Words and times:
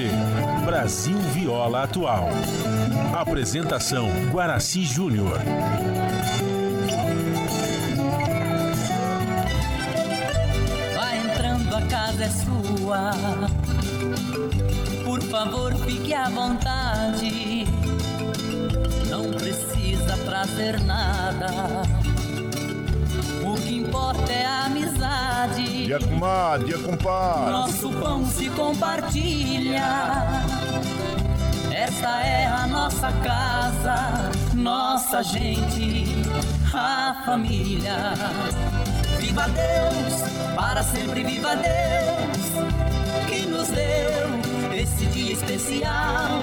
você 0.00 0.64
Brasil 0.64 1.18
Viola 1.34 1.84
Atual. 1.84 2.28
Apresentação 3.12 4.08
Guaraci 4.32 4.84
Júnior. 4.84 5.38
Vai 10.94 11.18
entrando, 11.18 11.76
a 11.76 11.82
casa 11.82 12.24
é 12.24 12.28
sua. 12.30 13.10
Por 15.04 15.20
favor, 15.22 15.74
fique 15.84 16.14
à 16.14 16.28
vontade. 16.30 17.66
Não 19.10 19.30
precisa 19.32 20.16
trazer 20.24 20.80
nada 20.80 21.99
que 23.70 23.76
importa 23.76 24.32
é 24.32 24.44
a 24.44 24.64
amizade. 24.64 25.86
Dia 25.86 26.00
comadre, 26.00 26.66
dia 26.66 26.78
compadre. 26.78 27.52
Nosso 27.52 27.92
pão 27.92 28.26
se 28.26 28.50
compartilha. 28.50 29.84
Esta 31.70 32.20
é 32.20 32.46
a 32.46 32.66
nossa 32.66 33.12
casa, 33.12 34.30
nossa 34.54 35.22
gente, 35.22 36.04
a 36.74 37.22
família. 37.24 38.14
Viva 39.20 39.46
Deus, 39.48 40.54
para 40.56 40.82
sempre 40.82 41.22
viva 41.22 41.54
Deus, 41.54 43.28
que 43.28 43.46
nos 43.46 43.68
deu 43.68 44.74
esse 44.74 45.06
dia 45.06 45.32
especial, 45.34 46.42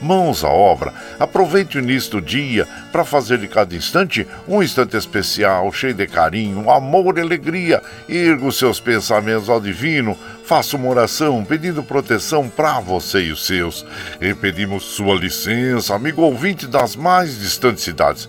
mãos 0.00 0.44
à 0.44 0.48
obra. 0.48 0.92
Aproveite 1.18 1.78
o 1.78 1.80
início 1.80 2.12
do 2.12 2.20
dia 2.20 2.66
para 2.92 3.04
fazer 3.04 3.38
de 3.38 3.48
cada 3.48 3.74
instante 3.74 4.26
um 4.46 4.62
instante 4.62 4.96
especial, 4.96 5.72
cheio 5.72 5.94
de 5.94 6.06
carinho, 6.06 6.70
amor 6.70 7.18
e 7.18 7.20
alegria. 7.20 7.82
Erga 8.08 8.46
os 8.46 8.58
seus 8.58 8.80
pensamentos 8.80 9.48
ao 9.48 9.60
divino, 9.60 10.16
faça 10.44 10.76
uma 10.76 10.88
oração 10.88 11.44
pedindo 11.44 11.82
proteção 11.82 12.48
para 12.48 12.80
você 12.80 13.24
e 13.24 13.32
os 13.32 13.46
seus. 13.46 13.84
E 14.20 14.34
pedimos 14.34 14.84
sua 14.84 15.14
licença, 15.14 15.94
amigo 15.94 16.22
ouvinte 16.22 16.66
das 16.66 16.96
mais 16.96 17.38
distantes 17.38 17.84
cidades. 17.84 18.28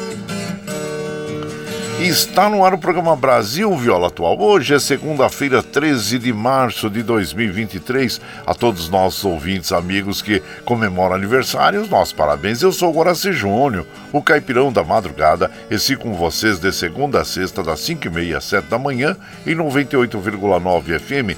Está 2.03 2.49
no 2.49 2.65
ar 2.65 2.73
o 2.73 2.79
programa 2.79 3.15
Brasil 3.15 3.77
Viola 3.77 4.07
Atual. 4.07 4.35
Hoje 4.41 4.73
é 4.73 4.79
segunda-feira, 4.79 5.61
13 5.61 6.17
de 6.17 6.33
março 6.33 6.89
de 6.89 7.03
2023. 7.03 8.19
A 8.43 8.55
todos 8.55 8.85
os 8.85 8.89
nossos 8.89 9.23
ouvintes, 9.23 9.71
amigos 9.71 10.19
que 10.19 10.41
comemoram 10.65 11.13
aniversário, 11.13 11.85
nossos 11.85 12.11
parabéns. 12.11 12.63
Eu 12.63 12.71
sou 12.71 12.89
o 12.89 12.93
Guaraci 12.95 13.31
Júnior, 13.31 13.85
o 14.11 14.19
caipirão 14.19 14.73
da 14.73 14.83
madrugada. 14.83 15.51
Esse 15.69 15.95
com 15.95 16.15
vocês 16.15 16.57
de 16.57 16.71
segunda 16.71 17.21
a 17.21 17.25
sexta, 17.25 17.61
das 17.61 17.79
5h30 17.81 18.35
às 18.35 18.45
7 18.45 18.65
da 18.65 18.79
manhã, 18.79 19.15
em 19.45 19.55
98,9 19.55 20.99
FM, 20.99 21.37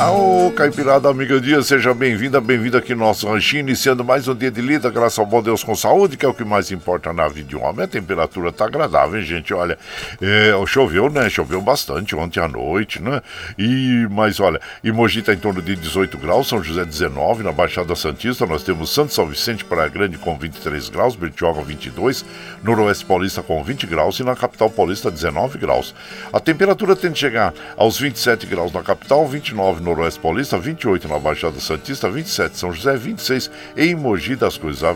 Ô, 0.00 0.52
Caipirada 0.52 1.08
Amiga 1.08 1.40
Dia, 1.40 1.60
seja 1.60 1.92
bem-vinda, 1.92 2.40
bem-vindo 2.40 2.76
aqui 2.76 2.94
no 2.94 3.00
nosso 3.00 3.28
ranchinho, 3.28 3.62
iniciando 3.62 4.04
mais 4.04 4.28
um 4.28 4.34
dia 4.34 4.48
de 4.48 4.60
lida, 4.60 4.88
graças 4.90 5.18
ao 5.18 5.26
bom 5.26 5.42
Deus 5.42 5.64
com 5.64 5.74
saúde, 5.74 6.16
que 6.16 6.24
é 6.24 6.28
o 6.28 6.32
que 6.32 6.44
mais 6.44 6.70
importa 6.70 7.12
na 7.12 7.26
vida 7.26 7.48
de 7.48 7.56
um 7.56 7.64
homem. 7.64 7.84
A 7.84 7.88
temperatura 7.88 8.52
tá 8.52 8.66
agradável, 8.66 9.18
hein, 9.18 9.26
gente? 9.26 9.52
Olha, 9.52 9.76
é, 10.22 10.52
choveu, 10.66 11.10
né? 11.10 11.28
Choveu 11.28 11.60
bastante 11.60 12.14
ontem 12.14 12.38
à 12.38 12.46
noite, 12.46 13.02
né? 13.02 13.20
E, 13.58 14.06
mas 14.08 14.38
olha, 14.38 14.60
e 14.84 14.92
Mogi 14.92 15.20
tá 15.20 15.34
em 15.34 15.36
torno 15.36 15.60
de 15.60 15.74
18 15.74 16.16
graus, 16.16 16.46
São 16.46 16.62
José 16.62 16.84
19, 16.84 17.42
na 17.42 17.50
Baixada 17.50 17.96
Santista 17.96 18.46
nós 18.46 18.62
temos 18.62 18.94
Santo 18.94 19.12
São 19.12 19.26
Vicente, 19.26 19.64
Praia 19.64 19.88
Grande 19.88 20.16
com 20.16 20.38
23 20.38 20.90
graus, 20.90 21.16
Bertioga 21.16 21.60
22, 21.62 22.24
Noroeste 22.62 23.04
Paulista 23.04 23.42
com 23.42 23.64
20 23.64 23.84
graus 23.88 24.20
e 24.20 24.22
na 24.22 24.36
Capital 24.36 24.70
Paulista 24.70 25.10
19 25.10 25.58
graus. 25.58 25.92
A 26.32 26.38
temperatura 26.38 26.94
tende 26.94 27.14
a 27.14 27.16
chegar 27.16 27.54
aos 27.76 27.98
27 27.98 28.46
graus 28.46 28.72
na 28.72 28.84
capital, 28.84 29.26
29 29.26 29.87
no 29.87 29.87
Noroeste 29.88 30.20
Paulista, 30.20 30.58
28 30.58 31.08
na 31.08 31.18
Baixada 31.18 31.58
Santista, 31.60 32.10
27 32.10 32.58
São 32.58 32.72
José, 32.72 32.96
26 32.96 33.50
em 33.76 33.94
Mogi 33.94 34.36
das 34.36 34.58
Cruzes. 34.58 34.84
A, 34.84 34.94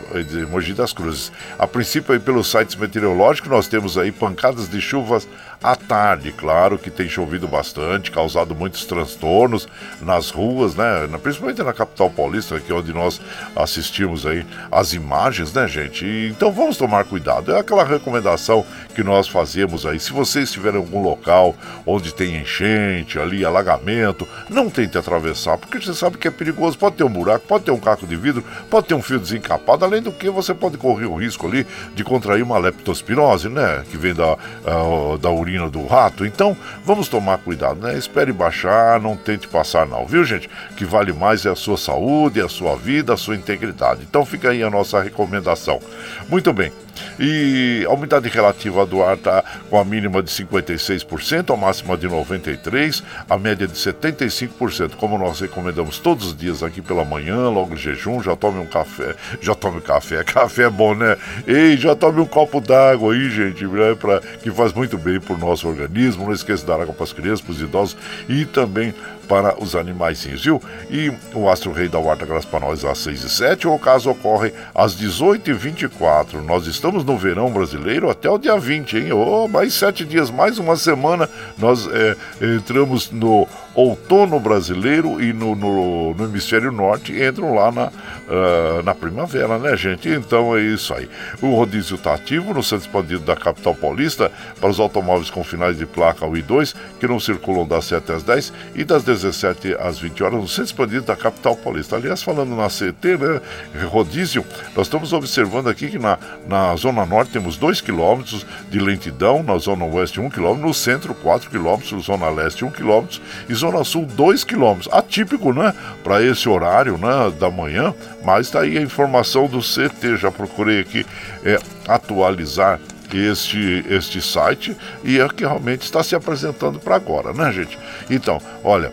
Mogi 0.50 0.75
das 0.75 0.93
Cruzes. 0.93 1.33
A 1.59 1.67
princípio, 1.67 2.12
aí, 2.12 2.21
pelos 2.21 2.50
sites 2.50 2.77
meteorológicos, 2.77 3.50
nós 3.50 3.69
temos 3.69 3.97
aí 3.97 4.12
pancadas 4.12 4.69
de 4.69 4.81
chuvas 4.81 5.27
À 5.62 5.76
tarde, 5.76 6.32
claro 6.32 6.76
que 6.76 6.91
tem 6.91 7.09
chovido 7.09 7.47
bastante, 7.47 8.11
causado 8.11 8.53
muitos 8.53 8.85
transtornos 8.85 9.69
nas 10.00 10.29
ruas, 10.29 10.75
né? 10.75 11.09
Principalmente 11.23 11.62
na 11.62 11.73
capital 11.73 12.11
paulista, 12.11 12.59
que 12.59 12.73
é 12.73 12.75
onde 12.75 12.93
nós 12.93 13.20
assistimos 13.55 14.26
aí 14.26 14.44
as 14.73 14.93
imagens, 14.93 15.53
né, 15.53 15.69
gente? 15.69 16.05
Então 16.05 16.50
vamos 16.50 16.76
tomar 16.76 17.05
cuidado. 17.05 17.55
É 17.55 17.61
aquela 17.61 17.85
recomendação 17.85 18.67
que 18.93 19.05
nós 19.05 19.29
fazemos 19.29 19.87
aí. 19.87 20.00
Se 20.00 20.12
você 20.12 20.41
estiver 20.41 20.75
em 20.75 20.79
algum 20.79 21.00
local 21.00 21.55
onde 21.87 22.12
tem 22.12 22.38
enchente, 22.38 23.20
ali, 23.20 23.44
alagamento, 23.44 24.26
não 24.50 24.69
tente 24.69 24.99
atravessar, 24.99 25.58
porque 25.58 25.81
você 25.81 25.94
sabe 25.94 26.19
que 26.19 26.26
é 26.26 26.31
perigoso. 26.32 26.76
Pode 26.76 26.97
ter 26.97 27.05
um 27.05 27.08
buraco, 27.08 27.47
pode 27.47 27.65
ter 27.65 27.70
um 27.70 27.79
caco 27.79 28.05
de 28.05 28.17
vidro, 28.17 28.43
pode 28.69 28.88
ter 28.88 28.94
um 28.94 29.03
fio 29.03 29.20
desencapado, 29.20 29.85
além 29.85 30.03
do 30.03 30.11
que 30.11 30.29
você 30.29 30.53
pode 30.53 30.76
correr 30.76 31.06
o 31.06 31.15
risco 31.15 31.47
ali 31.47 31.65
de 31.94 32.03
contrair 32.03 32.43
uma 32.43 32.58
leptospirose, 32.58 33.49
né? 33.49 33.85
Que 33.88 33.97
vem 33.97 34.12
da, 34.12 34.32
uh, 34.35 35.17
da 35.19 35.31
urina 35.31 35.52
do 35.71 35.87
rato. 35.87 36.25
Então, 36.25 36.57
vamos 36.85 37.09
tomar 37.09 37.39
cuidado, 37.39 37.81
né? 37.81 37.97
Espere 37.97 38.33
baixar, 38.33 39.01
não 39.01 39.17
tente 39.17 39.49
passar, 39.49 39.87
não, 39.87 40.07
viu, 40.07 40.25
gente? 40.25 40.49
Que 40.77 40.85
vale 40.85 41.13
mais 41.13 41.47
é 41.47 41.51
a 41.51 41.57
sua 41.57 41.77
saúde, 41.77 42.41
a 42.41 42.49
sua 42.49 42.77
vida, 42.77 43.15
a 43.15 43.17
sua 43.17 43.37
integridade. 43.37 44.03
Então, 44.09 44.25
fica 44.25 44.51
aí 44.51 44.63
a 44.63 44.71
nossa 44.71 45.01
recomendação. 45.01 45.81
Muito 46.29 46.53
bem. 46.53 46.73
E 47.19 47.85
a 47.89 47.93
umidade 47.93 48.29
relativa 48.29 48.85
do 48.87 49.03
ar 49.03 49.17
está 49.17 49.44
com 49.69 49.79
a 49.79 49.85
mínima 49.85 50.23
de 50.23 50.31
56%, 50.31 51.53
a 51.53 51.56
máxima 51.56 51.97
de 51.97 52.09
93%, 52.09 53.03
a 53.29 53.39
média 53.39 53.67
de 53.67 53.75
75%. 53.75 54.93
Como 54.97 55.19
nós 55.19 55.41
recomendamos 55.41 55.99
todos 55.99 56.29
os 56.29 56.37
dias 56.37 56.62
aqui 56.62 56.81
pela 56.81 57.05
manhã, 57.05 57.49
logo 57.49 57.75
em 57.75 57.77
jejum, 57.77 58.23
já 58.23 58.37
tome 58.37 58.59
um 58.59 58.67
café. 58.67 59.15
Já 59.41 59.55
tome 59.55 59.81
café, 59.81 60.23
café 60.25 60.65
é 60.65 60.71
bom, 60.71 60.94
né? 60.94 61.17
Ei, 61.47 61.77
já 61.77 61.94
tome 61.94 62.21
um 62.21 62.27
copo 62.27 62.61
d'água 62.61 63.15
aí, 63.15 63.31
gente, 63.31 63.67
né? 63.67 63.94
Pra, 63.94 64.21
que 64.21 64.50
faz 64.50 64.73
muito 64.73 64.99
bem 64.99 65.21
para 65.21 65.35
o 65.35 65.39
nosso 65.39 65.69
organismo. 65.69 66.27
Não 66.27 66.33
esqueça 66.33 66.62
de 66.62 66.69
dar 66.69 66.81
água 66.81 66.94
para 66.94 67.05
as 67.05 67.12
crianças, 67.12 67.41
para 67.41 67.53
os 67.53 67.61
idosos 67.61 67.97
e 68.29 68.44
também 68.44 68.94
para 69.29 69.61
os 69.63 69.75
animais, 69.75 70.25
viu? 70.25 70.61
E 70.91 71.13
o 71.35 71.49
Astro 71.49 71.73
Rei 71.73 71.89
da 71.89 71.99
Horta 71.99 72.27
Gras 72.27 72.45
para 72.45 72.61
nós 72.61 72.85
às 72.85 72.99
6 72.99 73.25
e 73.25 73.31
7, 73.31 73.69
o 73.69 73.79
caso 73.79 74.11
ocorre 74.11 74.53
às 74.75 74.95
18 74.95 75.51
e 75.51 75.53
24. 75.53 76.43
Nós 76.43 76.67
estamos 76.67 77.05
no 77.05 77.17
verão 77.17 77.51
brasileiro 77.51 78.11
até 78.11 78.29
o 78.31 78.39
dia 78.39 78.59
20, 78.59 78.97
hein? 78.97 79.13
Oh, 79.13 79.49
mais 79.49 79.75
sete 79.75 80.05
dias, 80.05 80.31
mais 80.31 80.59
uma 80.59 80.77
semana, 80.77 81.29
nós 81.59 81.89
é, 81.89 82.17
entramos 82.57 83.11
no 83.11 83.47
outono 83.75 84.39
brasileiro 84.39 85.23
e 85.23 85.33
no, 85.33 85.55
no, 85.55 86.15
no 86.15 86.25
hemisfério 86.25 86.71
norte 86.71 87.13
entram 87.13 87.55
lá 87.55 87.73
na, 87.73 87.87
uh, 87.87 88.83
na 88.85 88.95
primavera, 88.95 89.59
né, 89.59 89.77
gente? 89.77 90.09
Então 90.09 90.57
é 90.57 90.61
isso 90.61 90.93
aí. 90.93 91.09
O 91.41 91.55
rodízio 91.55 91.97
está 91.97 92.15
ativo 92.15 92.53
no 92.53 92.63
centro 92.63 92.87
expandido 92.87 93.21
da 93.21 93.35
capital 93.35 93.75
paulista 93.75 94.31
para 94.61 94.69
os 94.69 94.79
automóveis 94.79 95.31
com 95.31 95.43
finais 95.43 95.79
de 95.79 95.87
placa 95.87 96.27
1 96.27 96.37
e 96.37 96.43
2 96.43 96.75
que 97.01 97.07
não 97.07 97.19
circulam 97.19 97.67
das 97.67 97.87
7 97.87 98.13
às 98.13 98.23
10 98.23 98.53
e 98.75 98.85
das 98.85 99.03
17 99.05 99.75
às 99.79 99.99
20 99.99 100.23
horas 100.23 100.41
no 100.41 100.49
centro 100.49 100.65
expandido 100.65 101.07
da 101.07 101.17
capital 101.17 101.57
paulista. 101.57 101.97
Aliás, 101.97 102.23
falando 102.23 102.55
na 102.55 102.69
CT, 102.69 103.17
né, 103.19 103.41
rodízio, 103.87 104.45
nós 104.77 104.87
estamos 104.87 105.13
observando 105.13 105.69
aqui 105.69 105.89
que 105.89 105.99
na, 105.99 106.19
na 106.47 106.77
zona 106.77 107.07
norte 107.07 107.33
temos 107.33 107.57
2 107.57 107.81
km 107.81 108.23
de 108.69 108.79
lentidão, 108.79 109.43
na 109.43 109.57
zona 109.59 109.85
oeste 109.85 110.21
1 110.21 110.31
km, 110.31 110.57
no 110.59 110.75
centro 110.75 111.15
4 111.15 111.51
km, 111.51 112.01
zona 112.01 112.29
leste 112.29 112.65
1 112.65 112.71
km 112.71 113.07
e 113.49 113.55
Zona 113.62 113.85
Sul 113.85 114.06
2 114.06 114.43
km. 114.43 114.88
Atípico, 114.91 115.53
né? 115.53 115.73
Para 116.03 116.20
esse 116.20 116.49
horário 116.49 116.99
né, 116.99 117.32
da 117.38 117.49
manhã, 117.49 117.94
mas 118.25 118.47
está 118.47 118.62
aí 118.62 118.76
a 118.76 118.82
informação 118.82 119.47
do 119.47 119.61
CT. 119.61 120.17
Já 120.17 120.32
procurei 120.32 120.81
aqui 120.81 121.06
é, 121.44 121.59
atualizar 121.87 122.81
este, 123.12 123.85
este 123.88 124.20
site 124.20 124.76
e 125.05 125.20
é 125.20 125.29
que 125.29 125.44
realmente 125.44 125.82
está 125.82 126.03
se 126.03 126.17
apresentando 126.17 126.81
para 126.81 126.97
agora, 126.97 127.32
né, 127.32 127.53
gente? 127.53 127.79
Então, 128.11 128.41
olha. 128.64 128.93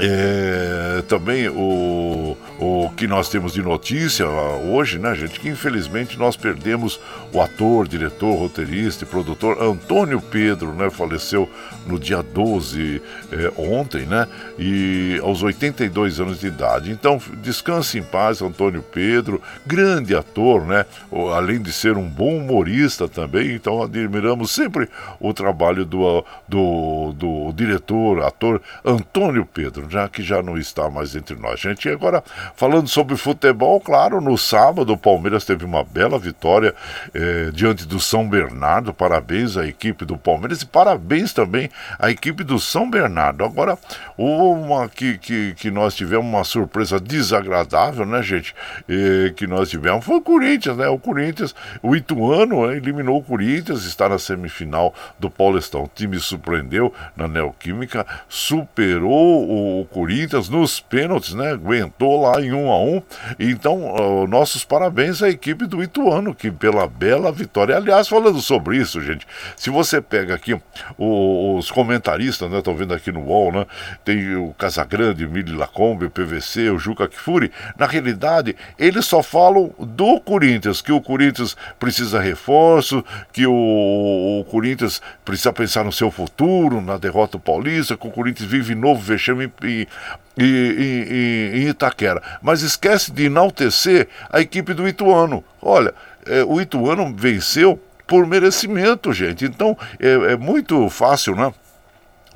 É, 0.00 1.02
também 1.08 1.48
o, 1.48 2.36
o 2.58 2.90
que 2.96 3.06
nós 3.06 3.28
temos 3.28 3.52
de 3.52 3.62
notícia 3.62 4.26
hoje, 4.28 4.98
né, 4.98 5.14
gente? 5.14 5.40
Que 5.40 5.48
infelizmente 5.48 6.18
nós 6.18 6.36
perdemos 6.36 7.00
o 7.32 7.40
ator, 7.40 7.88
diretor, 7.88 8.34
roteirista 8.34 9.04
e 9.04 9.06
produtor 9.06 9.60
Antônio 9.60 10.20
Pedro, 10.20 10.72
né? 10.72 10.88
Faleceu 10.88 11.48
no 11.86 11.98
dia 11.98 12.22
12, 12.22 13.02
é, 13.32 13.52
ontem, 13.56 14.06
né? 14.06 14.26
E 14.58 15.20
aos 15.22 15.42
82 15.42 16.20
anos 16.20 16.40
de 16.40 16.46
idade. 16.46 16.92
Então, 16.92 17.20
descanse 17.42 17.98
em 17.98 18.02
paz, 18.02 18.40
Antônio 18.40 18.82
Pedro, 18.82 19.42
grande 19.66 20.14
ator, 20.14 20.64
né? 20.64 20.86
Além 21.34 21.60
de 21.60 21.72
ser 21.72 21.96
um 21.96 22.08
bom 22.08 22.36
humorista 22.36 23.08
também, 23.08 23.54
então 23.54 23.82
admiramos 23.82 24.52
sempre 24.52 24.88
o 25.18 25.32
trabalho 25.34 25.84
do, 25.84 26.24
do, 26.46 27.12
do 27.12 27.52
diretor, 27.52 28.22
ator 28.22 28.62
Antônio 28.84 29.44
Pedro 29.44 29.87
já 29.88 30.08
que 30.08 30.22
já 30.22 30.42
não 30.42 30.56
está 30.56 30.90
mais 30.90 31.14
entre 31.14 31.36
nós. 31.36 31.60
Gente, 31.60 31.88
e 31.88 31.90
agora 31.90 32.22
falando 32.54 32.88
sobre 32.88 33.16
futebol, 33.16 33.80
claro, 33.80 34.20
no 34.20 34.36
sábado 34.36 34.92
o 34.92 34.98
Palmeiras 34.98 35.44
teve 35.44 35.64
uma 35.64 35.84
bela 35.84 36.18
vitória 36.18 36.74
eh, 37.14 37.50
diante 37.52 37.86
do 37.86 38.00
São 38.00 38.28
Bernardo. 38.28 38.92
Parabéns 38.92 39.56
à 39.56 39.66
equipe 39.66 40.04
do 40.04 40.16
Palmeiras 40.16 40.62
e 40.62 40.66
parabéns 40.66 41.32
também 41.32 41.70
à 41.98 42.10
equipe 42.10 42.44
do 42.44 42.58
São 42.58 42.88
Bernardo. 42.90 43.44
Agora, 43.44 43.78
uma 44.16 44.88
que, 44.88 45.18
que, 45.18 45.54
que 45.54 45.70
nós 45.70 45.94
tivemos 45.94 46.26
uma 46.26 46.44
surpresa 46.44 46.98
desagradável, 46.98 48.04
né, 48.04 48.22
gente? 48.22 48.54
Eh, 48.88 49.32
que 49.36 49.46
nós 49.46 49.70
tivemos 49.70 50.04
foi 50.04 50.16
o 50.16 50.20
Corinthians, 50.20 50.76
né? 50.76 50.88
O 50.88 50.98
Corinthians, 50.98 51.54
o 51.82 51.94
Ituano 51.94 52.66
né, 52.66 52.76
eliminou 52.76 53.18
o 53.18 53.22
Corinthians, 53.22 53.84
está 53.84 54.08
na 54.08 54.18
semifinal 54.18 54.94
do 55.18 55.30
Paulistão. 55.30 55.84
O 55.84 55.90
time 55.92 56.18
surpreendeu 56.18 56.92
na 57.16 57.28
Neoquímica, 57.28 58.06
superou 58.28 59.77
o 59.77 59.77
o 59.80 59.84
Corinthians 59.84 60.48
nos 60.48 60.80
pênaltis, 60.80 61.34
né? 61.34 61.52
Aguentou 61.52 62.22
lá 62.22 62.40
em 62.40 62.52
um 62.52 62.70
a 62.70 62.82
um. 62.82 63.02
Então, 63.38 64.26
nossos 64.28 64.64
parabéns 64.64 65.22
à 65.22 65.28
equipe 65.28 65.66
do 65.66 65.82
Ituano, 65.82 66.34
que 66.34 66.50
pela 66.50 66.86
bela 66.86 67.30
vitória. 67.32 67.76
Aliás, 67.76 68.08
falando 68.08 68.40
sobre 68.40 68.76
isso, 68.76 69.00
gente, 69.00 69.26
se 69.56 69.70
você 69.70 70.00
pega 70.00 70.34
aqui 70.34 70.58
os 70.96 71.70
comentaristas, 71.70 72.50
né? 72.50 72.58
Estão 72.58 72.74
vendo 72.74 72.94
aqui 72.94 73.12
no 73.12 73.20
UOL, 73.20 73.52
né? 73.52 73.66
Tem 74.04 74.36
o 74.36 74.54
Casagrande, 74.54 75.26
Mili 75.26 75.52
Lacombe, 75.52 76.06
o 76.06 76.10
PVC, 76.10 76.70
o 76.70 76.78
Juca 76.78 77.08
Kfouri. 77.08 77.50
Na 77.78 77.86
realidade, 77.86 78.56
eles 78.78 79.06
só 79.06 79.22
falam 79.22 79.72
do 79.78 80.20
Corinthians, 80.20 80.82
que 80.82 80.92
o 80.92 81.00
Corinthians 81.00 81.56
precisa 81.78 82.20
reforço, 82.20 83.04
que 83.32 83.46
o, 83.46 83.52
o 83.52 84.44
Corinthians 84.50 85.00
precisa 85.24 85.52
pensar 85.52 85.84
no 85.84 85.92
seu 85.92 86.10
futuro, 86.10 86.80
na 86.80 86.96
derrota 86.96 87.38
paulista, 87.38 87.96
que 87.96 88.06
o 88.06 88.10
Corinthians 88.10 88.48
vive 88.48 88.74
novo 88.74 89.00
vexame 89.00 89.50
e, 89.68 89.88
e, 90.36 91.50
em 91.54 91.68
Itaquera. 91.68 92.22
Mas 92.40 92.62
esquece 92.62 93.12
de 93.12 93.24
enaltecer 93.24 94.08
a 94.30 94.40
equipe 94.40 94.72
do 94.74 94.88
Ituano. 94.88 95.44
Olha, 95.60 95.94
é, 96.26 96.42
o 96.44 96.60
Ituano 96.60 97.14
venceu 97.14 97.80
por 98.06 98.26
merecimento, 98.26 99.12
gente. 99.12 99.44
Então 99.44 99.76
é, 100.00 100.32
é 100.32 100.36
muito 100.36 100.88
fácil, 100.88 101.34
né? 101.34 101.52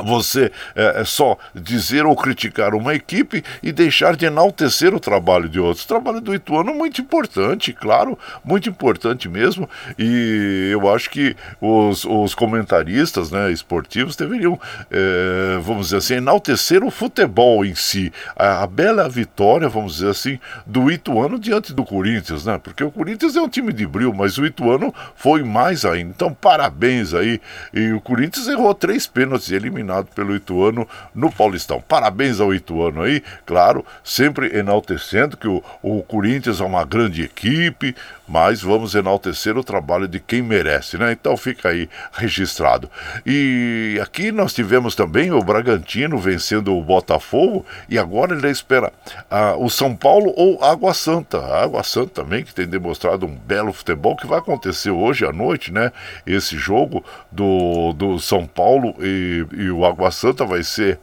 Você 0.02 0.50
é, 0.75 1.00
é, 1.00 1.04
só 1.04 1.37
dizer 1.54 2.04
ou 2.04 2.16
criticar 2.16 2.75
uma 2.75 2.94
equipe 2.94 3.43
e 3.62 3.72
deixar 3.72 4.16
de 4.16 4.26
enaltecer 4.26 4.94
o 4.94 5.00
trabalho 5.00 5.48
de 5.48 5.60
outros. 5.60 5.84
O 5.84 5.88
trabalho 5.88 6.20
do 6.20 6.34
Ituano 6.34 6.70
é 6.70 6.74
muito 6.74 7.00
importante, 7.00 7.72
claro, 7.72 8.19
muito 8.44 8.69
importante 8.69 9.29
mesmo, 9.29 9.69
e 9.98 10.70
eu 10.72 10.93
acho 10.93 11.10
que 11.10 11.36
os, 11.60 12.05
os 12.05 12.34
comentaristas 12.34 13.31
né, 13.31 13.50
esportivos 13.50 14.17
deveriam, 14.17 14.58
é, 14.91 15.58
vamos 15.62 15.86
dizer 15.86 15.98
assim, 15.98 16.15
enaltecer 16.15 16.84
o 16.84 16.91
futebol 16.91 17.65
em 17.65 17.74
si, 17.74 18.12
a, 18.36 18.62
a, 18.62 18.67
bela 18.67 19.08
vitória, 19.08 19.69
vamos 19.69 19.94
dizer 19.94 20.10
assim, 20.10 20.38
do 20.67 20.91
Ituano 20.91 21.38
diante 21.38 21.72
do 21.72 21.84
Corinthians, 21.84 22.44
né? 22.44 22.58
Porque 22.62 22.82
o 22.82 22.91
Corinthians 22.91 23.36
é 23.36 23.41
um 23.41 23.48
time 23.48 23.72
de 23.72 23.86
brilho, 23.86 24.15
mas 24.15 24.38
o 24.38 24.46
Ituano 24.46 24.94
foi 25.15 25.43
mais 25.43 25.84
ainda. 25.84 26.10
Então, 26.10 26.32
parabéns 26.32 27.15
aí. 27.15 27.41
E 27.72 27.93
o 27.93 28.00
Corinthians 28.00 28.48
errou 28.48 28.74
três 28.74 29.06
pênaltis 29.06 29.50
eliminados 29.50 29.92
eliminado 29.93 30.06
pelo 30.15 30.34
Ituano 30.34 30.89
no 31.15 31.31
Paulistão. 31.31 31.81
Parabéns 31.81 32.41
ao 32.41 32.55
Ituano 32.55 33.03
aí, 33.03 33.22
claro, 33.44 33.84
sempre 34.03 34.56
enaltecendo 34.56 35.37
que 35.37 35.46
o, 35.46 35.63
o 35.82 36.03
Corinthians 36.03 36.61
é 36.61 36.65
uma 36.65 36.84
grande 36.84 37.22
equipe, 37.22 37.94
mas 38.32 38.62
vamos 38.62 38.94
enaltecer 38.94 39.58
o 39.58 39.62
trabalho 39.62 40.08
de 40.08 40.19
quem 40.19 40.41
merece, 40.41 40.96
né? 40.96 41.12
Então 41.12 41.36
fica 41.36 41.69
aí 41.69 41.86
registrado. 42.12 42.91
E 43.27 44.01
aqui 44.03 44.32
nós 44.32 44.55
tivemos 44.55 44.94
também 44.94 45.31
o 45.31 45.43
Bragantino 45.43 46.17
vencendo 46.17 46.74
o 46.74 46.82
Botafogo 46.82 47.67
e 47.91 47.98
agora 47.98 48.34
ele 48.34 48.48
espera 48.48 48.91
ah, 49.31 49.55
o 49.58 49.69
São 49.69 49.94
Paulo 49.94 50.32
ou 50.34 50.65
Água 50.65 50.94
Santa. 50.94 51.41
A 51.41 51.65
Água 51.65 51.82
Santa 51.82 52.22
também 52.22 52.43
que 52.43 52.55
tem 52.55 52.67
demonstrado 52.67 53.27
um 53.27 53.36
belo 53.36 53.70
futebol 53.70 54.17
que 54.17 54.27
vai 54.27 54.39
acontecer 54.39 54.91
hoje 54.91 55.27
à 55.27 55.32
noite, 55.32 55.70
né? 55.70 55.93
Esse 56.27 56.56
jogo 56.56 57.05
do, 57.31 57.93
do 57.93 58.19
São 58.19 58.46
Paulo 58.46 58.94
e, 58.98 59.44
e 59.53 59.70
o 59.70 59.84
Água 59.84 60.10
Santa 60.10 60.46
vai 60.46 60.62
ser 60.62 60.98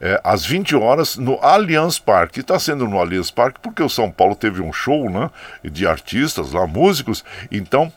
é, 0.00 0.20
às 0.24 0.44
20 0.44 0.74
horas 0.74 1.16
no 1.16 1.38
Allianz 1.40 2.00
Parque. 2.00 2.40
Está 2.40 2.58
sendo 2.58 2.88
no 2.88 2.98
Allianz 2.98 3.30
Parque 3.30 3.60
porque 3.62 3.84
o 3.84 3.88
São 3.88 4.10
Paulo 4.10 4.34
teve 4.34 4.60
um 4.60 4.72
show, 4.72 5.08
né? 5.08 5.30
De 5.62 5.86
artistas 5.86 6.50
lá 6.50 6.71
músicos, 6.72 7.24
então 7.50 7.92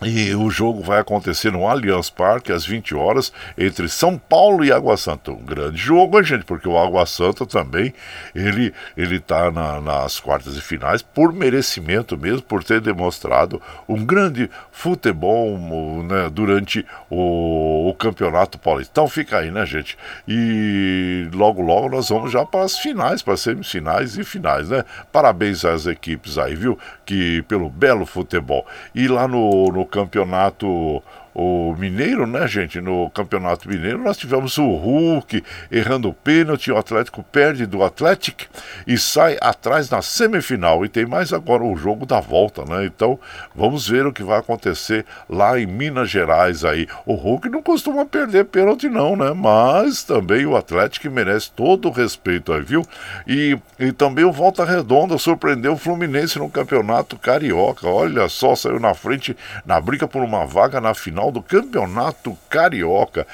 E 0.00 0.32
o 0.32 0.48
jogo 0.48 0.80
vai 0.80 1.00
acontecer 1.00 1.50
no 1.50 1.66
Allianz 1.66 2.08
Parque 2.08 2.52
às 2.52 2.64
20 2.64 2.94
horas 2.94 3.32
entre 3.56 3.88
São 3.88 4.16
Paulo 4.16 4.64
e 4.64 4.70
Água 4.70 4.96
Santa. 4.96 5.32
Um 5.32 5.44
grande 5.44 5.76
jogo, 5.76 6.18
hein, 6.18 6.24
gente, 6.24 6.44
porque 6.44 6.68
o 6.68 6.78
Água 6.78 7.04
Santa 7.04 7.44
também 7.44 7.92
ele 8.32 8.72
ele 8.96 9.18
tá 9.18 9.50
na, 9.50 9.80
nas 9.80 10.20
quartas 10.20 10.56
e 10.56 10.60
finais 10.60 11.02
por 11.02 11.32
merecimento 11.32 12.16
mesmo, 12.16 12.42
por 12.42 12.62
ter 12.62 12.80
demonstrado 12.80 13.60
um 13.88 14.04
grande 14.04 14.48
futebol 14.70 15.58
né, 16.04 16.30
durante 16.30 16.86
o, 17.10 17.88
o 17.88 17.94
Campeonato 17.94 18.56
Paulista. 18.56 18.92
Então 18.92 19.08
fica 19.08 19.38
aí, 19.38 19.50
né, 19.50 19.66
gente? 19.66 19.98
E 20.28 21.28
logo 21.32 21.60
logo 21.60 21.88
nós 21.88 22.08
vamos 22.08 22.30
já 22.30 22.46
para 22.46 22.64
as 22.64 22.78
finais, 22.78 23.20
para 23.20 23.34
as 23.34 23.40
semifinais 23.40 24.16
e 24.16 24.22
finais, 24.22 24.68
né? 24.68 24.84
Parabéns 25.10 25.64
às 25.64 25.86
equipes 25.86 26.38
aí, 26.38 26.54
viu? 26.54 26.78
Que 27.04 27.42
pelo 27.42 27.68
belo 27.68 28.06
futebol. 28.06 28.64
E 28.94 29.08
lá 29.08 29.26
no, 29.26 29.72
no 29.72 29.87
campeonato 29.88 31.02
o 31.40 31.72
Mineiro, 31.78 32.26
né, 32.26 32.48
gente? 32.48 32.80
No 32.80 33.08
Campeonato 33.10 33.68
Mineiro 33.68 34.02
nós 34.02 34.16
tivemos 34.16 34.58
o 34.58 34.74
Hulk 34.74 35.44
errando 35.70 36.08
o 36.08 36.12
pênalti, 36.12 36.72
o 36.72 36.76
Atlético 36.76 37.22
perde 37.22 37.64
do 37.64 37.84
Atlético 37.84 38.42
e 38.84 38.98
sai 38.98 39.38
atrás 39.40 39.88
na 39.88 40.02
semifinal. 40.02 40.84
E 40.84 40.88
tem 40.88 41.06
mais 41.06 41.32
agora 41.32 41.62
o 41.62 41.76
jogo 41.76 42.04
da 42.04 42.18
volta, 42.18 42.64
né? 42.64 42.84
Então 42.86 43.20
vamos 43.54 43.86
ver 43.86 44.04
o 44.04 44.12
que 44.12 44.24
vai 44.24 44.40
acontecer 44.40 45.06
lá 45.30 45.60
em 45.60 45.64
Minas 45.64 46.10
Gerais 46.10 46.64
aí. 46.64 46.88
O 47.06 47.14
Hulk 47.14 47.48
não 47.48 47.62
costuma 47.62 48.04
perder 48.04 48.46
pênalti, 48.46 48.88
não, 48.88 49.14
né? 49.14 49.32
Mas 49.32 50.02
também 50.02 50.44
o 50.44 50.56
Atlético 50.56 51.08
merece 51.08 51.52
todo 51.52 51.86
o 51.86 51.92
respeito 51.92 52.52
aí, 52.52 52.62
viu? 52.62 52.84
E, 53.28 53.56
e 53.78 53.92
também 53.92 54.24
o 54.24 54.32
Volta 54.32 54.64
Redonda 54.64 55.16
surpreendeu 55.16 55.74
o 55.74 55.78
Fluminense 55.78 56.36
no 56.36 56.50
Campeonato 56.50 57.16
Carioca. 57.16 57.86
Olha 57.86 58.28
só, 58.28 58.56
saiu 58.56 58.80
na 58.80 58.92
frente 58.92 59.36
na 59.64 59.80
briga 59.80 60.08
por 60.08 60.24
uma 60.24 60.44
vaga 60.44 60.80
na 60.80 60.94
final 60.94 61.27
final 61.28 61.32
do 61.32 61.42
Campeonato 61.42 62.36
Carioca. 62.48 63.26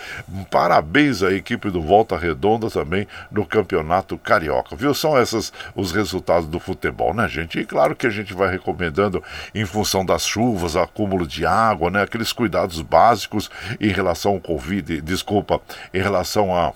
Parabéns 0.51 1.23
à 1.23 1.33
equipe 1.33 1.71
do 1.71 1.81
Volta 1.81 2.17
Redonda 2.17 2.69
também 2.71 3.07
no 3.31 3.47
Campeonato 3.47 4.19
Carioca. 4.19 4.77
Viu? 4.77 4.93
São 4.95 5.21
esses 5.21 5.53
os 5.75 5.93
resultados 5.93 6.49
do 6.49 6.59
futebol, 6.59 7.15
né, 7.15 7.29
gente? 7.29 7.59
E 7.59 7.65
claro 7.65 7.97
que 7.97 8.07
a 8.07 8.11
gente 8.11 8.35
vai 8.35 8.51
recomendando 8.51 9.23
em 9.55 9.65
função 9.65 10.05
das 10.05 10.27
chuvas, 10.27 10.77
acúmulo 10.77 11.27
de 11.27 11.47
água, 11.47 11.91
né? 11.91 12.03
Aqueles 12.03 12.33
cuidados 12.33 12.81
básicos 12.81 13.51
em 13.81 13.89
relação 13.89 14.33
ao 14.33 14.41
Covid, 14.41 15.01
desculpa, 15.01 15.61
em 15.93 16.01
relação 16.01 16.55
a 16.55 16.73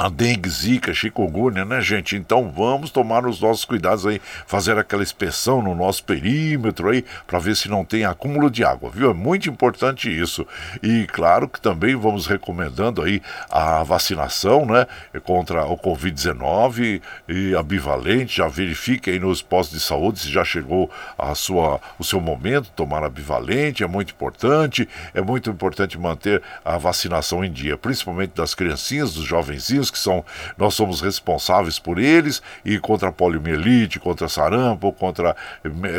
a 0.00 0.08
dengue, 0.08 0.48
zika, 0.48 0.94
chikungunya, 0.94 1.62
né, 1.62 1.78
gente? 1.82 2.16
Então 2.16 2.50
vamos 2.50 2.90
tomar 2.90 3.26
os 3.26 3.38
nossos 3.38 3.66
cuidados 3.66 4.06
aí, 4.06 4.18
fazer 4.46 4.78
aquela 4.78 5.02
inspeção 5.02 5.60
no 5.60 5.74
nosso 5.74 6.02
perímetro 6.04 6.88
aí, 6.88 7.04
para 7.26 7.38
ver 7.38 7.54
se 7.54 7.68
não 7.68 7.84
tem 7.84 8.06
acúmulo 8.06 8.50
de 8.50 8.64
água, 8.64 8.90
viu? 8.90 9.10
É 9.10 9.12
muito 9.12 9.50
importante 9.50 10.08
isso. 10.08 10.46
E 10.82 11.06
claro 11.08 11.46
que 11.46 11.60
também 11.60 11.94
vamos 11.96 12.26
recomendando 12.26 13.02
aí 13.02 13.20
a 13.50 13.82
vacinação, 13.82 14.64
né, 14.64 14.86
contra 15.22 15.66
o 15.66 15.76
Covid-19 15.76 17.02
e 17.28 17.54
a 17.54 17.62
bivalente, 17.62 18.38
já 18.38 18.48
verifique 18.48 19.10
aí 19.10 19.18
nos 19.18 19.42
postos 19.42 19.78
de 19.78 19.84
saúde 19.84 20.20
se 20.20 20.32
já 20.32 20.42
chegou 20.42 20.90
a 21.18 21.34
sua, 21.34 21.78
o 21.98 22.04
seu 22.04 22.22
momento, 22.22 22.70
tomar 22.70 23.04
a 23.04 23.10
bivalente, 23.10 23.84
é 23.84 23.86
muito 23.86 24.14
importante, 24.14 24.88
é 25.12 25.20
muito 25.20 25.50
importante 25.50 25.98
manter 25.98 26.42
a 26.64 26.78
vacinação 26.78 27.44
em 27.44 27.52
dia, 27.52 27.76
principalmente 27.76 28.30
das 28.34 28.54
criancinhas, 28.54 29.12
dos 29.12 29.24
jovenzinhos, 29.24 29.89
que 29.90 29.98
são 29.98 30.24
nós 30.56 30.74
somos 30.74 31.00
responsáveis 31.00 31.78
por 31.78 31.98
eles 31.98 32.42
e 32.64 32.78
contra 32.78 33.12
poliomielite, 33.12 33.98
contra 33.98 34.28
sarampo, 34.28 34.92
contra 34.92 35.36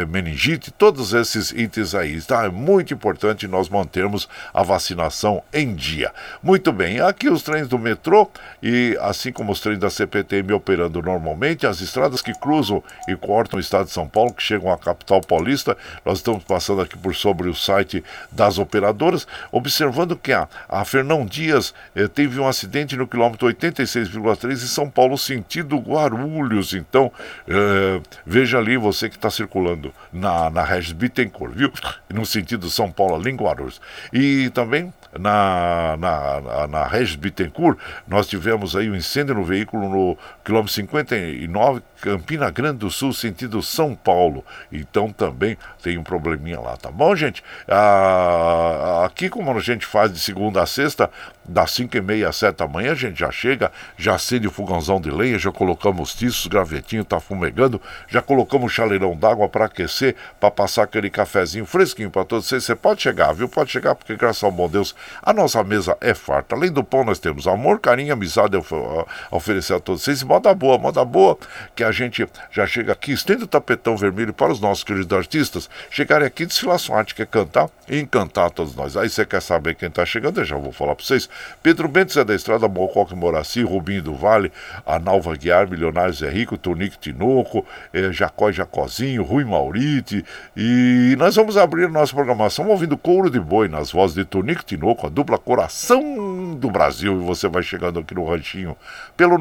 meningite, 0.08 0.72
todos 0.72 1.14
esses 1.14 1.52
itens 1.52 1.94
aí. 1.96 2.22
Tá? 2.22 2.46
É 2.46 2.50
muito 2.50 2.94
importante 2.94 3.48
nós 3.48 3.70
mantermos 3.70 4.28
a 4.54 4.64
vacinação 4.64 5.44
em 5.54 5.74
dia. 5.76 6.12
Muito 6.42 6.72
bem, 6.72 7.00
aqui 7.00 7.30
os 7.30 7.44
trens 7.44 7.68
do 7.68 7.78
metrô 7.78 8.30
e 8.62 8.98
assim 9.02 9.32
como 9.32 9.52
os 9.52 9.60
trens 9.60 9.80
da 9.80 9.90
CPTM 9.90 10.54
operando 10.54 11.02
normalmente, 11.02 11.66
as 11.66 11.82
estradas 11.82 12.22
que 12.22 12.34
cruzam 12.34 12.84
e 13.08 13.16
cortam 13.16 13.58
o 13.58 13.62
estado 13.62 13.86
de 13.86 13.92
São 13.92 14.08
Paulo, 14.08 14.34
que 14.34 14.44
chegam 14.44 14.72
à 14.72 14.78
capital 14.78 15.22
paulista, 15.22 15.78
nós 16.06 16.20
estamos 16.20 16.44
passando 16.44 16.82
aqui 16.82 16.98
por 16.98 17.16
sobre 17.16 17.50
o 17.50 17.56
site 17.56 18.04
das 18.32 18.58
operadoras, 18.58 19.28
observando 19.52 20.16
que 20.16 20.32
a, 20.32 20.48
a 20.70 20.84
Fernão 20.86 21.26
Dias 21.26 21.74
eh, 21.96 22.08
teve 22.08 22.40
um 22.40 22.48
acidente 22.48 22.96
no 22.96 23.08
quilômetro 23.08 23.48
80 23.48 23.81
96,3 23.84 24.52
em 24.54 24.58
São 24.58 24.90
Paulo, 24.90 25.18
sentido 25.18 25.78
Guarulhos. 25.78 26.74
Então, 26.74 27.12
é, 27.48 28.02
veja 28.26 28.58
ali 28.58 28.78
você 28.78 29.10
que 29.10 29.16
está 29.16 29.30
circulando 29.30 29.94
na, 30.12 30.50
na 30.50 30.64
Regis 30.64 30.92
Bittencourt, 30.94 31.54
viu? 31.54 31.72
No 32.12 32.26
sentido 32.26 32.70
São 32.70 32.92
Paulo, 32.92 33.16
ali 33.16 33.32
em 33.32 33.36
Guarulhos. 33.36 33.80
E 34.12 34.50
também 34.50 34.92
na, 35.18 35.96
na, 35.98 36.42
na, 36.42 36.68
na 36.68 36.88
Regis 36.88 37.16
Bittencourt, 37.16 37.78
nós 38.08 38.28
tivemos 38.28 38.76
aí 38.76 38.90
um 38.90 38.96
incêndio 38.96 39.36
no 39.36 39.44
veículo 39.44 39.90
no 39.90 40.18
quilômetro 40.44 40.74
59, 40.74 41.82
Campina 42.02 42.50
Grande 42.50 42.80
do 42.80 42.90
Sul, 42.90 43.14
sentido 43.14 43.62
São 43.62 43.96
Paulo. 43.96 44.44
Então 44.72 45.12
também 45.12 45.56
tem 45.82 45.98
um 45.98 46.04
probleminha 46.04 46.60
lá, 46.60 46.76
tá 46.76 46.90
bom, 46.90 47.16
gente? 47.16 47.44
Ah, 47.68 49.04
aqui, 49.06 49.30
como 49.30 49.52
a 49.52 49.60
gente 49.62 49.86
faz 49.86 50.12
de 50.12 50.20
segunda 50.20 50.64
a 50.64 50.66
sexta, 50.66 51.10
das 51.46 51.72
5 51.72 51.96
e 51.98 52.02
meia 52.02 52.30
às 52.30 52.38
7 52.38 52.58
da 52.58 52.68
manhã, 52.68 52.92
a 52.92 52.96
gente 52.96 53.20
já 53.20 53.32
chega, 53.32 53.72
já 53.98 54.16
acende 54.16 54.48
o 54.48 54.52
fogãozão 54.52 55.00
de 55.00 55.12
lenha, 55.12 55.38
já 55.38 55.52
colocamos 55.52 56.14
tiços, 56.14 56.48
gravetinho 56.48 57.04
tá 57.04 57.20
fumegando, 57.20 57.82
já 58.08 58.22
colocamos 58.22 58.72
chaleirão 58.72 59.16
d'água 59.16 59.48
para 59.48 59.66
aquecer, 59.66 60.16
para 60.40 60.50
passar 60.50 60.84
aquele 60.84 61.10
cafezinho 61.10 61.66
fresquinho 61.66 62.10
para 62.10 62.26
todos 62.26 62.48
vocês. 62.48 62.64
Você 62.64 62.76
pode 62.76 63.02
chegar, 63.02 63.34
viu? 63.34 63.48
Pode 63.48 63.72
chegar, 63.72 63.96
porque 63.96 64.16
graças 64.16 64.44
ao 64.44 64.52
bom 64.52 64.70
Deus, 64.70 64.96
a 65.22 65.34
nossa 65.34 65.64
mesa 65.64 65.98
é 66.02 66.14
farta. 66.14 66.56
Além 66.56 66.72
do 66.72 66.84
pão, 66.84 67.04
nós 67.04 67.20
temos 67.20 67.48
amor, 67.48 67.80
carinho, 67.80 68.14
amizade 68.14 68.56
a 68.56 69.36
oferecer 69.36 69.74
a 69.74 69.80
todos 69.80 70.04
vocês. 70.04 70.22
E 70.22 70.26
moda 70.26 70.54
boa, 70.54 70.78
moda 70.78 71.04
boa, 71.04 71.38
que 71.76 71.84
a 71.84 71.91
gente 71.92 72.28
já 72.52 72.66
chega 72.66 72.92
aqui, 72.92 73.12
estende 73.12 73.44
o 73.44 73.48
tapetão 73.48 73.98
vermelho 73.98 74.34
para 74.34 74.52
os 74.52 74.60
nossos 74.60 74.84
queridos 74.84 75.16
artistas 75.16 75.70
chegarem 75.90 76.28
aqui 76.28 76.46
desfilar 76.46 76.80
sua 76.80 76.98
arte, 76.98 77.16
quer 77.16 77.28
cantar 77.28 77.70
e 77.88 78.00
encantar 78.00 78.52
todos 78.52 78.76
nós. 78.76 78.96
Aí 78.96 79.10
você 79.10 79.26
quer 79.26 79.42
saber 79.42 79.76
quem 79.76 79.90
está 79.90 80.06
chegando? 80.06 80.40
Eu 80.40 80.46
já 80.46 80.56
vou 80.56 80.72
falar 80.72 80.96
para 80.96 81.06
vocês. 81.06 81.30
Pedro 81.62 81.88
Bentes 81.88 82.16
é 82.18 82.24
da 82.24 82.34
Estrada, 82.34 82.68
Mococa 82.68 83.16
Moraci, 83.16 83.64
Rubinho 83.64 84.02
do 84.02 84.16
Vale, 84.16 84.52
Analva 84.86 85.36
Guiar, 85.36 85.70
Milionários 85.70 86.22
é 86.22 86.30
Rico, 86.30 86.58
Tonico 86.58 86.98
Tinoco, 86.98 87.66
é, 87.94 88.12
Jacó 88.12 88.50
e 88.50 88.54
Jacozinho, 88.54 89.24
Rui 89.24 89.44
Maurite. 89.44 90.24
E 90.56 91.16
nós 91.18 91.36
vamos 91.36 91.58
abrir 91.58 91.90
nossa 91.90 92.14
programação 92.14 92.68
ouvindo 92.68 92.98
Couro 92.98 93.30
de 93.30 93.40
Boi 93.40 93.68
nas 93.68 93.92
vozes 93.92 94.16
de 94.16 94.26
Tonico 94.26 94.64
Tinoco, 94.64 95.08
a 95.08 95.10
dupla 95.10 95.38
Coração 95.38 96.56
do 96.56 96.70
Brasil. 96.70 97.22
E 97.22 97.26
você 97.26 97.48
vai 97.48 97.64
chegando 97.64 98.00
aqui 98.00 98.14
no 98.14 98.26
ranchinho 98.26 98.78
pelo 99.18 99.38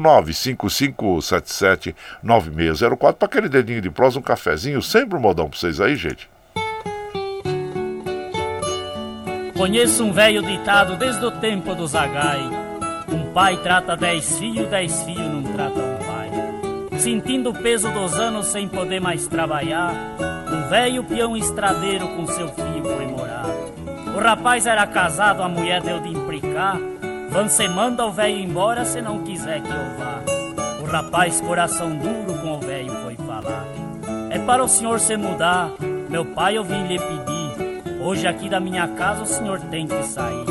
955779604 2.49 3.13
para 3.13 3.25
aquele 3.25 3.49
dedinho 3.49 3.81
de 3.81 3.89
prosa, 3.89 4.19
um 4.19 4.21
cafezinho, 4.21 4.81
sempre 4.81 5.17
um 5.17 5.21
modão 5.21 5.49
para 5.49 5.59
vocês 5.59 5.79
aí, 5.79 5.95
gente. 5.95 6.29
Conheço 9.55 10.03
um 10.03 10.11
velho 10.11 10.41
ditado 10.41 10.95
desde 10.95 11.23
o 11.23 11.29
tempo 11.29 11.75
do 11.75 11.85
Zagai. 11.85 12.41
Um 13.07 13.31
pai 13.31 13.57
trata 13.57 13.95
dez 13.95 14.39
filhos, 14.39 14.67
dez 14.69 15.03
filhos 15.03 15.27
não 15.27 15.43
trata 15.43 15.79
um 15.79 15.97
pai. 15.97 16.99
Sentindo 16.99 17.51
o 17.51 17.53
peso 17.53 17.91
dos 17.91 18.13
anos 18.15 18.47
sem 18.47 18.67
poder 18.67 18.99
mais 18.99 19.27
trabalhar, 19.27 19.93
um 20.51 20.67
velho 20.67 21.03
peão 21.03 21.37
estradeiro 21.37 22.07
com 22.09 22.25
seu 22.25 22.47
filho 22.49 22.83
foi 22.83 23.05
morar. 23.05 23.45
O 24.15 24.19
rapaz 24.19 24.65
era 24.65 24.87
casado, 24.87 25.43
a 25.43 25.47
mulher 25.47 25.81
deu 25.81 25.99
de 25.99 26.09
implicar. 26.09 26.79
Você 27.29 27.67
manda 27.67 28.05
o 28.05 28.11
velho 28.11 28.39
embora 28.39 28.83
se 28.83 28.99
não 28.99 29.23
quiser 29.23 29.61
que 29.61 29.69
eu 29.69 29.97
vá. 29.99 30.40
Rapaz, 30.91 31.39
coração 31.39 31.95
duro, 31.95 32.37
com 32.39 32.57
o 32.57 32.59
velho 32.59 32.91
foi 33.01 33.15
falar. 33.15 33.65
É 34.29 34.37
para 34.39 34.61
o 34.61 34.67
senhor 34.67 34.99
se 34.99 35.15
mudar, 35.15 35.69
meu 36.09 36.25
pai 36.25 36.57
eu 36.57 36.65
vim 36.65 36.85
lhe 36.85 36.99
pedir. 36.99 38.01
Hoje 38.01 38.27
aqui 38.27 38.49
da 38.49 38.59
minha 38.59 38.89
casa 38.89 39.23
o 39.23 39.25
senhor 39.25 39.61
tem 39.61 39.87
que 39.87 40.03
sair. 40.03 40.45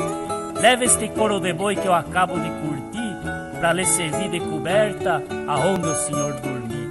Leva 0.58 0.84
este 0.84 1.08
couro 1.08 1.40
de 1.40 1.52
boi 1.52 1.76
que 1.76 1.86
eu 1.86 1.92
acabo 1.92 2.40
de 2.40 2.48
curtir, 2.48 3.58
pra 3.58 3.74
lhe 3.74 3.84
servir 3.84 4.30
de 4.30 4.40
coberta 4.40 5.22
aonde 5.46 5.88
o 5.88 5.94
senhor 5.94 6.32
dormir. 6.32 6.90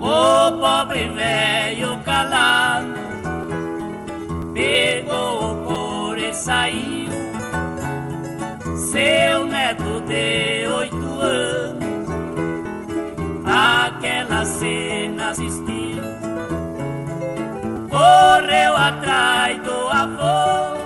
O 0.00 0.52
pobre 0.60 1.08
velho 1.08 1.98
calado 2.04 2.53
saiu. 6.44 7.08
Seu 8.92 9.46
neto 9.46 10.02
de 10.02 10.66
oito 10.78 11.20
anos 11.22 12.08
aquela 13.46 14.44
cena 14.44 15.30
assistiu. 15.30 16.02
Correu 17.88 18.76
atrás 18.76 19.58
do 19.62 19.88
avô, 20.02 20.76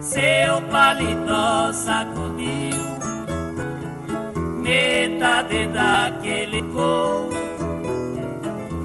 seu 0.00 0.62
paletó 0.70 1.72
sacudiu. 1.72 2.84
metade 4.62 5.66
daquele 5.68 6.62
couro, 6.72 7.30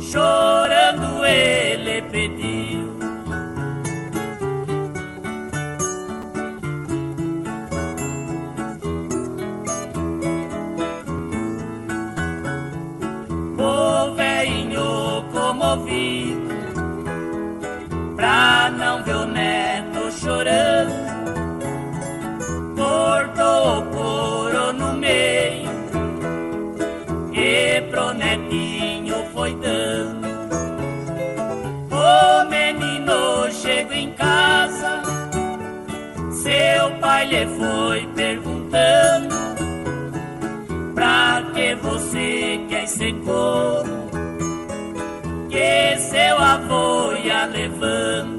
chorando 0.01 1.24
ele 1.24 2.01
pediu. 2.12 2.38
Chorando, 20.21 20.93
cortou 22.75 23.79
o 23.79 23.81
couro 23.85 24.73
no 24.73 24.93
meio 24.93 25.69
e 27.33 27.81
pro 27.89 28.13
netinho 28.13 29.15
foi 29.33 29.55
dando. 29.55 30.27
O 31.91 32.49
menino 32.49 33.49
chegou 33.51 33.93
em 33.93 34.11
casa, 34.11 35.01
seu 36.31 36.91
pai 36.99 37.25
lhe 37.27 37.47
foi 37.57 38.07
perguntando: 38.15 39.35
Pra 40.95 41.43
que 41.53 41.75
você 41.75 42.59
quer 42.67 42.88
ser 42.88 43.13
couro? 43.21 44.09
Que 45.49 45.97
seu 45.97 46.38
avô 46.38 47.13
ia 47.13 47.45
levando. 47.45 48.38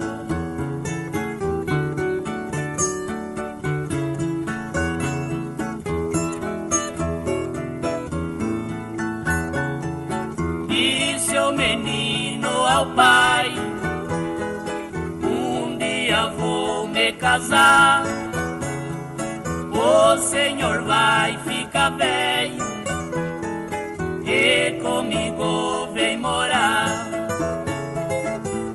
Casar. 17.30 18.02
O 19.72 20.18
senhor 20.18 20.82
vai 20.82 21.38
ficar 21.38 21.90
velho 21.90 22.64
e 24.26 24.72
comigo 24.82 25.92
vem 25.94 26.16
morar. 26.18 27.06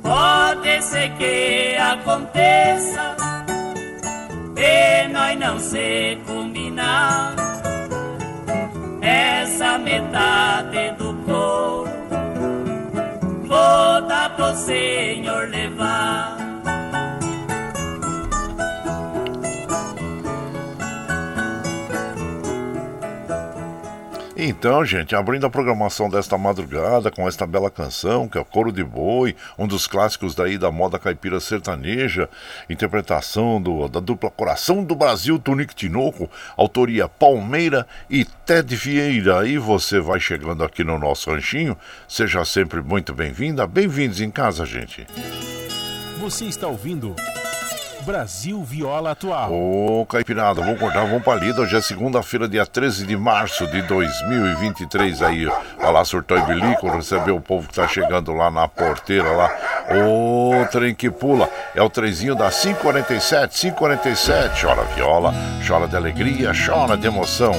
Pode 0.02 0.82
ser 0.82 1.10
que 1.18 1.76
aconteça 1.76 3.14
e 4.56 5.08
nós 5.08 5.38
não 5.38 5.58
se 5.58 6.18
combinar. 6.26 7.34
Essa 9.02 9.78
metade 9.78 10.92
do 10.96 11.12
couro 11.26 11.90
vou 13.44 14.00
dar 14.08 14.34
pro 14.34 14.54
senhor 14.56 15.46
levar. 15.50 16.35
Então, 24.48 24.84
gente, 24.84 25.12
abrindo 25.16 25.44
a 25.44 25.50
programação 25.50 26.08
desta 26.08 26.38
madrugada 26.38 27.10
com 27.10 27.26
esta 27.26 27.44
bela 27.44 27.68
canção, 27.68 28.28
que 28.28 28.38
é 28.38 28.40
o 28.40 28.44
Coro 28.44 28.70
de 28.70 28.84
Boi, 28.84 29.34
um 29.58 29.66
dos 29.66 29.88
clássicos 29.88 30.36
daí 30.36 30.56
da 30.56 30.70
moda 30.70 31.00
caipira 31.00 31.40
sertaneja, 31.40 32.28
interpretação 32.70 33.60
do, 33.60 33.88
da 33.88 33.98
dupla 33.98 34.30
Coração 34.30 34.84
do 34.84 34.94
Brasil, 34.94 35.36
Tunique 35.36 35.74
Tinoco, 35.74 36.30
autoria 36.56 37.08
Palmeira 37.08 37.88
e 38.08 38.24
Ted 38.24 38.76
Vieira. 38.76 39.44
E 39.48 39.58
você 39.58 39.98
vai 39.98 40.20
chegando 40.20 40.62
aqui 40.62 40.84
no 40.84 40.96
nosso 40.96 41.28
ranchinho, 41.28 41.76
seja 42.06 42.44
sempre 42.44 42.80
muito 42.80 43.12
bem-vinda, 43.12 43.66
bem-vindos 43.66 44.20
em 44.20 44.30
casa, 44.30 44.64
gente. 44.64 45.08
Você 46.20 46.44
está 46.44 46.68
ouvindo 46.68 47.16
Brasil 48.06 48.62
Viola 48.62 49.10
Atual. 49.10 49.52
Ô, 49.52 50.06
Caipirada, 50.06 50.60
vamos 50.60 50.78
cortar, 50.78 51.04
vamos 51.06 51.24
pra 51.24 51.34
lida. 51.34 51.62
Hoje 51.62 51.76
é 51.76 51.80
segunda-feira, 51.80 52.48
dia 52.48 52.64
13 52.64 53.04
de 53.04 53.16
março 53.16 53.66
de 53.66 53.82
2023 53.82 55.22
aí. 55.22 55.48
Olha 55.48 55.90
lá, 55.90 56.04
surtou 56.04 56.38
e 56.38 56.42
bilico, 56.42 56.88
recebeu 56.88 57.34
o 57.34 57.40
povo 57.40 57.66
que 57.66 57.74
tá 57.74 57.88
chegando 57.88 58.32
lá 58.32 58.48
na 58.48 58.68
porteira 58.68 59.32
lá. 59.32 59.50
Ô, 59.90 60.64
trem 60.70 60.94
que 60.94 61.10
pula. 61.10 61.50
É 61.74 61.82
o 61.82 61.90
trenzinho 61.90 62.36
da 62.36 62.48
547, 62.48 63.72
547. 63.72 64.64
Chora 64.64 64.84
viola, 64.94 65.34
chora 65.66 65.88
de 65.88 65.96
alegria, 65.96 66.52
chora 66.54 66.96
de 66.96 67.08
emoção. 67.08 67.54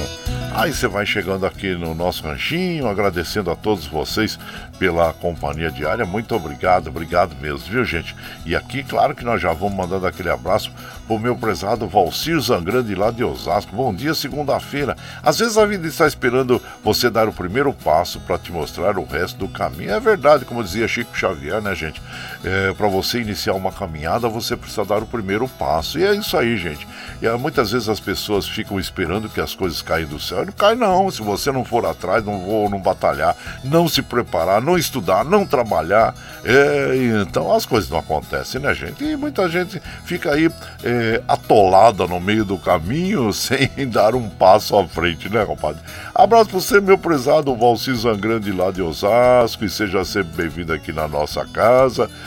Aí 0.58 0.74
você 0.74 0.88
vai 0.88 1.06
chegando 1.06 1.46
aqui 1.46 1.76
no 1.76 1.94
nosso 1.94 2.24
ranchinho, 2.24 2.88
agradecendo 2.88 3.48
a 3.48 3.54
todos 3.54 3.86
vocês 3.86 4.36
pela 4.76 5.12
companhia 5.12 5.70
diária. 5.70 6.04
Muito 6.04 6.34
obrigado, 6.34 6.88
obrigado 6.88 7.36
mesmo, 7.40 7.60
viu, 7.60 7.84
gente? 7.84 8.16
E 8.44 8.56
aqui, 8.56 8.82
claro 8.82 9.14
que 9.14 9.24
nós 9.24 9.40
já 9.40 9.52
vamos 9.52 9.76
mandando 9.76 10.04
aquele 10.04 10.30
abraço 10.30 10.72
pro 11.06 11.16
meu 11.16 11.36
prezado 11.36 11.86
Valcir 11.86 12.40
Zangrande 12.40 12.92
lá 12.96 13.12
de 13.12 13.22
Osasco. 13.22 13.74
Bom 13.74 13.94
dia, 13.94 14.12
segunda-feira. 14.14 14.96
Às 15.22 15.38
vezes 15.38 15.56
a 15.56 15.64
vida 15.64 15.86
está 15.86 16.08
esperando 16.08 16.60
você 16.82 17.08
dar 17.08 17.28
o 17.28 17.32
primeiro 17.32 17.72
passo 17.72 18.18
para 18.18 18.36
te 18.36 18.50
mostrar 18.50 18.98
o 18.98 19.04
resto 19.04 19.38
do 19.38 19.48
caminho. 19.48 19.92
É 19.92 20.00
verdade, 20.00 20.44
como 20.44 20.64
dizia 20.64 20.88
Chico 20.88 21.16
Xavier, 21.16 21.62
né, 21.62 21.72
gente? 21.76 22.02
É, 22.42 22.72
para 22.74 22.88
você 22.88 23.20
iniciar 23.20 23.54
uma 23.54 23.70
caminhada, 23.70 24.28
você 24.28 24.56
precisa 24.56 24.84
dar 24.84 25.04
o 25.04 25.06
primeiro 25.06 25.46
passo. 25.46 26.00
E 26.00 26.04
é 26.04 26.12
isso 26.16 26.36
aí, 26.36 26.56
gente. 26.56 26.86
E 27.22 27.28
ah, 27.28 27.38
muitas 27.38 27.70
vezes 27.70 27.88
as 27.88 28.00
pessoas 28.00 28.48
ficam 28.48 28.80
esperando 28.80 29.28
que 29.28 29.40
as 29.40 29.54
coisas 29.54 29.80
caem 29.80 30.06
do 30.06 30.18
céu. 30.18 30.47
Não 30.48 30.52
cai 30.54 30.74
não, 30.74 31.10
se 31.10 31.20
você 31.20 31.52
não 31.52 31.62
for 31.62 31.84
atrás, 31.84 32.24
não 32.24 32.38
vou 32.40 32.70
não 32.70 32.80
batalhar, 32.80 33.36
não 33.62 33.86
se 33.86 34.00
preparar, 34.00 34.62
não 34.62 34.78
estudar, 34.78 35.22
não 35.22 35.44
trabalhar. 35.44 36.14
É, 36.42 37.20
então 37.20 37.52
as 37.52 37.66
coisas 37.66 37.90
não 37.90 37.98
acontecem, 37.98 38.58
né, 38.58 38.72
gente? 38.72 39.04
E 39.04 39.14
muita 39.14 39.46
gente 39.50 39.80
fica 40.06 40.32
aí 40.32 40.50
é, 40.82 41.22
atolada 41.28 42.06
no 42.06 42.18
meio 42.18 42.46
do 42.46 42.56
caminho 42.56 43.30
sem 43.34 43.68
dar 43.86 44.14
um 44.14 44.26
passo 44.26 44.74
à 44.78 44.88
frente, 44.88 45.28
né, 45.28 45.44
compadre? 45.44 45.82
Abraço 46.14 46.48
para 46.48 46.60
você, 46.60 46.80
meu 46.80 46.96
prezado 46.96 47.54
Valci 47.54 47.94
Zangrande 47.94 48.50
lá 48.50 48.70
de 48.70 48.80
Osasco, 48.80 49.66
e 49.66 49.68
seja 49.68 50.02
sempre 50.02 50.44
bem-vindo 50.44 50.72
aqui 50.72 50.92
na 50.92 51.06
nossa 51.06 51.44
casa. 51.44 52.08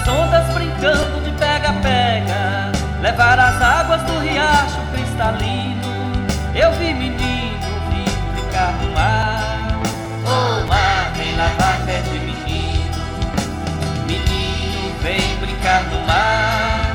as 0.00 0.08
ondas 0.08 0.46
brincando 0.54 1.20
de 1.22 1.30
pega-pega, 1.32 2.72
levar 3.00 3.38
as 3.38 3.60
águas 3.60 4.02
do 4.02 4.18
riacho 4.20 4.80
cristalino. 4.92 5.80
Eu 6.54 6.72
vi 6.72 6.94
menino, 6.94 7.60
vi 7.90 8.04
brincar 8.32 8.72
no 8.72 8.92
mar. 8.92 9.68
O 10.24 10.66
mar 10.66 11.12
vem 11.16 11.36
lavar 11.36 11.80
pé 11.84 12.00
de 12.00 12.18
menino, 12.18 12.90
menino 14.06 14.94
vem 15.02 15.36
brincar 15.36 15.82
no 15.84 16.00
mar. 16.06 16.92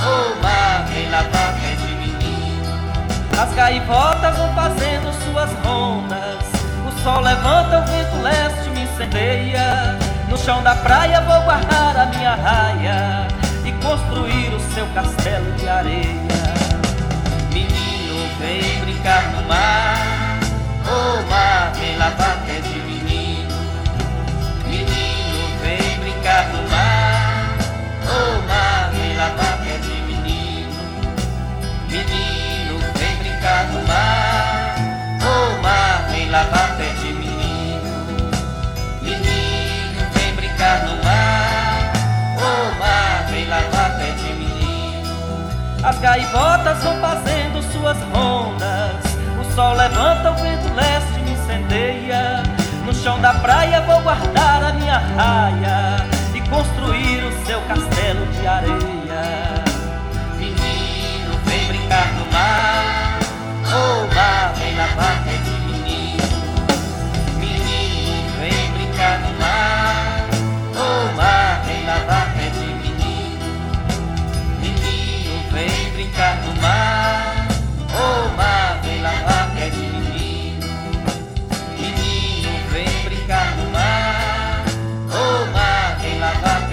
O 0.00 0.42
mar 0.42 0.84
vem 0.88 1.10
lavar 1.10 1.54
pé 1.60 1.74
de 1.74 1.94
menino. 1.94 2.64
As 3.38 3.52
gaivotas 3.54 4.36
vão 4.36 4.54
fazendo 4.54 5.12
suas 5.24 5.50
rondas, 5.64 6.44
o 6.86 7.02
sol 7.02 7.20
levanta, 7.20 7.80
o 7.80 7.86
vento 7.86 8.22
leste 8.22 8.70
me 8.70 8.82
incendeia. 8.82 10.05
No 10.28 10.36
chão 10.36 10.60
da 10.62 10.74
praia 10.74 11.20
vou 11.20 11.40
guardar 11.42 11.96
a 11.96 12.06
minha 12.06 12.34
raia 12.34 13.28
e 13.64 13.72
construir 13.84 14.52
o 14.54 14.60
seu 14.74 14.84
castelo 14.88 15.52
de 15.52 15.68
areia. 15.68 16.26
Menino, 17.52 18.28
vem 18.40 18.80
brincar 18.80 19.22
no 19.30 19.42
mar. 19.48 20.40
O 20.84 21.18
oh, 21.18 21.30
mar 21.30 21.72
vem 21.74 21.96
lavar 21.96 22.42
pé 22.44 22.60
de 22.60 22.80
menino. 22.80 23.54
Menino, 24.64 25.58
vem 25.62 26.00
brincar 26.00 26.48
no 26.48 26.68
mar. 26.70 27.58
O 28.04 28.36
oh, 28.36 28.48
mar 28.48 28.90
vem 28.92 29.16
lavar 29.16 29.58
pé 29.58 29.78
de 29.78 30.02
menino. 30.02 30.72
Menino, 31.88 32.80
vem 32.98 33.16
brincar 33.18 33.64
no 33.66 33.86
mar. 33.86 34.74
O 35.22 35.56
oh, 35.56 35.62
mar 35.62 36.06
vem 36.10 36.28
lavar 36.30 36.65
As 45.86 45.98
gaivotas 46.00 46.82
vão 46.82 47.00
fazendo 47.00 47.62
suas 47.72 47.96
rondas 48.12 49.16
sol 49.56 49.72
levanta, 49.72 50.32
o 50.32 50.34
vento 50.34 50.70
leste 50.74 51.18
me 51.20 51.32
incendeia. 51.32 52.42
No 52.84 52.92
chão 52.92 53.18
da 53.18 53.32
praia 53.32 53.80
vou 53.80 54.02
guardar 54.02 54.62
a 54.62 54.72
minha 54.74 54.98
raia 54.98 56.06
e 56.34 56.40
construir 56.50 57.24
o 57.24 57.46
seu 57.46 57.58
castelo 57.62 58.26
de 58.26 58.46
areia. 58.46 58.95
Vem 82.70 83.02
brincar 83.04 83.56
no 83.56 83.70
mar, 83.70 84.66
o 85.10 85.14
oh, 85.14 85.52
mar 85.52 85.98
vem 86.00 86.18
lavar 86.18 86.66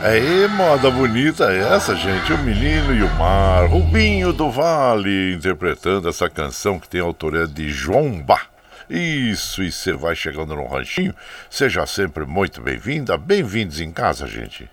Aí, 0.00 0.46
moda 0.48 0.90
bonita 0.90 1.52
essa, 1.52 1.94
gente. 1.94 2.32
O 2.32 2.38
Menino 2.38 2.94
e 2.94 3.02
o 3.02 3.10
Mar, 3.14 3.66
Rubinho 3.66 4.32
do 4.32 4.48
Vale, 4.48 5.34
interpretando 5.34 6.08
essa 6.08 6.30
canção 6.30 6.78
que 6.78 6.88
tem 6.88 7.00
a 7.00 7.04
autoria 7.04 7.46
de 7.46 7.68
João 7.68 8.22
Bá. 8.22 8.47
Isso, 8.88 9.62
e 9.62 9.70
você 9.70 9.92
vai 9.92 10.16
chegando 10.16 10.56
no 10.56 10.66
ranchinho, 10.66 11.14
seja 11.50 11.84
sempre 11.86 12.24
muito 12.24 12.62
bem-vinda, 12.62 13.18
bem-vindos 13.18 13.80
em 13.80 13.92
casa, 13.92 14.26
gente. 14.26 14.68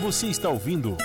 Você 0.00 0.28
está 0.28 0.48
ouvindo 0.48 0.96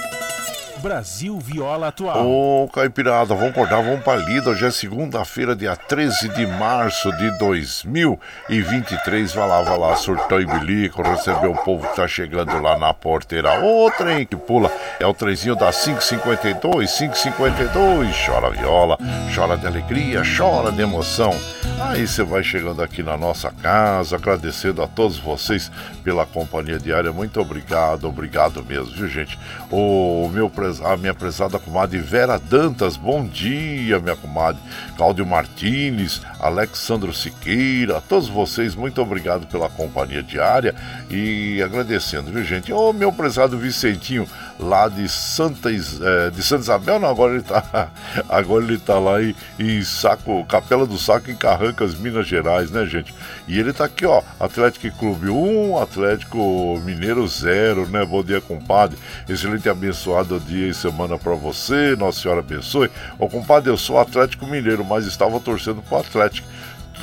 Brasil 0.77 1.39
Viola 1.39 1.87
Atual. 1.87 2.25
Ô, 2.25 2.69
Caipirada, 2.71 3.33
vamos 3.33 3.49
acordar, 3.49 3.81
vamos 3.81 4.03
pra 4.03 4.15
lida. 4.15 4.51
Hoje 4.51 4.65
é 4.65 4.71
segunda-feira, 4.71 5.55
dia 5.55 5.75
13 5.75 6.29
de 6.29 6.45
março 6.45 7.11
de 7.17 7.31
2023. 7.39 9.33
Vai 9.33 9.47
lá, 9.47 9.61
vai 9.63 9.77
lá, 9.77 9.95
surtão 9.95 10.39
e 10.39 10.45
bilico, 10.45 11.01
receber 11.01 11.47
o 11.47 11.55
povo 11.55 11.87
que 11.87 11.95
tá 11.95 12.07
chegando 12.07 12.61
lá 12.61 12.77
na 12.77 12.93
porteira. 12.93 13.59
Ô, 13.63 13.89
trem 13.91 14.25
que 14.25 14.35
pula, 14.35 14.71
é 14.99 15.07
o 15.07 15.13
trenzinho 15.13 15.55
da 15.55 15.71
552, 15.71 16.91
552. 16.91 18.25
Chora 18.25 18.51
viola, 18.51 18.97
chora 19.33 19.57
de 19.57 19.65
alegria, 19.65 20.21
chora 20.37 20.71
de 20.71 20.81
emoção. 20.81 21.33
Aí 21.79 22.07
você 22.07 22.23
vai 22.23 22.43
chegando 22.43 22.81
aqui 22.81 23.03
na 23.03 23.17
nossa 23.17 23.51
casa, 23.51 24.15
agradecendo 24.15 24.81
a 24.81 24.87
todos 24.87 25.17
vocês 25.17 25.71
pela 26.03 26.25
companhia 26.25 26.79
diária. 26.79 27.11
Muito 27.11 27.39
obrigado, 27.39 28.07
obrigado 28.07 28.63
mesmo, 28.63 28.93
viu, 28.95 29.07
gente? 29.07 29.37
O 29.71 30.29
meu 30.33 30.49
presente 30.49 30.66
a 30.83 30.97
minha 30.97 31.13
prezada 31.13 31.57
comadre 31.57 31.99
Vera 31.99 32.37
Dantas, 32.37 32.97
bom 32.97 33.25
dia, 33.25 33.99
minha 33.99 34.15
comadre. 34.15 34.61
Cláudio 34.97 35.25
Martins, 35.25 36.21
Alexandro 36.39 37.13
Siqueira, 37.13 38.01
todos 38.01 38.27
vocês, 38.27 38.75
muito 38.75 39.01
obrigado 39.01 39.47
pela 39.47 39.69
companhia 39.69 40.21
diária 40.21 40.75
e 41.09 41.61
agradecendo, 41.63 42.31
viu, 42.31 42.43
gente? 42.43 42.73
Ô, 42.73 42.91
meu 42.91 43.11
prezado 43.13 43.57
Vicentinho, 43.57 44.27
lá 44.59 44.87
de 44.87 45.07
Santa, 45.07 45.69
é, 45.69 46.29
de 46.29 46.43
Santa 46.43 46.61
Isabel, 46.63 46.99
não, 46.99 47.09
agora 47.09 47.33
ele 47.33 47.43
tá, 47.43 47.89
agora 48.27 48.63
ele 48.63 48.77
tá 48.77 48.99
lá 48.99 49.21
em, 49.21 49.35
em 49.59 49.83
Saco, 49.83 50.45
Capela 50.45 50.85
do 50.85 50.97
Saco, 50.97 51.29
em 51.29 51.35
Carrancas, 51.35 51.95
Minas 51.95 52.27
Gerais, 52.27 52.71
né, 52.71 52.85
gente? 52.85 53.13
E 53.47 53.59
ele 53.59 53.71
tá 53.73 53.85
aqui, 53.85 54.05
ó, 54.05 54.21
Atlético 54.39 54.89
Clube 54.97 55.29
1, 55.29 55.77
Atlético 55.79 56.81
Mineiro 56.83 57.27
0, 57.27 57.87
né? 57.87 58.05
Bom 58.05 58.23
dia, 58.23 58.41
compadre. 58.41 58.97
Excelente 59.27 59.69
abençoado 59.69 60.39
dia 60.39 60.67
e 60.67 60.73
semana 60.73 61.17
para 61.17 61.35
você, 61.35 61.95
Nossa 61.95 62.19
Senhora 62.19 62.39
abençoe. 62.39 62.89
Ô, 63.19 63.29
compadre, 63.29 63.69
eu 63.69 63.77
sou 63.77 63.99
Atlético 63.99 64.45
Mineiro, 64.45 64.83
mas 64.83 65.05
estava 65.05 65.39
torcendo 65.39 65.81
pro 65.81 65.97
Atlético. 65.97 66.47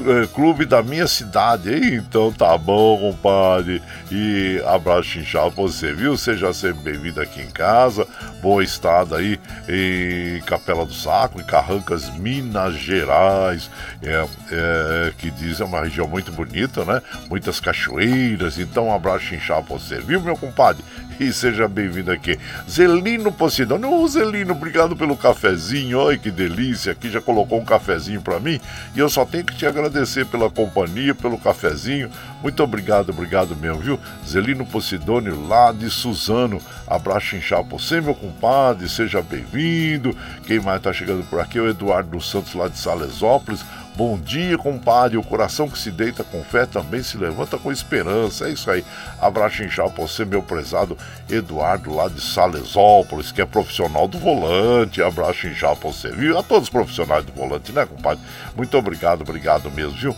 É, 0.00 0.26
clube 0.26 0.64
da 0.64 0.82
minha 0.82 1.06
cidade. 1.06 1.70
Então 1.94 2.32
tá 2.32 2.56
bom, 2.58 2.98
compadre. 2.98 3.80
E 4.10 4.60
abraço 4.66 5.18
inchado 5.18 5.52
pra 5.52 5.62
você, 5.62 5.92
viu? 5.92 6.16
Seja 6.16 6.52
sempre 6.52 6.92
bem-vindo 6.92 7.20
aqui 7.20 7.40
em 7.40 7.50
casa. 7.50 8.06
Boa 8.42 8.64
estada 8.64 9.16
aí 9.16 9.38
em 9.68 10.40
Capela 10.42 10.84
do 10.84 10.92
Saco, 10.92 11.40
em 11.40 11.44
Carrancas, 11.44 12.10
Minas 12.10 12.74
Gerais. 12.74 13.70
É, 14.02 14.26
é, 14.50 15.12
que 15.16 15.30
diz 15.30 15.60
é 15.60 15.64
uma 15.64 15.82
região 15.82 16.08
muito 16.08 16.32
bonita, 16.32 16.84
né? 16.84 17.00
Muitas 17.28 17.60
cachoeiras. 17.60 18.58
Então 18.58 18.88
um 18.88 18.94
abraço 18.94 19.34
inchado 19.34 19.66
pra 19.66 19.76
você, 19.76 20.00
viu, 20.00 20.20
meu 20.20 20.36
compadre? 20.36 20.84
E 21.18 21.32
seja 21.32 21.68
bem-vindo 21.68 22.10
aqui. 22.10 22.38
Zelino 22.68 23.30
Posidônio. 23.30 23.88
Ô, 23.88 24.08
Zelino, 24.08 24.52
obrigado 24.52 24.96
pelo 24.96 25.16
cafezinho. 25.16 25.98
Olha 25.98 26.18
que 26.18 26.30
delícia. 26.30 26.92
Aqui 26.92 27.08
já 27.08 27.20
colocou 27.20 27.60
um 27.60 27.64
cafezinho 27.64 28.20
para 28.20 28.40
mim. 28.40 28.60
E 28.96 28.98
eu 28.98 29.08
só 29.08 29.24
tenho 29.24 29.44
que 29.44 29.54
te 29.54 29.64
agradecer 29.64 30.26
pela 30.26 30.50
companhia, 30.50 31.14
pelo 31.14 31.38
cafezinho. 31.38 32.10
Muito 32.42 32.62
obrigado, 32.62 33.10
obrigado 33.10 33.54
mesmo, 33.54 33.78
viu? 33.78 34.00
Zelino 34.26 34.66
Posidônio, 34.66 35.46
lá 35.46 35.70
de 35.70 35.88
Suzano. 35.88 36.60
Abraço 36.86 37.36
inchado 37.36 37.64
pra 37.64 37.78
você, 37.78 38.00
meu 38.00 38.14
compadre. 38.14 38.88
Seja 38.88 39.22
bem-vindo. 39.22 40.16
Quem 40.46 40.58
mais 40.58 40.82
tá 40.82 40.92
chegando 40.92 41.24
por 41.30 41.38
aqui 41.40 41.58
é 41.58 41.62
o 41.62 41.68
Eduardo 41.68 42.10
dos 42.10 42.28
Santos, 42.28 42.54
lá 42.54 42.68
de 42.68 42.76
Salesópolis. 42.76 43.64
Bom 43.96 44.18
dia, 44.18 44.58
compadre. 44.58 45.16
O 45.16 45.22
coração 45.22 45.68
que 45.68 45.78
se 45.78 45.88
deita 45.88 46.24
com 46.24 46.42
fé 46.42 46.66
também 46.66 47.00
se 47.00 47.16
levanta 47.16 47.56
com 47.56 47.70
esperança. 47.70 48.48
É 48.48 48.50
isso 48.50 48.68
aí. 48.68 48.84
Abraço 49.20 49.62
inchado 49.62 49.92
pra 49.92 50.02
você, 50.02 50.24
meu 50.24 50.42
prezado 50.42 50.98
Eduardo, 51.30 51.94
lá 51.94 52.08
de 52.08 52.20
Salesópolis, 52.20 53.30
que 53.30 53.40
é 53.40 53.46
profissional 53.46 54.08
do 54.08 54.18
volante. 54.18 55.00
Abraço 55.00 55.46
inchado 55.46 55.76
pra 55.76 55.92
você, 55.92 56.10
viu? 56.10 56.36
A 56.36 56.42
todos 56.42 56.64
os 56.64 56.70
profissionais 56.70 57.24
do 57.24 57.32
volante, 57.32 57.70
né, 57.70 57.86
compadre? 57.86 58.24
Muito 58.56 58.76
obrigado, 58.76 59.20
obrigado 59.20 59.70
mesmo, 59.70 59.92
viu? 59.92 60.16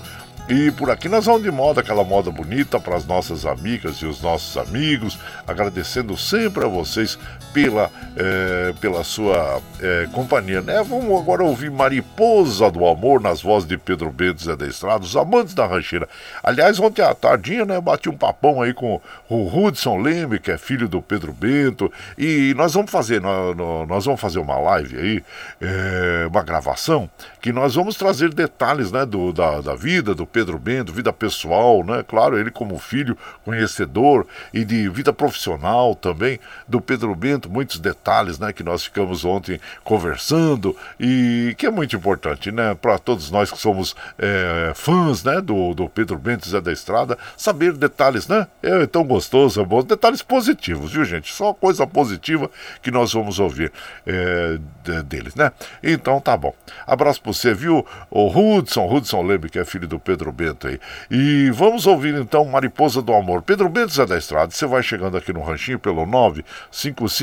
E 0.48 0.70
por 0.70 0.90
aqui 0.90 1.08
nós 1.08 1.26
vamos 1.26 1.42
de 1.42 1.50
moda, 1.50 1.80
aquela 1.80 2.04
moda 2.04 2.30
bonita 2.30 2.78
para 2.78 2.96
as 2.96 3.04
nossas 3.04 3.44
amigas 3.44 3.96
e 3.96 4.06
os 4.06 4.22
nossos 4.22 4.56
amigos, 4.56 5.18
agradecendo 5.46 6.16
sempre 6.16 6.64
a 6.64 6.68
vocês 6.68 7.18
pela, 7.57 7.90
é, 8.14 8.75
pela 8.83 9.03
sua 9.03 9.62
é, 9.81 10.07
companhia, 10.12 10.61
né? 10.61 10.83
Vamos 10.87 11.19
agora 11.19 11.42
ouvir 11.42 11.71
Mariposa 11.71 12.71
do 12.71 12.87
Amor 12.87 13.19
nas 13.19 13.40
vozes 13.40 13.66
de 13.66 13.79
Pedro 13.79 14.11
Bento 14.12 14.45
Zé 14.45 14.55
da 14.55 14.66
Estrada, 14.66 15.03
os 15.03 15.16
amantes 15.16 15.55
da 15.55 15.64
rancheira. 15.64 16.07
Aliás, 16.42 16.79
ontem 16.79 17.01
à 17.01 17.14
tardinha, 17.14 17.64
né, 17.64 17.81
bati 17.81 18.11
um 18.11 18.16
papão 18.16 18.61
aí 18.61 18.75
com 18.75 19.01
o 19.31 19.47
Hudson 19.47 19.97
Lembe, 19.97 20.38
que 20.38 20.51
é 20.51 20.59
filho 20.59 20.87
do 20.87 21.01
Pedro 21.01 21.33
Bento, 21.33 21.90
e 22.19 22.53
nós 22.59 22.75
vamos 22.75 22.90
fazer, 22.90 23.23
nós, 23.23 23.57
nós 23.88 24.05
vamos 24.05 24.21
fazer 24.21 24.38
uma 24.38 24.59
live 24.59 24.99
aí, 24.99 25.25
é, 25.59 26.27
uma 26.27 26.42
gravação, 26.42 27.09
que 27.40 27.53
nós 27.53 27.75
vamos 27.75 27.97
trazer 27.97 28.35
detalhes, 28.35 28.92
né, 28.92 29.07
do, 29.07 29.33
da, 29.33 29.62
da 29.62 29.75
vida 29.75 30.14
do 30.14 30.27
Pedro 30.27 30.59
Bento, 30.59 30.92
vida 30.92 31.11
pessoal, 31.11 31.83
né? 31.83 32.05
Claro, 32.07 32.38
ele 32.38 32.51
como 32.51 32.79
filho 32.79 33.16
conhecedor 33.47 34.27
e 34.53 34.62
de 34.62 34.90
vida 34.90 35.11
profissional 35.11 35.95
também 35.95 36.38
do 36.69 36.83
Pedro 36.83 37.14
Bento, 37.14 37.45
muitos 37.46 37.78
detalhes, 37.78 38.38
né? 38.38 38.52
Que 38.52 38.62
nós 38.62 38.85
ficamos 38.85 39.24
ontem 39.24 39.61
conversando 39.85 40.76
e 40.98 41.54
que 41.56 41.66
é 41.66 41.70
muito 41.70 41.96
importante, 41.96 42.50
né? 42.50 42.74
Para 42.74 42.98
todos 42.98 43.30
nós 43.30 43.50
que 43.50 43.59
somos 43.59 43.94
é, 44.18 44.72
fãs, 44.74 45.22
né? 45.24 45.40
Do, 45.40 45.74
do 45.74 45.88
Pedro 45.88 46.18
Bento 46.18 46.48
Zé 46.48 46.61
da 46.61 46.72
Estrada, 46.72 47.18
saber 47.37 47.72
detalhes, 47.72 48.26
né? 48.28 48.46
É 48.62 48.87
tão 48.87 49.04
gostoso, 49.04 49.61
é 49.61 49.64
bom. 49.64 49.82
Detalhes 49.82 50.22
positivos, 50.22 50.92
viu, 50.92 51.04
gente? 51.04 51.32
Só 51.32 51.52
coisa 51.52 51.87
positiva 51.87 52.50
que 52.82 52.90
nós 52.90 53.12
vamos 53.12 53.38
ouvir 53.38 53.72
é, 54.06 54.59
deles, 55.02 55.35
né? 55.35 55.52
Então 55.82 56.20
tá 56.20 56.37
bom. 56.37 56.54
Abraço 56.87 57.20
para 57.20 57.32
você, 57.32 57.54
viu? 57.54 57.87
O 58.11 58.28
Hudson, 58.28 58.87
Hudson 58.92 59.22
lembre 59.22 59.50
que 59.50 59.59
é 59.59 59.64
filho 59.64 59.87
do 59.87 59.98
Pedro 59.98 60.32
Bento 60.32 60.68
aí. 60.68 60.78
E 61.11 61.50
vamos 61.50 61.87
ouvir 61.87 62.14
então 62.14 62.44
Mariposa 62.44 63.02
do 63.02 63.12
Amor. 63.14 63.42
Pedro 63.42 63.68
Bento 63.68 63.92
Zé 63.92 64.06
da 64.06 64.16
Estrada, 64.16 64.50
você 64.50 64.66
vai 64.66 64.82
chegando 64.82 65.16
aqui 65.16 65.32
no 65.32 65.42
ranchinho 65.42 65.78
pelo 65.78 66.06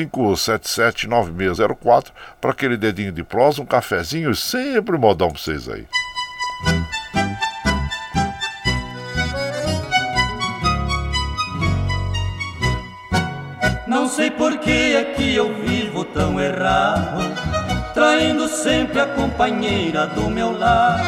55779604 0.07 2.11
para 2.39 2.51
aquele 2.51 2.77
dedinho 2.77 3.11
de 3.11 3.23
prosa, 3.23 3.61
um 3.61 3.65
cafezinho, 3.65 4.35
sempre 4.35 4.97
modão 4.97 5.29
para 5.29 5.39
vocês 5.39 5.69
aí. 5.69 5.85
Não 13.87 14.09
sei 14.09 14.31
por 14.31 14.57
que 14.57 14.95
é 14.95 15.03
que 15.03 15.35
eu 15.35 15.53
vivo 15.53 16.03
tão 16.03 16.39
errado, 16.39 17.21
traindo 17.93 18.47
sempre 18.47 18.99
a 18.99 19.05
companheira 19.05 20.07
do 20.07 20.29
meu 20.29 20.57
lado. 20.57 21.03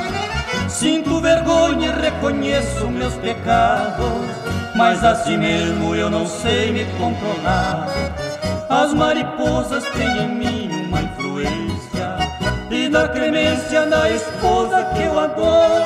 Sinto 0.70 1.20
vergonha 1.20 1.88
e 1.88 2.02
reconheço 2.02 2.88
meus 2.90 3.16
pecados, 3.16 4.28
mas 4.76 5.04
assim 5.04 5.38
mesmo 5.38 5.96
eu 5.96 6.10
não 6.10 6.28
sei 6.28 6.72
me 6.72 6.86
controlar. 6.98 7.88
As 8.76 8.94
mariposas 8.94 9.86
têm 9.92 10.18
em 10.18 10.36
mim 10.36 10.88
uma 10.88 11.02
influência, 11.02 12.18
e 12.70 12.90
da 12.90 13.08
clemência 13.08 13.86
da 13.86 14.10
esposa 14.12 14.84
que 14.94 15.04
eu 15.04 15.18
adoro. 15.18 15.86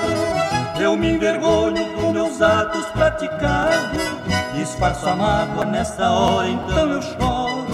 Eu 0.80 0.98
me 0.98 1.12
envergonho 1.12 1.86
dos 1.96 2.12
meus 2.12 2.42
atos 2.42 2.84
praticados, 2.88 4.02
disfarço 4.56 5.08
a 5.08 5.16
mágoa 5.16 5.66
nessa 5.66 6.10
hora, 6.10 6.48
então 6.50 6.90
eu 6.90 7.02
choro. 7.04 7.68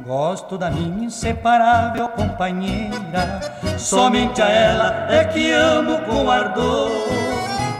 Gosto 0.00 0.58
da 0.58 0.70
minha 0.70 1.06
inseparável 1.06 2.06
companheira, 2.10 3.40
somente 3.78 4.42
a 4.42 4.50
ela 4.50 5.06
é 5.08 5.24
que 5.24 5.50
amo 5.50 5.98
com 6.02 6.30
ardor. 6.30 6.90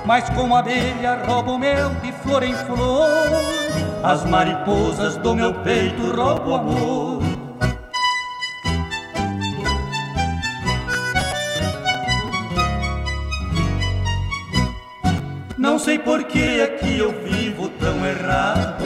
Mas 0.07 0.31
como 0.31 0.57
abelha 0.57 1.23
roubo 1.27 1.59
mel 1.59 1.91
de 2.03 2.13
flor 2.13 2.43
em 2.43 2.55
flor, 2.55 3.07
as 4.03 4.25
mariposas 4.25 5.17
do 5.17 5.35
meu 5.35 5.53
peito 5.55 6.03
roubam 6.15 6.55
amor. 6.55 7.23
Não 15.57 15.79
sei 15.79 15.99
por 15.99 16.25
que 16.25 16.61
é 16.61 16.67
que 16.69 16.99
eu 16.99 17.13
vivo 17.23 17.69
tão 17.71 18.07
errado, 18.07 18.85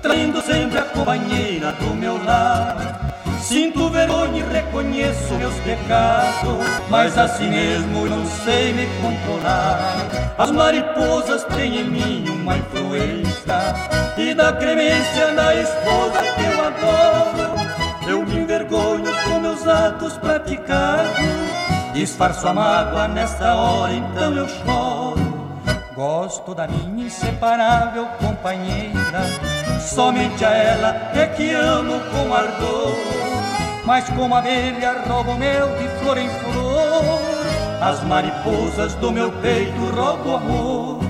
traindo 0.00 0.40
sempre 0.40 0.78
a 0.78 0.82
companheira 0.82 1.72
do 1.72 1.94
meu 1.94 2.22
lado. 2.24 3.05
Sinto 3.48 3.88
vergonha 3.90 4.44
e 4.44 4.52
reconheço 4.52 5.34
meus 5.34 5.54
pecados, 5.60 6.66
mas 6.90 7.16
assim 7.16 7.48
mesmo 7.48 8.04
não 8.04 8.26
sei 8.26 8.72
me 8.72 8.88
controlar. 9.00 10.34
As 10.36 10.50
mariposas 10.50 11.44
têm 11.44 11.82
em 11.82 11.84
mim 11.84 12.24
uma 12.28 12.58
influência, 12.58 13.74
e 14.18 14.34
da 14.34 14.52
cremência 14.52 15.32
da 15.32 15.54
esposa 15.54 16.22
que 16.34 16.42
eu 16.42 16.66
adoro, 16.66 17.68
eu 18.08 18.26
me 18.26 18.40
envergonho 18.40 19.14
com 19.22 19.38
meus 19.38 19.64
atos 19.64 20.18
praticados. 20.18 21.16
Disfarço 21.94 22.48
a 22.48 22.52
mágoa 22.52 23.06
nessa 23.06 23.54
hora, 23.54 23.92
então 23.92 24.34
eu 24.34 24.48
choro. 24.48 25.24
Gosto 25.94 26.52
da 26.52 26.66
minha 26.66 27.06
inseparável 27.06 28.06
companheira, 28.18 29.22
somente 29.78 30.44
a 30.44 30.50
ela 30.50 31.12
é 31.14 31.26
que 31.28 31.54
amo 31.54 32.00
com 32.10 32.34
ardor. 32.34 33.25
Mas 33.86 34.08
como 34.10 34.34
abelha 34.34 35.04
rouba 35.06 35.30
o 35.30 35.38
mel 35.38 35.68
de 35.76 35.88
flor 36.00 36.18
em 36.18 36.28
flor, 36.28 37.20
as 37.80 38.02
mariposas 38.02 38.94
do 38.96 39.12
meu 39.12 39.30
peito 39.30 39.78
roubam 39.94 40.36
amor. 40.36 41.05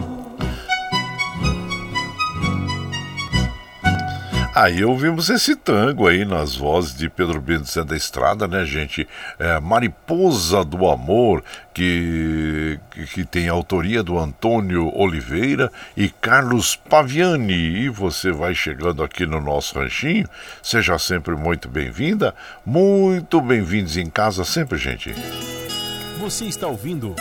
Aí 4.57 4.83
ouvimos 4.83 5.29
esse 5.29 5.55
tango 5.55 6.09
aí 6.09 6.25
nas 6.25 6.57
vozes 6.57 6.95
de 6.95 7.11
Pedro 7.11 7.43
Bento 7.43 7.85
da 7.85 7.95
Estrada, 7.95 8.49
né, 8.49 8.65
gente? 8.65 9.07
É, 9.39 9.61
Mariposa 9.61 10.65
do 10.65 10.89
Amor, 10.89 11.45
que, 11.75 12.81
que 13.13 13.23
tem 13.27 13.51
autoria 13.51 14.03
do 14.03 14.19
Antônio 14.19 14.91
Oliveira 14.97 15.71
e 15.95 16.09
Carlos 16.09 16.75
Paviani. 16.75 17.83
E 17.83 17.91
você 17.91 18.33
vai 18.33 18.55
chegando 18.55 19.03
aqui 19.03 19.27
no 19.27 19.43
nosso 19.43 19.79
ranchinho, 19.79 20.27
seja 20.63 20.99
sempre 20.99 21.37
muito 21.37 21.69
bem-vinda, 21.69 22.35
muito 22.65 23.43
bem-vindos 23.43 23.99
em 23.99 24.09
casa 24.09 24.43
sempre, 24.43 24.79
gente. 24.79 25.13
Você 26.19 26.47
está 26.47 26.67
ouvindo. 26.67 27.15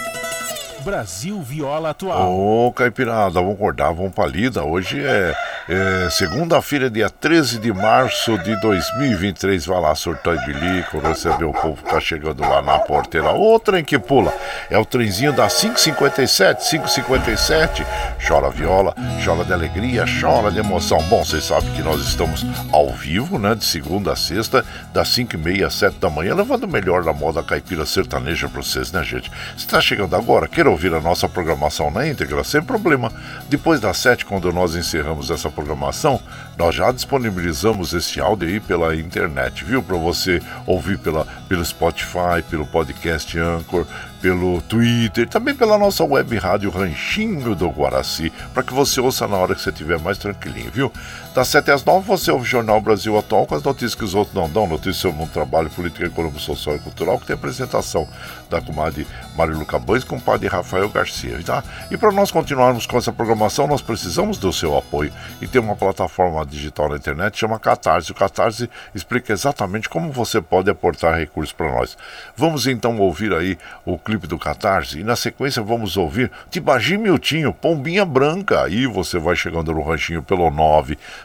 Brasil 0.85 1.41
Viola 1.41 1.89
Atual. 1.89 2.31
Ô, 2.31 2.71
Caipirada, 2.71 3.31
vamos 3.41 3.55
acordar, 3.55 3.91
vamos 3.91 4.13
pra 4.13 4.27
lida. 4.27 4.63
Hoje 4.63 5.03
é, 5.03 5.35
é 5.67 6.09
segunda-feira, 6.11 6.91
dia 6.91 7.09
13 7.09 7.57
de 7.57 7.73
março 7.73 8.37
de 8.43 8.55
2023. 8.61 9.65
Vai 9.65 9.81
lá, 9.81 9.95
surtar 9.95 10.35
e 10.35 10.45
bilico, 10.45 10.99
receber 10.99 11.45
o 11.45 11.53
povo 11.53 11.81
que 11.81 11.89
tá 11.89 11.99
chegando 11.99 12.41
lá 12.41 12.61
na 12.61 12.77
porteira. 12.77 13.33
O 13.33 13.59
trem 13.59 13.83
que 13.83 13.97
pula 13.97 14.31
é 14.69 14.77
o 14.77 14.85
trenzinho 14.85 15.33
da 15.33 15.47
557, 15.47 16.69
557. 16.69 17.83
Chora 18.27 18.51
viola, 18.51 18.93
chora 19.25 19.43
de 19.43 19.53
alegria, 19.53 20.05
chora 20.21 20.51
de 20.51 20.59
emoção. 20.59 21.01
Bom, 21.09 21.25
vocês 21.25 21.45
sabem 21.45 21.71
que 21.71 21.81
nós 21.81 21.99
estamos 22.01 22.45
ao 22.71 22.91
vivo, 22.91 23.39
né, 23.39 23.55
de 23.55 23.65
segunda 23.65 24.11
a 24.11 24.15
sexta, 24.15 24.63
das 24.93 25.07
5 25.09 25.33
e 25.33 25.37
meia 25.39 25.65
às 25.65 25.73
7 25.73 25.97
da 25.97 26.11
manhã, 26.11 26.35
levando 26.35 26.65
o 26.65 26.67
melhor 26.67 27.03
da 27.03 27.11
moda 27.11 27.41
caipira 27.41 27.87
sertaneja 27.87 28.47
pra 28.47 28.61
vocês, 28.61 28.91
né, 28.91 29.03
gente? 29.03 29.31
Você 29.57 29.65
tá 29.65 29.81
chegando 29.81 30.15
agora, 30.15 30.47
queira 30.47 30.74
ouvir 30.75 30.93
a 30.93 30.99
nossa 30.99 31.27
programação 31.27 31.89
na 31.89 32.07
íntegra, 32.07 32.43
sem 32.43 32.61
problema. 32.61 33.11
Depois 33.49 33.79
das 33.79 33.97
sete, 33.97 34.25
quando 34.25 34.51
nós 34.51 34.75
encerramos 34.75 35.31
essa 35.31 35.49
programação, 35.49 36.19
nós 36.57 36.75
já 36.75 36.91
disponibilizamos 36.91 37.93
esse 37.93 38.19
áudio 38.19 38.47
aí 38.47 38.59
pela 38.59 38.95
internet, 38.95 39.63
viu? 39.63 39.81
Para 39.81 39.97
você 39.97 40.41
ouvir 40.65 40.97
pela, 40.97 41.25
pelo 41.47 41.65
Spotify, 41.65 42.43
pelo 42.49 42.65
podcast 42.65 43.37
Anchor, 43.39 43.85
pelo 44.21 44.61
Twitter, 44.63 45.27
também 45.29 45.53
pela 45.53 45.77
nossa 45.77 46.03
web 46.03 46.35
rádio 46.37 46.71
Ranchinho 46.71 47.53
do 47.53 47.69
Guaraci, 47.69 48.33
para 48.53 48.63
que 48.63 48.73
você 48.73 48.99
ouça 48.99 49.27
na 49.27 49.37
hora 49.37 49.53
que 49.53 49.61
você 49.61 49.69
estiver 49.69 49.99
mais 49.99 50.17
tranquilinho, 50.17 50.71
viu? 50.71 50.91
Das 51.35 51.47
7 51.49 51.69
às 51.69 51.85
9 51.85 52.07
você 52.07 52.31
ouve 52.31 52.43
o 52.43 52.47
Jornal 52.47 52.81
Brasil 52.81 53.15
Atual 53.17 53.45
com 53.45 53.53
as 53.53 53.61
notícias 53.61 53.93
que 53.93 54.03
os 54.03 54.15
outros 54.15 54.35
não 54.35 54.49
dão, 54.49 54.65
notícias 54.65 54.97
sobre 54.97 55.23
o 55.23 55.27
trabalho, 55.27 55.69
política, 55.69 56.05
econômico, 56.05 56.39
social 56.39 56.75
e 56.75 56.79
cultural, 56.79 57.19
que 57.19 57.27
tem 57.27 57.35
apresentação 57.35 58.07
da 58.49 58.59
comadre 58.59 59.05
Marilu 59.35 59.65
Cabães 59.65 60.03
com 60.03 60.15
o 60.15 60.21
padre 60.21 60.47
Rafael 60.47 60.64
Garcia, 60.89 61.41
tá? 61.43 61.63
E 61.89 61.97
para 61.97 62.11
nós 62.11 62.31
continuarmos 62.31 62.85
com 62.85 62.97
essa 62.97 63.11
programação, 63.11 63.67
nós 63.67 63.81
precisamos 63.81 64.37
do 64.37 64.51
seu 64.51 64.77
apoio 64.77 65.11
e 65.41 65.47
tem 65.47 65.61
uma 65.61 65.75
plataforma 65.75 66.45
digital 66.45 66.89
na 66.89 66.97
internet 66.97 67.37
chama 67.37 67.59
Catarse. 67.59 68.11
O 68.11 68.15
Catarse 68.15 68.69
explica 68.93 69.31
exatamente 69.31 69.87
como 69.87 70.11
você 70.11 70.41
pode 70.41 70.69
aportar 70.69 71.17
recursos 71.17 71.53
para 71.53 71.71
nós. 71.71 71.97
Vamos 72.35 72.67
então 72.67 72.99
ouvir 72.99 73.33
aí 73.33 73.57
o 73.85 73.97
clipe 73.97 74.27
do 74.27 74.37
Catarse. 74.37 74.99
E 74.99 75.03
na 75.03 75.15
sequência 75.15 75.61
vamos 75.61 75.95
ouvir 75.97 76.31
Tibagi 76.49 76.97
Miltinho, 76.97 77.53
Pombinha 77.53 78.05
Branca. 78.05 78.63
Aí 78.63 78.87
você 78.87 79.19
vai 79.19 79.35
chegando 79.35 79.73
no 79.73 79.81
ranchinho 79.81 80.23
pelo 80.23 80.49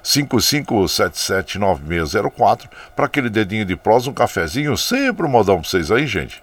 955779604 0.04 2.68
para 2.94 3.06
aquele 3.06 3.30
dedinho 3.30 3.64
de 3.64 3.76
prosa, 3.76 4.10
um 4.10 4.14
cafezinho, 4.14 4.76
sempre 4.76 5.26
um 5.26 5.30
modão 5.30 5.60
para 5.60 5.68
vocês 5.68 5.90
aí, 5.90 6.06
gente. 6.06 6.42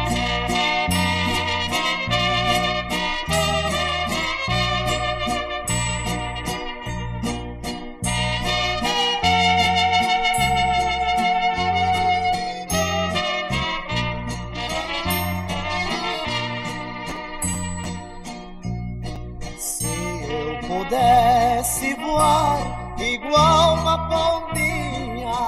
voar 22.11 22.59
igual 22.99 23.75
uma 23.75 23.97
pombinha. 24.09 25.41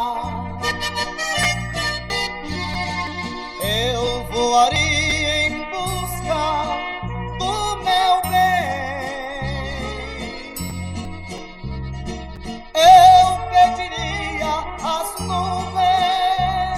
Eu 3.62 4.23
voaria 4.32 5.47
em 5.47 5.54
busca 5.71 6.43
do 7.39 7.54
meu 7.88 8.13
bem. 8.32 9.73
Eu 12.73 13.26
pediria 13.52 14.54
as 14.95 15.10
nuvens. 15.19 16.73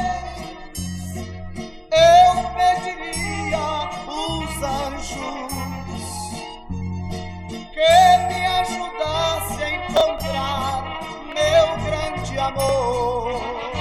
Eu 1.91 2.31
pediria 2.57 3.67
os 4.07 4.51
anjos 4.63 5.53
que 7.73 7.95
me 8.27 8.39
ajudassem 8.45 9.34
encontrar 9.95 10.83
meu 11.33 11.85
grande 11.85 12.37
amor. 12.37 13.74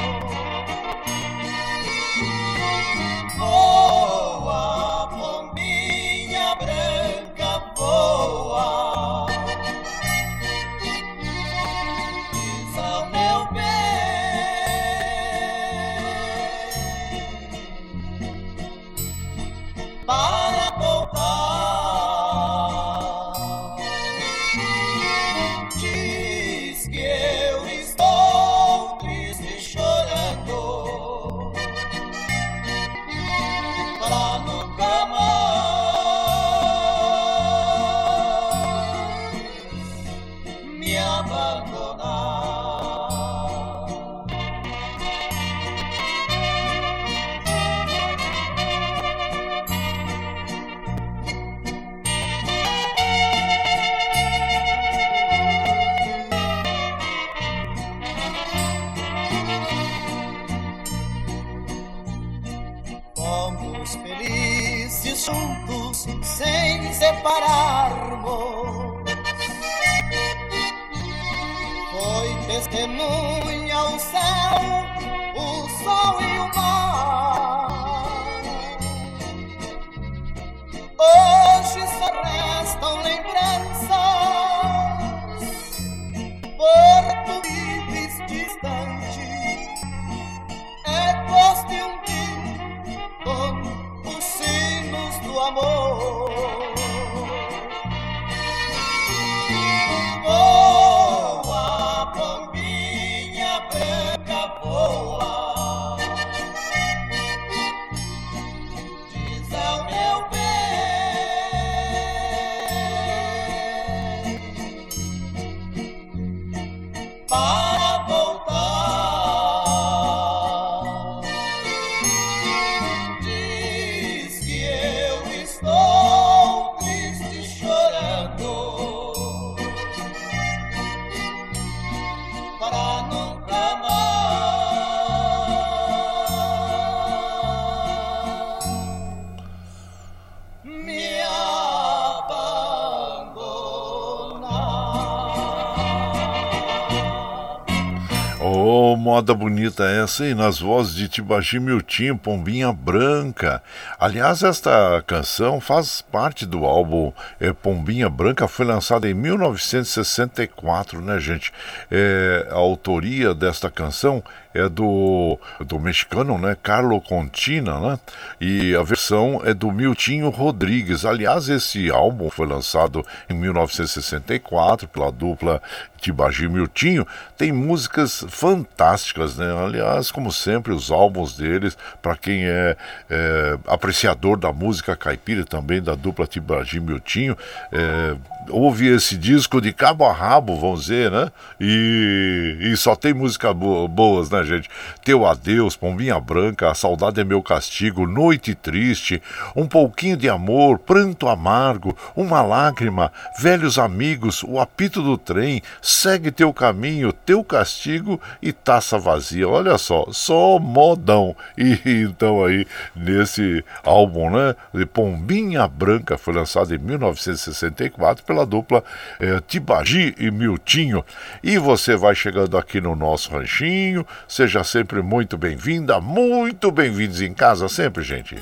Moda 149.14 149.32
bonita 149.32 149.84
essa, 149.84 150.26
hein? 150.26 150.34
Nas 150.34 150.58
vozes 150.58 150.92
de 150.92 151.06
Tibagi 151.06 151.60
Miltinho, 151.60 152.18
Pombinha 152.18 152.72
Branca. 152.72 153.62
Aliás, 153.96 154.42
esta 154.42 155.04
canção 155.06 155.60
faz 155.60 156.02
parte 156.02 156.44
do 156.44 156.64
álbum 156.64 157.12
é, 157.38 157.52
Pombinha 157.52 158.10
Branca, 158.10 158.48
foi 158.48 158.66
lançada 158.66 159.08
em 159.08 159.14
1964, 159.14 161.00
né, 161.00 161.20
gente? 161.20 161.52
É, 161.88 162.48
a 162.50 162.56
autoria 162.56 163.32
desta 163.32 163.70
canção 163.70 164.20
é 164.54 164.68
do, 164.68 165.38
do 165.66 165.80
mexicano, 165.80 166.38
né? 166.38 166.56
Carlo 166.62 167.00
Contina, 167.00 167.80
né? 167.80 167.98
E 168.40 168.74
a 168.74 168.82
versão 168.82 169.42
é 169.44 169.52
do 169.52 169.72
Miltinho 169.72 170.30
Rodrigues. 170.30 171.04
Aliás, 171.04 171.48
esse 171.48 171.90
álbum 171.90 172.30
foi 172.30 172.46
lançado 172.46 173.04
em 173.28 173.34
1964 173.34 174.86
pela 174.86 175.10
dupla 175.10 175.60
Tibagi 176.04 176.46
Miltinho. 176.46 177.06
Tem 177.36 177.50
músicas 177.50 178.24
fantásticas, 178.28 179.36
né? 179.36 179.46
Aliás, 179.64 180.10
como 180.10 180.30
sempre, 180.30 180.72
os 180.72 180.90
álbuns 180.90 181.36
deles, 181.36 181.76
para 182.00 182.14
quem 182.16 182.44
é, 182.44 182.76
é, 183.10 183.58
apreciador 183.66 184.38
da 184.38 184.52
música 184.52 184.94
caipira 184.94 185.44
também 185.44 185.82
da 185.82 185.94
dupla 185.94 186.26
Tibagi 186.26 186.78
Miltinho, 186.78 187.36
é, 187.72 188.14
ouve 188.50 188.86
esse 188.86 189.16
disco 189.16 189.60
de 189.60 189.72
cabo 189.72 190.04
a 190.04 190.12
rabo, 190.12 190.60
vamos 190.60 190.82
dizer, 190.82 191.10
né? 191.10 191.32
E, 191.58 192.58
e 192.60 192.76
só 192.76 192.94
tem 192.94 193.14
músicas 193.14 193.54
bo 193.54 193.88
boas, 193.88 194.30
né, 194.30 194.43
gente? 194.44 194.68
Teu 195.04 195.26
Adeus, 195.26 195.76
Pombinha 195.76 196.18
Branca, 196.20 196.70
A 196.70 196.74
Saudade 196.74 197.20
é 197.20 197.24
Meu 197.24 197.42
Castigo, 197.42 198.06
Noite 198.06 198.54
Triste, 198.54 199.22
Um 199.54 199.66
Pouquinho 199.66 200.16
de 200.16 200.28
Amor, 200.28 200.78
Pranto 200.78 201.28
Amargo, 201.28 201.96
Uma 202.14 202.42
Lágrima, 202.42 203.12
Velhos 203.40 203.78
Amigos, 203.78 204.42
O 204.42 204.58
Apito 204.58 205.02
do 205.02 205.16
Trem, 205.16 205.62
Segue 205.80 206.30
Teu 206.30 206.52
Caminho, 206.52 207.12
Teu 207.12 207.42
Castigo 207.44 208.20
e 208.42 208.52
Taça 208.52 208.98
Vazia. 208.98 209.48
Olha 209.48 209.78
só, 209.78 210.06
só 210.10 210.58
modão. 210.58 211.34
E 211.56 211.78
então 211.84 212.44
aí, 212.44 212.66
nesse 212.94 213.64
álbum, 213.82 214.30
né? 214.30 214.54
De 214.72 214.86
Pombinha 214.86 215.66
Branca, 215.66 216.18
foi 216.18 216.34
lançado 216.34 216.74
em 216.74 216.78
1964 216.78 218.24
pela 218.24 218.44
dupla 218.44 218.82
eh, 219.20 219.40
Tibagi 219.46 220.14
e 220.18 220.30
Miltinho. 220.30 221.04
E 221.42 221.58
você 221.58 221.96
vai 221.96 222.14
chegando 222.14 222.56
aqui 222.56 222.80
no 222.80 222.94
nosso 222.94 223.30
ranchinho, 223.30 224.06
seja 224.34 224.64
sempre 224.64 225.00
muito 225.00 225.38
bem-vinda, 225.38 226.00
muito 226.00 226.72
bem-vindos 226.72 227.20
em 227.20 227.32
casa 227.32 227.68
sempre, 227.68 228.02
gente. 228.02 228.34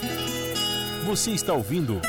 Você 1.04 1.32
está 1.32 1.52
ouvindo 1.52 2.00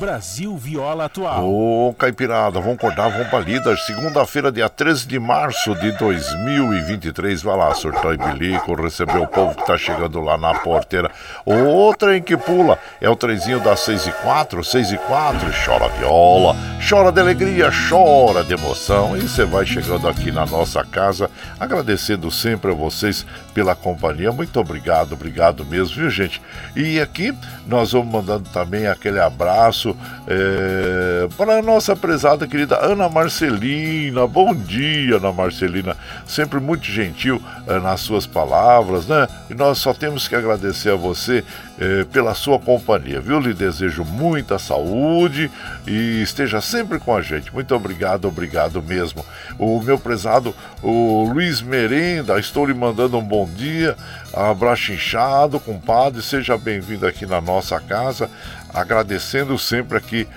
Brasil 0.00 0.56
Viola 0.56 1.04
Atual. 1.04 1.46
Ô, 1.46 1.92
Caipirada, 1.92 2.58
vamos 2.58 2.76
acordar, 2.76 3.10
vamos 3.10 3.28
pra 3.28 3.38
lida. 3.38 3.76
Segunda-feira, 3.76 4.50
dia 4.50 4.66
13 4.66 5.06
de 5.06 5.18
março 5.18 5.74
de 5.74 5.92
2023. 5.92 7.42
Vai 7.42 7.54
lá, 7.54 7.74
surtar 7.74 8.14
e 8.14 8.16
bilico, 8.16 8.74
receber 8.82 9.18
o 9.18 9.26
povo 9.26 9.54
que 9.54 9.66
tá 9.66 9.76
chegando 9.76 10.18
lá 10.22 10.38
na 10.38 10.54
porteira. 10.54 11.10
O 11.44 11.94
trem 11.94 12.22
que 12.22 12.34
pula 12.34 12.78
é 12.98 13.10
o 13.10 13.14
trenzinho 13.14 13.60
das 13.60 13.80
6 13.80 14.06
e 14.06 14.12
4, 14.12 14.64
6 14.64 14.92
e 14.92 14.96
4. 14.96 15.50
Chora 15.66 15.88
viola, 15.90 16.56
chora 16.88 17.12
de 17.12 17.20
alegria, 17.20 17.68
chora 17.90 18.42
de 18.42 18.54
emoção. 18.54 19.14
E 19.18 19.20
você 19.20 19.44
vai 19.44 19.66
chegando 19.66 20.08
aqui 20.08 20.32
na 20.32 20.46
nossa 20.46 20.82
casa, 20.82 21.30
agradecendo 21.58 22.30
sempre 22.30 22.70
a 22.70 22.74
vocês 22.74 23.26
pela 23.52 23.74
companhia. 23.74 24.32
Muito 24.32 24.58
obrigado, 24.58 25.12
obrigado 25.12 25.62
mesmo, 25.66 25.96
viu, 25.96 26.08
gente? 26.08 26.40
E 26.74 26.98
aqui 26.98 27.36
nós 27.66 27.92
vamos 27.92 28.10
mandando 28.10 28.48
também 28.48 28.86
aquele 28.86 29.20
abraço 29.20 29.89
é, 30.26 31.28
para 31.36 31.58
a 31.58 31.62
nossa 31.62 31.94
prezada 31.94 32.46
querida 32.46 32.78
Ana 32.84 33.08
Marcelina. 33.08 34.26
Bom 34.26 34.54
dia, 34.54 35.16
Ana 35.16 35.32
Marcelina. 35.32 35.96
Sempre 36.26 36.60
muito 36.60 36.84
gentil 36.84 37.40
é, 37.66 37.78
nas 37.78 38.00
suas 38.00 38.26
palavras, 38.26 39.06
né? 39.06 39.26
E 39.48 39.54
nós 39.54 39.78
só 39.78 39.92
temos 39.92 40.28
que 40.28 40.34
agradecer 40.34 40.90
a 40.90 40.96
você 40.96 41.44
eh, 41.82 42.04
pela 42.12 42.34
sua 42.34 42.58
companhia, 42.58 43.22
viu? 43.22 43.40
Lhe 43.40 43.54
desejo 43.54 44.04
muita 44.04 44.58
saúde 44.58 45.50
e 45.86 46.20
esteja 46.20 46.60
sempre 46.60 46.98
com 46.98 47.16
a 47.16 47.22
gente. 47.22 47.50
Muito 47.54 47.74
obrigado, 47.74 48.28
obrigado 48.28 48.82
mesmo. 48.82 49.24
O 49.58 49.80
meu 49.80 49.98
prezado, 49.98 50.54
o 50.82 51.24
Luiz 51.32 51.62
Merenda, 51.62 52.38
estou 52.38 52.66
lhe 52.66 52.74
mandando 52.74 53.16
um 53.16 53.22
bom 53.22 53.48
dia, 53.48 53.96
abraço 54.34 54.92
inchado, 54.92 55.58
compadre, 55.58 56.20
seja 56.20 56.58
bem-vindo 56.58 57.06
aqui 57.06 57.24
na 57.24 57.40
nossa 57.40 57.80
casa, 57.80 58.28
agradecendo 58.72 59.58
sempre 59.58 59.98
aqui 59.98 60.28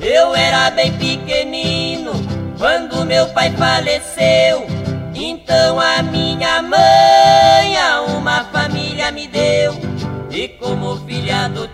Eu 0.00 0.34
era 0.34 0.70
bem 0.70 0.92
pequenino 0.98 2.12
quando 2.58 3.04
meu 3.04 3.26
pai 3.28 3.50
faleceu. 3.52 4.66
Então 5.14 5.78
a 5.78 6.02
minha 6.02 6.62
mãe 6.62 7.76
a 7.76 8.02
uma 8.02 8.44
família 8.44 9.12
me 9.12 9.26
deu. 9.28 9.74
E 10.30 10.48
como 10.48 10.88
eles 11.08 11.56
eu 11.56 11.68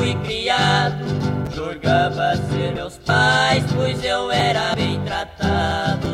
fui 0.00 0.14
criado. 0.24 1.04
Jogava 1.54 2.34
ser 2.50 2.72
meus 2.72 2.96
pais, 2.98 3.62
pois 3.74 4.02
eu 4.02 4.30
era 4.30 4.74
bem 4.74 4.98
tratado. 5.04 6.08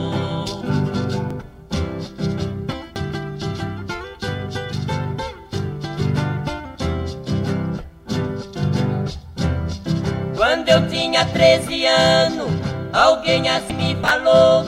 Quando 10.36 10.68
eu 10.68 10.88
tinha 10.88 11.24
13 11.24 11.86
anos, 11.86 12.50
alguém 12.92 13.48
assim 13.48 13.72
me 13.74 13.94
falou: 13.96 14.64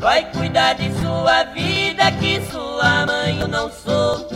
Vai 0.00 0.30
cuidar 0.32 0.74
de 0.74 0.90
sua 1.00 1.44
vida, 1.44 2.10
que 2.12 2.40
sua 2.50 3.06
mãe 3.06 3.38
eu 3.40 3.46
não 3.46 3.70
sou. 3.70 4.28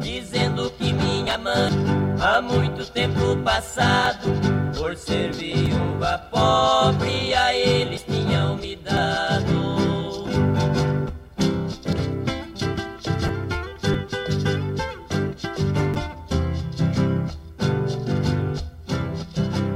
Dizendo 0.00 0.70
que 0.70 0.92
minha 0.92 1.38
mãe, 1.38 1.87
há 2.20 2.40
muito 2.40 2.84
tempo 2.90 3.36
passado, 3.44 4.28
por 4.76 4.96
ser 4.96 5.32
viúva 5.32 6.18
pobre, 6.30 7.34
a 7.34 7.54
eles 7.54 8.02
tinham 8.02 8.56
me 8.56 8.76
dado. 8.76 9.78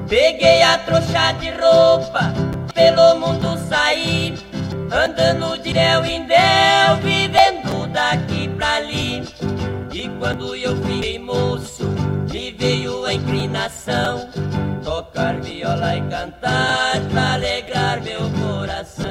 Peguei 0.08 0.62
a 0.62 0.76
trouxa 0.78 1.32
de 1.40 1.50
roupa, 1.52 2.32
pelo 2.74 3.14
mundo 3.18 3.58
saí, 3.68 4.34
andando 4.92 5.56
de 5.62 5.72
del 5.72 6.04
em 6.04 6.26
del, 6.26 6.96
vivendo 7.02 7.86
daqui 7.90 8.46
pra 8.48 8.74
ali. 8.74 9.22
E 9.90 10.10
quando 10.18 10.54
eu 10.54 10.76
fiquei 10.82 11.18
moço, 11.18 11.84
me 12.32 12.50
veio 12.52 13.04
a 13.04 13.12
inclinação, 13.12 14.26
tocar 14.82 15.38
viola 15.42 15.96
e 15.96 16.00
cantar 16.08 16.98
pra 17.10 17.34
alegrar 17.34 18.00
meu 18.00 18.20
coração. 18.40 19.06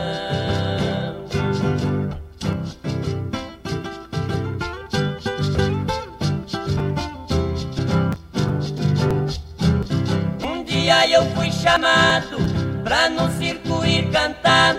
Um 10.43 10.63
dia 10.63 11.07
eu 11.07 11.23
fui 11.35 11.51
chamado 11.51 12.37
pra 12.83 13.07
num 13.07 13.29
circo 13.37 13.85
ir 13.85 14.09
cantar. 14.09 14.75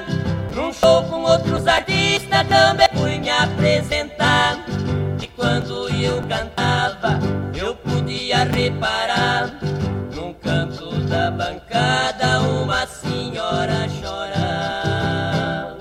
Num 0.52 0.72
show 0.72 1.04
com 1.04 1.22
outros 1.22 1.68
artistas 1.68 2.48
também 2.48 2.88
fui 2.92 3.18
me 3.18 3.30
apresentar. 3.30 4.58
E 5.22 5.28
quando 5.28 5.88
eu 5.90 6.20
cantava, 6.22 6.61
eu 6.61 6.61
podia 8.62 8.70
reparar. 8.70 9.58
Num 10.14 10.32
canto 10.34 10.90
da 11.08 11.30
bancada, 11.30 12.40
uma 12.40 12.86
senhora 12.86 13.88
chorar. 13.88 15.76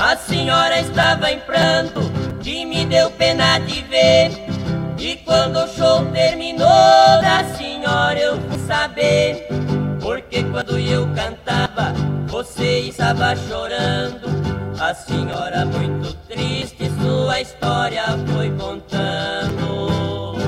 A 0.00 0.16
senhora 0.16 0.80
estava 0.80 1.30
em 1.30 1.40
pranto 1.40 2.00
e 2.44 2.64
me 2.64 2.84
deu 2.86 3.10
pena 3.12 3.58
de 3.60 3.82
ver. 3.82 4.30
E 4.98 5.16
quando 5.16 5.58
o 5.58 5.68
show 5.68 6.04
terminou 6.06 6.66
da 6.66 7.44
senhora 7.56 8.18
eu 8.18 8.40
fui 8.40 8.58
saber. 8.66 9.46
Porque 10.00 10.42
quando 10.44 10.78
eu 10.78 11.06
cantava, 11.14 11.92
você 12.28 12.80
estava 12.80 13.34
chorando. 13.34 14.28
A 14.78 14.94
senhora 14.94 15.64
muito 15.64 16.14
triste, 16.28 16.90
sua 17.00 17.40
história 17.40 18.04
foi 18.32 18.50
contando. 18.50 20.38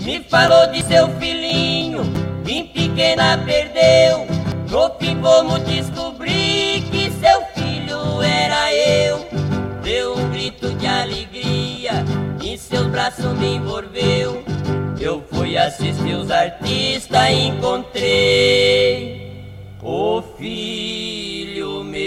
Me 0.00 0.24
falou 0.30 0.66
de 0.68 0.82
seu 0.84 1.08
filhinho, 1.18 2.02
bem 2.44 2.66
pequena 2.68 3.36
perdeu. 3.44 4.26
No 4.70 4.90
fim 4.98 5.20
vamos 5.20 5.62
descobrir 5.64 6.51
me 13.42 13.56
envolveu. 13.56 14.44
Eu 15.00 15.20
fui 15.32 15.58
assistir 15.58 16.14
os 16.14 16.30
artistas 16.30 17.28
e 17.28 17.48
encontrei 17.48 19.32
o 19.82 20.22
filho 20.38 21.82
meu. 21.82 22.02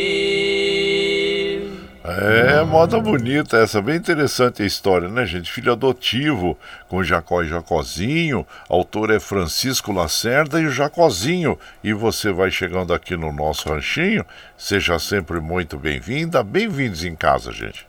É, 2.05 2.63
moda 2.63 2.99
bonita 3.01 3.57
essa, 3.57 3.81
bem 3.81 3.97
interessante 3.97 4.63
a 4.63 4.65
história, 4.65 5.09
né, 5.09 5.25
gente? 5.25 5.51
Filho 5.51 5.73
adotivo 5.73 6.57
com 6.87 7.03
Jacó 7.03 7.43
e 7.43 7.49
Jacozinho, 7.49 8.47
autor 8.69 9.11
é 9.11 9.19
Francisco 9.19 9.91
Lacerda 9.91 10.61
e 10.61 10.67
o 10.67 10.71
Jacozinho. 10.71 11.59
E 11.83 11.91
você 11.91 12.31
vai 12.31 12.49
chegando 12.49 12.93
aqui 12.93 13.17
no 13.17 13.33
nosso 13.33 13.67
ranchinho, 13.67 14.23
seja 14.57 14.97
sempre 14.99 15.41
muito 15.41 15.77
bem-vinda, 15.77 16.41
bem-vindos 16.41 17.03
em 17.03 17.15
casa, 17.15 17.51
gente. 17.51 17.85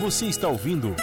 Você 0.00 0.26
está 0.26 0.48
ouvindo 0.48 0.96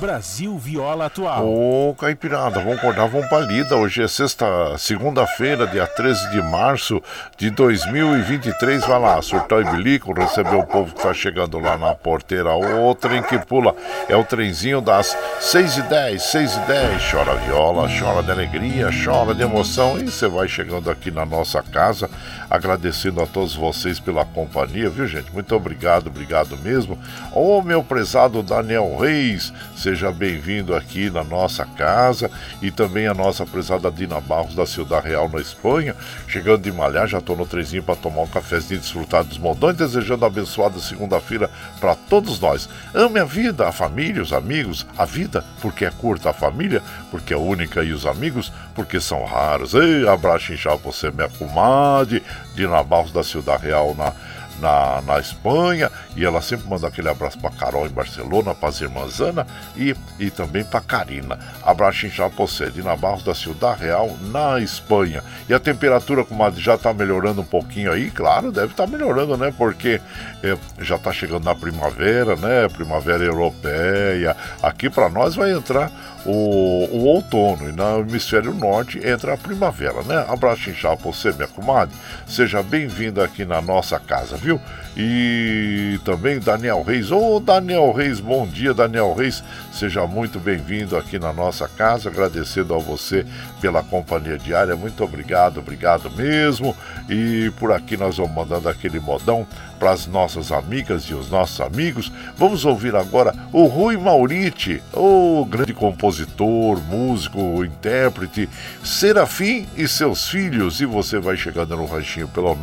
Brasil 0.00 0.56
Viola 0.56 1.06
Atual. 1.06 1.46
Ô, 1.46 1.94
Caipirada, 1.94 2.58
vamos 2.58 2.78
acordar, 2.78 3.06
vamos 3.06 3.28
pra 3.28 3.40
lida. 3.40 3.76
Hoje 3.76 4.02
é 4.02 4.08
sexta, 4.08 4.46
segunda-feira, 4.78 5.66
dia 5.66 5.86
13 5.86 6.30
de 6.30 6.40
março 6.40 7.02
de 7.36 7.50
2023. 7.50 8.86
Vai 8.86 8.98
lá, 8.98 9.20
surtar 9.20 9.60
e 9.60 9.70
bilico, 9.70 10.14
receber 10.14 10.56
o 10.56 10.62
povo 10.62 10.94
que 10.94 11.02
tá 11.02 11.12
chegando 11.12 11.58
lá 11.58 11.76
na 11.76 11.94
porteira. 11.94 12.54
O 12.54 12.94
trem 12.94 13.22
que 13.22 13.38
pula 13.40 13.76
é 14.08 14.16
o 14.16 14.24
trenzinho 14.24 14.80
das 14.80 15.14
6 15.38 15.76
e 15.76 15.82
10, 15.82 16.22
6 16.22 16.54
e 16.54 16.60
10. 16.60 17.10
Chora 17.10 17.34
viola, 17.36 17.86
chora 18.00 18.22
de 18.22 18.30
alegria, 18.30 18.88
chora 19.04 19.34
de 19.34 19.42
emoção. 19.42 19.98
E 19.98 20.10
você 20.10 20.26
vai 20.26 20.48
chegando 20.48 20.90
aqui 20.90 21.10
na 21.10 21.26
nossa 21.26 21.62
casa, 21.62 22.08
agradecendo 22.48 23.20
a 23.20 23.26
todos 23.26 23.54
vocês 23.54 24.00
pela 24.00 24.24
companhia, 24.24 24.88
viu, 24.88 25.06
gente? 25.06 25.30
Muito 25.30 25.54
obrigado, 25.54 26.06
obrigado 26.06 26.56
mesmo. 26.56 26.98
Ô, 27.34 27.60
meu 27.60 27.84
prezado 27.84 28.42
Daniel 28.42 28.96
Reis, 28.98 29.52
seja 29.80 30.12
bem-vindo 30.12 30.74
aqui 30.74 31.08
na 31.08 31.24
nossa 31.24 31.64
casa 31.64 32.30
e 32.60 32.70
também 32.70 33.06
a 33.06 33.14
nossa 33.14 33.46
prezada 33.46 33.90
Dina 33.90 34.20
Barros 34.20 34.54
da 34.54 34.66
Ciudad 34.66 35.02
Real 35.02 35.26
na 35.30 35.40
Espanha. 35.40 35.96
Chegando 36.28 36.62
de 36.62 36.70
malhar, 36.70 37.08
já 37.08 37.18
tô 37.18 37.34
no 37.34 37.46
trezinho 37.46 37.82
para 37.82 37.96
tomar 37.96 38.22
um 38.22 38.26
cafezinho 38.26 38.76
e 38.76 38.80
desfrutar 38.80 39.24
dos 39.24 39.38
modões, 39.38 39.76
desejando 39.76 40.26
abençoada 40.26 40.78
segunda-feira 40.78 41.50
para 41.80 41.94
todos 41.94 42.38
nós. 42.38 42.68
Ame 42.94 43.20
a 43.20 43.24
vida, 43.24 43.66
a 43.66 43.72
família, 43.72 44.22
os 44.22 44.34
amigos, 44.34 44.86
a 44.98 45.06
vida, 45.06 45.42
porque 45.62 45.86
é 45.86 45.90
curta, 45.90 46.28
a 46.28 46.34
família, 46.34 46.82
porque 47.10 47.32
é 47.32 47.36
única 47.36 47.82
e 47.82 47.92
os 47.92 48.04
amigos, 48.04 48.52
porque 48.74 49.00
são 49.00 49.24
raros. 49.24 49.72
Ei, 49.72 50.06
abraço 50.06 50.52
inchado 50.52 50.80
você, 50.84 51.10
minha 51.10 51.28
comadre, 51.30 52.22
Dina 52.54 52.82
Barros 52.82 53.12
da 53.12 53.22
Ciudad 53.22 53.58
Real 53.58 53.94
na 53.94 54.12
na, 54.60 55.00
na 55.02 55.18
Espanha 55.18 55.90
e 56.16 56.24
ela 56.24 56.42
sempre 56.42 56.68
manda 56.68 56.86
aquele 56.86 57.08
abraço 57.08 57.38
para 57.38 57.50
Carol 57.50 57.86
em 57.86 57.90
Barcelona, 57.90 58.54
para 58.54 58.68
as 58.68 58.80
irmãs 58.80 59.20
Ana 59.20 59.46
e, 59.76 59.94
e 60.18 60.30
também 60.30 60.64
para 60.64 60.80
Karina. 60.80 61.38
Abraço 61.62 62.06
inchado 62.06 62.34
para 62.34 62.46
você, 62.46 62.70
Barros 63.00 63.22
da 63.22 63.34
Ciudad 63.34 63.78
Real, 63.78 64.16
na 64.30 64.60
Espanha. 64.60 65.22
E 65.48 65.54
a 65.54 65.60
temperatura, 65.60 66.24
comadre, 66.24 66.60
já 66.60 66.74
está 66.74 66.92
melhorando 66.92 67.40
um 67.40 67.44
pouquinho 67.44 67.92
aí, 67.92 68.10
claro, 68.10 68.52
deve 68.52 68.72
estar 68.72 68.84
tá 68.84 68.90
melhorando, 68.90 69.36
né? 69.36 69.52
Porque 69.56 70.00
é, 70.42 70.56
já 70.80 70.96
está 70.96 71.12
chegando 71.12 71.44
na 71.44 71.54
primavera, 71.54 72.36
né? 72.36 72.68
Primavera 72.68 73.24
europeia. 73.24 74.36
Aqui 74.62 74.90
para 74.90 75.08
nós 75.08 75.34
vai 75.34 75.52
entrar 75.52 75.90
o, 76.26 76.88
o, 76.90 77.04
outono 77.06 77.68
e 77.68 77.72
no 77.72 78.00
hemisfério 78.00 78.52
norte 78.54 78.98
entra 79.06 79.34
a 79.34 79.36
primavera, 79.36 80.02
né? 80.02 80.24
Abraço 80.28 80.70
inchado 80.70 80.98
para 80.98 81.10
você, 81.10 81.32
minha 81.32 81.48
comadre. 81.48 81.94
Seja 82.26 82.62
bem-vinda 82.62 83.24
aqui 83.24 83.44
na 83.44 83.60
nossa 83.60 83.98
casa, 83.98 84.36
viu? 84.36 84.60
E 84.96 85.98
também 86.04 86.40
Daniel 86.40 86.82
Reis. 86.82 87.10
Ô 87.10 87.36
oh, 87.36 87.40
Daniel 87.40 87.92
Reis, 87.92 88.18
bom 88.18 88.46
dia, 88.46 88.74
Daniel 88.74 89.14
Reis. 89.14 89.42
Seja 89.72 90.06
muito 90.06 90.38
bem-vindo 90.40 90.96
aqui 90.96 91.18
na 91.18 91.32
nossa 91.32 91.68
casa. 91.68 92.08
Agradecendo 92.08 92.74
a 92.74 92.78
você 92.78 93.24
pela 93.60 93.82
companhia 93.82 94.36
diária. 94.36 94.74
Muito 94.74 95.04
obrigado, 95.04 95.60
obrigado 95.60 96.10
mesmo. 96.10 96.76
E 97.08 97.52
por 97.58 97.72
aqui 97.72 97.96
nós 97.96 98.16
vamos 98.16 98.34
mandando 98.34 98.68
aquele 98.68 98.98
modão 98.98 99.46
para 99.80 99.92
as 99.92 100.06
nossas 100.06 100.52
amigas 100.52 101.04
e 101.04 101.14
os 101.14 101.30
nossos 101.30 101.60
amigos. 101.60 102.12
Vamos 102.36 102.66
ouvir 102.66 102.94
agora 102.94 103.34
o 103.50 103.64
Rui 103.64 103.96
Mauriti, 103.96 104.82
o 104.92 105.46
grande 105.46 105.72
compositor, 105.72 106.78
músico, 106.82 107.64
intérprete, 107.64 108.48
Serafim 108.84 109.66
e 109.76 109.88
seus 109.88 110.28
filhos. 110.28 110.80
E 110.80 110.84
você 110.84 111.18
vai 111.18 111.36
chegando 111.36 111.74
no 111.76 111.86
ranchinho 111.86 112.28
pelo 112.28 112.54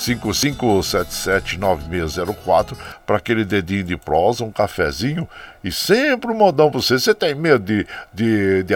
955779604 0.00 2.74
para 3.04 3.18
aquele 3.18 3.44
dedinho 3.44 3.84
de 3.84 3.94
prosa, 3.96 4.42
um 4.44 4.50
cafezinho 4.50 5.28
e 5.62 5.70
sempre 5.70 6.30
um 6.30 6.34
modão 6.34 6.70
para 6.70 6.80
você. 6.80 6.98
Você 6.98 7.14
tem 7.14 7.34
medo 7.34 7.62
de, 7.64 7.86
de, 8.12 8.62
de, 8.62 8.74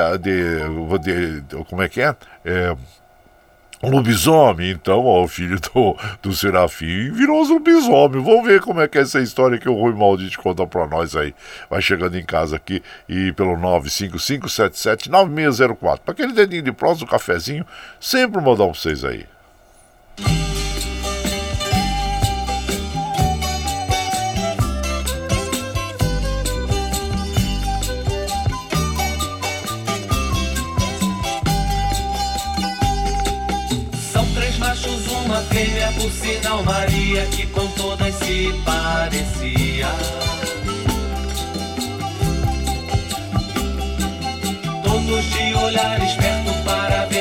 de, 0.98 1.40
de 1.40 1.64
como 1.64 1.82
é 1.82 1.88
que 1.88 2.02
é? 2.02 2.14
é 2.44 2.76
lobisomem, 3.82 4.70
então, 4.70 5.04
ó, 5.04 5.24
o 5.24 5.28
filho 5.28 5.58
do, 5.60 5.96
do 6.22 6.32
Serafim 6.32 7.10
virou 7.12 7.42
um 7.42 7.48
lobisomem. 7.48 8.22
Vamos 8.22 8.46
ver 8.46 8.60
como 8.62 8.80
é 8.80 8.88
que 8.88 8.96
é 8.96 9.02
essa 9.02 9.20
história 9.20 9.58
que 9.58 9.68
o 9.68 9.74
Rui 9.74 9.92
Maldito 9.92 10.40
conta 10.40 10.66
pra 10.66 10.86
nós 10.86 11.14
aí. 11.14 11.34
Vai 11.68 11.82
chegando 11.82 12.16
em 12.16 12.24
casa 12.24 12.56
aqui 12.56 12.82
e 13.06 13.30
pelo 13.32 13.56
955779604. 13.56 16.00
Para 16.00 16.12
aquele 16.12 16.32
dedinho 16.32 16.62
de 16.62 16.72
prosa, 16.72 17.04
um 17.04 17.08
cafezinho, 17.08 17.66
sempre 18.00 18.38
um 18.38 18.42
modão 18.42 18.70
pra 18.70 18.80
vocês 18.80 19.04
aí. 19.04 19.26
Se 38.34 38.52
parecia. 38.64 39.90
Todos 44.82 45.24
de 45.34 45.54
olhar 45.54 46.02
esperto 46.02 46.52
para 46.64 47.06
ver 47.06 47.13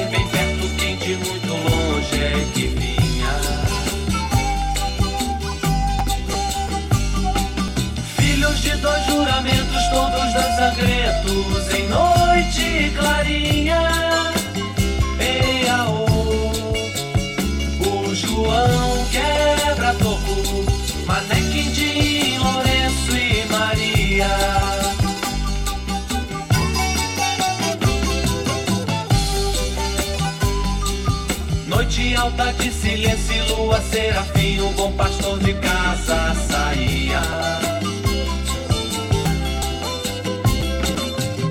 alta 32.23 32.53
de 32.53 32.71
silêncio 32.71 33.35
e 33.35 33.51
lua, 33.51 33.81
serafim, 33.81 34.61
um 34.61 34.71
bom 34.73 34.93
pastor 34.93 35.37
de 35.39 35.53
casa 35.55 36.33
saía. 36.49 37.21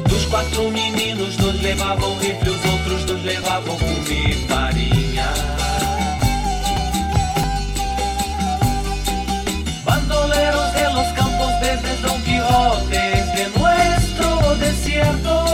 Dos 0.09 0.25
quatro 0.27 0.71
meninos, 0.71 1.37
dois 1.37 1.61
levavam 1.61 2.19
rifle, 2.19 2.51
os 2.51 2.65
outros 2.65 3.05
dois 3.05 3.23
levavam 3.23 3.77
comida 3.77 4.49
farinha. 4.49 5.29
desde 11.61 12.03
Don 12.03 12.21
Quijote, 12.23 13.05
de 13.37 13.59
nuestro 13.59 14.55
desierto. 14.57 15.52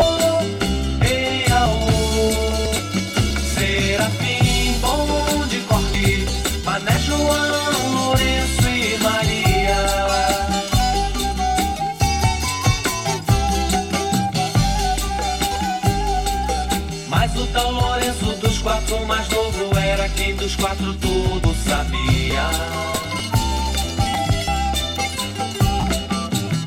Dos 20.49 20.57
quatro 20.57 20.95
tudo 20.95 21.55
sabia. 21.69 22.49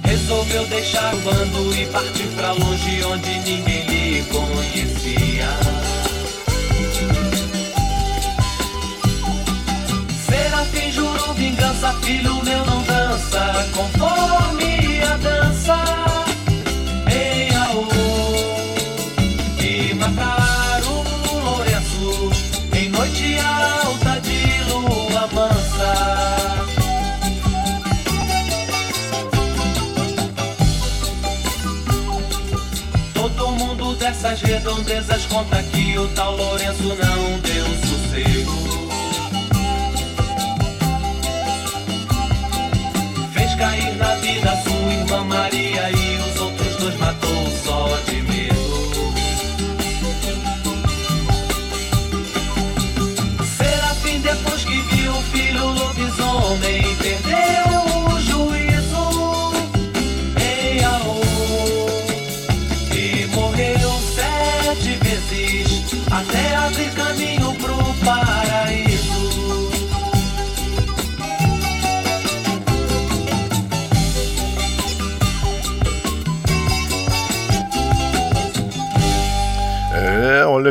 resolveu 0.04 0.68
deixar 0.68 1.16
o 1.16 1.18
bando 1.22 1.76
e 1.76 1.86
partir 1.88 2.28
pra 2.36 2.52
longe 2.52 3.04
onde 3.06 3.40
ninguém 3.40 3.86
lhe 3.88 4.24
conhecia. 4.26 5.48
Serafim 10.30 10.92
jurou 10.92 11.34
vingança, 11.34 11.92
filho 12.04 12.36
meu 12.44 12.66
não 12.66 12.84
dança 12.84 13.68
conforme 13.74 15.02
a 15.02 15.18
dança. 15.18 16.21
Essas 34.62 34.76
redondezas 34.76 35.26
conta 35.26 35.64
que 35.64 35.98
o 35.98 36.08
tal 36.10 36.36
Lourenço 36.36 36.84
não 36.84 37.40
deu 37.40 37.66
sossego. 37.88 38.52
Fez 43.34 43.56
cair 43.56 43.96
na 43.96 44.16
vida 44.16 44.56
sua 44.64 44.94
irmã 44.94 45.24
Maria 45.24 45.61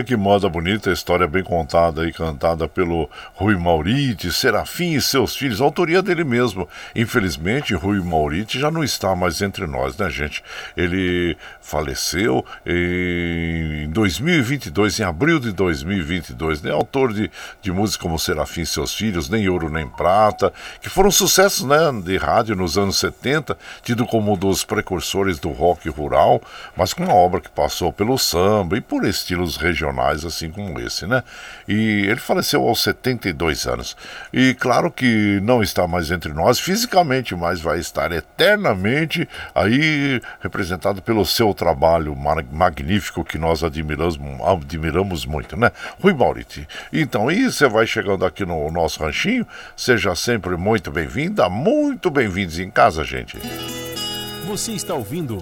olha 0.00 0.04
que 0.04 0.16
moda 0.16 0.48
bonita, 0.48 0.90
história 0.90 1.26
bem 1.26 1.42
contada 1.42 2.08
e 2.08 2.12
cantada 2.12 2.66
pelo 2.66 3.08
Rui 3.34 3.54
Mauriti, 3.56 4.32
Serafim 4.32 4.94
e 4.94 5.00
seus 5.00 5.36
filhos, 5.36 5.60
autoria 5.60 6.00
dele 6.00 6.24
mesmo. 6.24 6.66
Infelizmente, 6.96 7.74
Rui 7.74 8.00
Mauriti 8.00 8.58
já 8.58 8.70
não 8.70 8.82
está 8.82 9.14
mais 9.14 9.42
entre 9.42 9.66
nós, 9.66 9.98
né, 9.98 10.08
gente? 10.08 10.42
Ele 10.74 11.36
faleceu 11.60 12.44
em 12.64 13.90
2022, 13.90 15.00
em 15.00 15.02
abril 15.02 15.38
de 15.38 15.52
2022, 15.52 16.62
né? 16.62 16.70
Autor 16.70 17.12
de, 17.12 17.30
de 17.60 17.70
músicas 17.70 18.00
como 18.00 18.18
Serafim 18.18 18.62
e 18.62 18.66
seus 18.66 18.94
filhos, 18.94 19.28
Nem 19.28 19.48
Ouro 19.50 19.68
Nem 19.68 19.86
Prata, 19.86 20.50
que 20.80 20.88
foram 20.88 21.10
sucessos, 21.10 21.66
né, 21.66 21.76
de 22.02 22.16
rádio 22.16 22.56
nos 22.56 22.78
anos 22.78 22.98
70, 22.98 23.56
tido 23.82 24.06
como 24.06 24.32
um 24.32 24.36
dos 24.36 24.64
precursores 24.64 25.38
do 25.38 25.50
rock 25.50 25.90
rural, 25.90 26.40
mas 26.74 26.94
com 26.94 27.04
uma 27.04 27.14
obra 27.14 27.40
que 27.40 27.50
passou 27.50 27.92
pelo 27.92 28.16
samba 28.16 28.78
e 28.78 28.80
por 28.80 29.04
estilos 29.04 29.56
regionais 29.56 29.89
assim 30.24 30.50
como 30.50 30.78
esse, 30.80 31.06
né? 31.06 31.22
E 31.66 32.06
ele 32.06 32.20
faleceu 32.20 32.62
aos 32.66 32.82
72 32.82 33.66
anos. 33.66 33.96
E 34.32 34.54
claro 34.54 34.90
que 34.90 35.40
não 35.42 35.62
está 35.62 35.86
mais 35.86 36.10
entre 36.10 36.32
nós 36.32 36.58
fisicamente, 36.58 37.34
mas 37.34 37.60
vai 37.60 37.78
estar 37.78 38.12
eternamente 38.12 39.28
aí 39.54 40.20
representado 40.40 41.02
pelo 41.02 41.24
seu 41.24 41.52
trabalho 41.54 42.16
magnífico 42.50 43.24
que 43.24 43.38
nós 43.38 43.64
admiramos, 43.64 44.18
admiramos 44.46 45.26
muito, 45.26 45.56
né? 45.56 45.70
Rui 46.00 46.14
Mauriti. 46.14 46.66
Então, 46.92 47.30
e 47.30 47.50
você 47.50 47.68
vai 47.68 47.86
chegando 47.86 48.24
aqui 48.24 48.44
no 48.44 48.70
nosso 48.70 49.02
ranchinho, 49.02 49.46
seja 49.76 50.14
sempre 50.14 50.56
muito 50.56 50.90
bem-vinda, 50.90 51.48
muito 51.48 52.10
bem-vindos 52.10 52.58
em 52.58 52.70
casa, 52.70 53.04
gente. 53.04 53.38
Você 54.46 54.72
está 54.72 54.94
ouvindo 54.94 55.40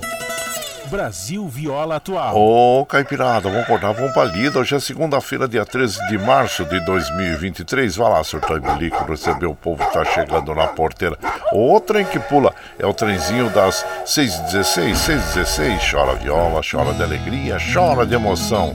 Brasil 0.89 1.47
Viola 1.47 1.97
Atual. 1.97 2.35
Ô, 2.35 2.81
oh, 2.81 2.87
Caipirada, 2.87 3.49
vamos 3.49 3.65
acordar, 3.65 3.93
vamos 3.93 4.13
pra 4.13 4.25
lida. 4.25 4.59
Hoje 4.59 4.75
é 4.75 4.81
segunda-feira, 4.81 5.47
dia 5.47 5.65
13 5.65 6.09
de 6.09 6.19
março 6.19 6.65
de 6.65 6.81
2023. 6.81 7.95
Vai 7.97 8.11
lá, 8.11 8.25
surtou 8.25 8.57
e 8.57 8.61
bilico, 8.61 9.05
receber 9.05 9.47
o 9.47 9.55
povo 9.55 9.85
que 9.85 9.93
tá 9.93 10.05
chegando 10.05 10.55
na 10.55 10.67
porteira. 10.69 11.17
O 11.53 11.79
trem 11.81 12.05
que 12.07 12.19
pula 12.19 12.55
é 12.79 12.87
o 12.87 12.95
trenzinho 12.95 13.51
das 13.51 13.85
6h16, 14.05 14.95
6h16. 14.95 15.91
Chora 15.91 16.15
viola, 16.15 16.61
chora 16.69 16.95
de 16.95 17.03
alegria, 17.03 17.59
chora 17.73 18.07
de 18.07 18.15
emoção. 18.15 18.73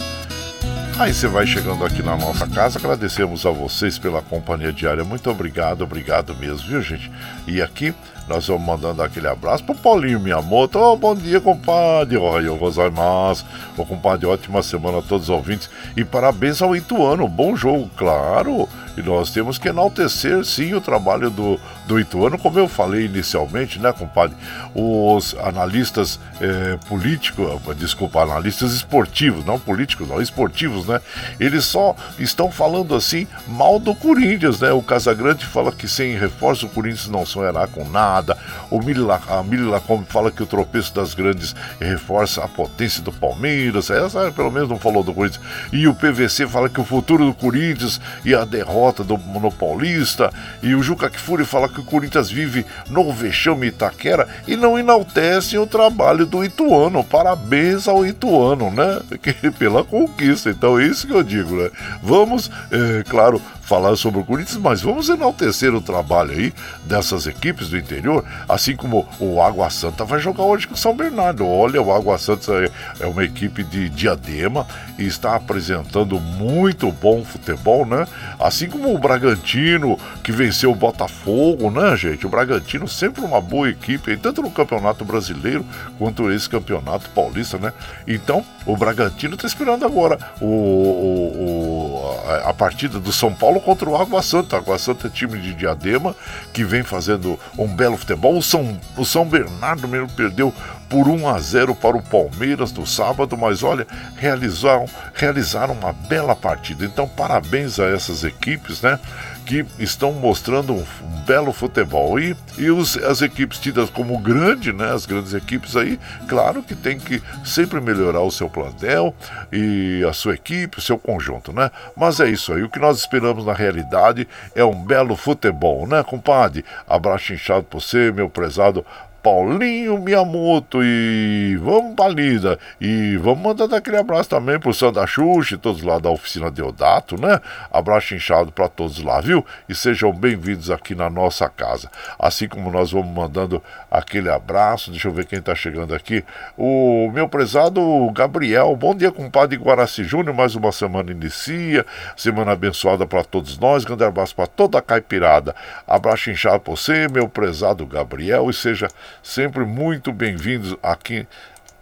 Aí 1.00 1.12
você 1.12 1.28
vai 1.28 1.48
chegando 1.48 1.84
aqui 1.84 2.04
na 2.04 2.16
nossa 2.16 2.48
casa, 2.48 2.78
agradecemos 2.78 3.48
a 3.48 3.50
vocês 3.50 3.98
pela 3.98 4.22
companhia 4.22 4.72
diária. 4.72 5.04
Muito 5.04 5.28
obrigado, 5.28 5.84
obrigado 5.84 6.36
mesmo, 6.36 6.68
viu, 6.68 6.82
gente? 6.84 7.12
E 7.48 7.64
aqui 7.64 7.96
nós 8.28 8.48
vamos 8.48 8.66
mandando 8.66 9.02
aquele 9.02 9.28
abraço 9.28 9.64
pro 9.64 9.76
Paulinho 9.76 10.20
Miyamoto. 10.20 10.80
Oh, 10.80 10.96
bom 10.96 11.14
dia, 11.14 11.42
compadre. 11.42 12.18
Oi, 12.18 12.58
gozaimasu. 12.58 13.46
Ô, 13.78 13.86
compadre, 13.86 14.26
ótima 14.26 14.64
semana 14.64 15.00
a 15.00 15.02
todos 15.02 15.28
os 15.28 15.30
ouvintes. 15.30 15.70
E 15.96 16.06
parabéns 16.06 16.62
ao 16.62 16.76
Ituano. 16.76 17.28
Bom 17.28 17.56
jogo, 17.56 17.90
claro. 17.98 18.68
E 18.96 19.02
nós 19.02 19.32
temos 19.32 19.58
que 19.58 19.68
enaltecer, 19.68 20.46
sim, 20.46 20.74
o 20.74 20.82
trabalho 20.82 21.30
do, 21.30 21.60
do 21.88 22.00
Ituano, 22.00 22.38
como 22.38 22.60
eu 22.60 22.68
falei 22.68 23.06
inicialmente, 23.06 23.80
né, 23.80 23.92
compadre? 23.92 24.36
Os 24.74 25.36
analistas 25.40 26.20
é, 26.40 26.78
políticos, 26.88 27.60
desculpa, 27.76 28.22
analistas 28.22 28.74
esportivos, 28.74 29.44
não 29.46 29.60
políticos, 29.60 30.08
não, 30.08 30.22
esportivos, 30.22 30.86
né? 30.86 31.02
Eles 31.40 31.66
só 31.66 31.96
estão 32.20 32.52
falando 32.52 32.94
assim 32.94 33.28
mal 33.48 33.80
do 33.80 33.96
Corinthians, 33.96 34.60
né? 34.60 34.72
O 34.72 34.82
Casagrande 34.82 35.46
fala 35.46 35.72
que 35.72 35.88
sem 35.88 36.16
reforço 36.18 36.68
o 36.68 36.70
Corinthians 36.70 37.10
não 37.10 37.26
sonhará 37.26 37.66
com 37.68 37.88
nada. 37.90 38.38
O 38.70 38.80
a 38.84 39.44
Mili 39.44 39.64
Lacombe 39.64 40.06
fala 40.08 40.32
que 40.32 40.44
o 40.44 40.46
tropeço 40.46 40.94
das 40.94 41.14
grandes 41.14 41.56
reforça 41.80 42.44
a 42.44 42.48
potência 42.48 43.02
do 43.02 43.12
Palmeiras. 43.12 43.90
Essa 43.90 44.32
pelo 44.32 44.52
menos 44.52 44.70
não 44.70 44.78
falou 44.78 45.04
do 45.04 45.14
Corinthians. 45.14 45.44
E 45.72 45.88
o 45.88 45.96
PVC 45.96 46.48
fala 46.48 46.70
que 46.70 46.82
o 46.82 46.86
futuro 46.86 47.26
do 47.26 47.34
Corinthians 47.34 48.00
e 48.24 48.36
a 48.36 48.46
derrota 48.46 48.83
derrota 48.84 49.04
do, 49.04 49.18
no 49.18 49.52
Paulista. 49.52 50.32
E 50.62 50.76
o 50.76 50.84
Juca 50.84 51.10
Kfouri 51.10 51.46
fala 51.46 51.70
que 51.70 51.80
o 51.80 51.84
Corinthians 51.84 52.30
vive 52.30 52.66
no 52.90 53.12
vexame 53.12 53.68
Itaquera 53.68 54.28
e 54.48 54.58
não 54.58 54.78
enaltecem 54.78 55.58
o 55.60 55.68
trabalho 55.68 56.26
do 56.26 56.44
Ituano. 56.44 57.04
Parabéns 57.04 57.88
ao 57.88 58.06
Ituano, 58.06 58.70
né? 58.70 59.02
Que, 59.24 59.52
pela 59.52 59.86
conquista. 59.86 60.50
Então 60.50 60.78
é 60.78 60.86
isso 60.86 61.08
que 61.08 61.14
eu 61.14 61.24
digo, 61.24 61.56
né? 61.56 61.70
Vamos, 62.02 62.52
é, 62.72 63.04
claro, 63.04 63.42
falar 63.74 63.96
sobre 63.96 64.20
o 64.20 64.24
Corinthians, 64.24 64.58
mas 64.58 64.84
vamos 64.84 65.10
enaltecer 65.10 65.74
o 65.74 65.82
trabalho 65.82 66.30
aí 66.30 66.54
dessas 66.86 67.26
equipes 67.26 67.70
do 67.70 67.78
interior, 67.78 68.24
assim 68.48 68.76
como 68.76 69.08
o 69.20 69.42
Água 69.42 69.68
Santa 69.72 70.06
vai 70.06 70.20
jogar 70.20 70.44
hoje 70.44 70.68
com 70.68 70.76
o 70.76 70.78
São 70.78 70.96
Bernardo. 70.96 71.44
Olha, 71.48 71.82
o 71.82 71.92
Água 71.92 72.20
Santa 72.20 72.54
é, 72.54 72.70
é 73.00 73.08
uma 73.08 73.24
equipe 73.24 73.64
de 73.64 73.90
diadema 73.90 74.68
e 75.00 75.08
está 75.08 75.36
apresentando 75.36 76.20
muito 76.20 76.92
bom 76.92 77.26
futebol, 77.26 77.84
né? 77.84 78.06
Assim 78.40 78.70
como 78.70 78.94
o 78.94 79.00
Bragantino, 79.00 79.98
que 80.24 80.32
venceu 80.32 80.72
o 80.72 80.76
Botafogo, 80.76 81.72
né, 81.72 81.98
gente? 81.98 82.28
O 82.28 82.30
Bragantino 82.30 82.88
sempre 82.88 83.26
uma 83.26 83.42
boa 83.42 83.68
equipe, 83.68 84.16
tanto 84.18 84.44
no 84.44 84.52
Campeonato 84.52 85.04
Brasileiro 85.04 85.66
quanto 85.98 86.32
esse 86.32 86.48
Campeonato 86.48 87.10
Paulista, 87.10 87.58
né? 87.58 87.74
Então, 88.08 88.46
o 88.68 88.78
Bragantino 88.78 89.34
está 89.34 89.48
esperando 89.48 89.84
agora 89.84 90.20
o, 90.40 90.46
o, 90.46 91.28
o, 91.42 92.20
a 92.46 92.54
partida 92.54 93.00
do 93.00 93.12
São 93.12 93.34
Paulo 93.34 93.63
contra 93.64 93.90
o 93.90 93.96
Água 93.96 94.22
Santa. 94.22 94.58
Água 94.58 94.78
Santa 94.78 95.08
é 95.08 95.10
time 95.10 95.40
de 95.40 95.54
Diadema 95.54 96.16
que 96.52 96.64
vem 96.64 96.84
fazendo 96.84 97.40
um 97.58 97.68
belo 97.68 97.98
futebol. 97.98 98.38
O 98.38 98.44
São, 98.44 98.80
o 98.98 99.06
São 99.06 99.26
Bernardo 99.26 99.88
mesmo 99.88 100.10
perdeu 100.10 100.54
por 100.94 101.08
1 101.08 101.28
a 101.28 101.40
0 101.40 101.74
para 101.74 101.98
o 101.98 102.04
Palmeiras 102.04 102.72
no 102.72 102.86
sábado, 102.86 103.36
mas 103.36 103.64
olha, 103.64 103.88
realizaram, 104.16 104.86
realizaram 105.16 105.74
uma 105.74 105.92
bela 105.92 106.36
partida. 106.36 106.86
Então, 106.86 107.08
parabéns 107.08 107.80
a 107.80 107.86
essas 107.86 108.24
equipes, 108.24 108.80
né? 108.84 109.00
que 109.44 109.66
estão 109.80 110.14
mostrando 110.14 110.74
um, 110.74 110.86
belo 111.26 111.52
futebol. 111.52 112.20
E, 112.20 112.36
e 112.58 112.70
os, 112.70 112.98
as 112.98 113.22
equipes 113.22 113.60
tidas 113.60 113.90
como 113.90 114.18
grande, 114.20 114.72
né, 114.72 114.92
as 114.92 115.06
grandes 115.06 115.34
equipes 115.34 115.76
aí, 115.76 116.00
claro 116.28 116.62
que 116.62 116.76
tem 116.76 117.00
que 117.00 117.22
sempre 117.44 117.80
melhorar 117.82 118.22
o 118.22 118.32
seu 118.32 118.50
plantel 118.50 119.16
e 119.52 120.06
a 120.08 120.14
sua 120.14 120.36
equipe, 120.36 120.78
o 120.78 120.82
seu 120.82 120.98
conjunto, 120.98 121.52
né? 121.52 121.72
Mas 121.96 122.20
é 122.20 122.30
isso 122.30 122.54
aí, 122.54 122.64
o 122.64 122.70
que 122.70 122.80
nós 122.80 123.00
esperamos 123.00 123.46
na 123.46 123.54
realidade 123.54 124.28
é 124.56 124.64
um 124.64 124.84
belo 124.84 125.16
futebol, 125.16 125.88
né, 125.88 126.04
compadre? 126.04 126.64
Abraço 126.88 127.34
inchado 127.34 127.64
por 127.64 127.82
você, 127.82 128.12
meu 128.12 128.30
prezado 128.30 128.86
Paulinho 129.24 129.98
Miyamoto 129.98 130.84
e 130.84 131.56
vamos 131.62 131.96
pra 131.96 132.10
lida. 132.10 132.60
E 132.80 133.16
vamos 133.16 133.42
mandar 133.42 133.74
aquele 133.74 133.96
abraço 133.96 134.30
também 134.30 134.60
pro 134.60 134.74
Sandra 134.74 135.08
Xuxa 135.08 135.56
e 135.56 135.58
todos 135.58 135.82
lá 135.82 135.98
da 135.98 136.10
oficina 136.10 136.52
Deodato, 136.52 137.20
né? 137.20 137.40
Abraço 137.72 138.14
inchado 138.14 138.52
para 138.52 138.68
todos 138.68 139.02
lá, 139.02 139.22
viu? 139.22 139.46
E 139.70 139.74
sejam 139.74 140.12
bem-vindos 140.12 140.70
aqui 140.70 140.94
na 140.94 141.10
nossa 141.10 141.48
casa. 141.48 141.90
Assim 142.20 142.50
como 142.50 142.70
nós 142.70 142.92
vamos 142.92 143.16
mandando 143.16 143.64
aquele 143.90 144.30
abraço, 144.30 144.92
deixa 144.92 145.08
eu 145.08 145.14
ver 145.14 145.26
quem 145.26 145.42
tá 145.42 145.56
chegando 145.56 145.96
aqui. 145.96 146.22
O 146.58 147.10
meu 147.14 147.30
prezado 147.30 147.82
Gabriel, 148.12 148.76
bom 148.76 148.94
dia, 148.94 149.10
compadre 149.10 149.56
Guaraci 149.56 150.04
Júnior. 150.04 150.36
Mais 150.36 150.54
uma 150.54 150.74
semana 150.74 151.12
inicia, 151.12 151.86
semana 152.18 152.52
abençoada 152.52 153.08
para 153.08 153.24
todos 153.24 153.58
nós. 153.58 153.86
Grande 153.86 154.04
abraço 154.04 154.36
para 154.36 154.48
toda 154.48 154.80
a 154.80 154.82
caipirada. 154.82 155.56
Abraço 155.88 156.30
inchado 156.30 156.60
pra 156.60 156.72
você, 156.72 157.08
meu 157.08 157.30
prezado 157.30 157.86
Gabriel, 157.86 158.50
e 158.50 158.54
seja 158.54 158.90
sempre 159.22 159.66
muito 159.66 160.12
bem-vindos 160.12 160.76
aqui 160.82 161.28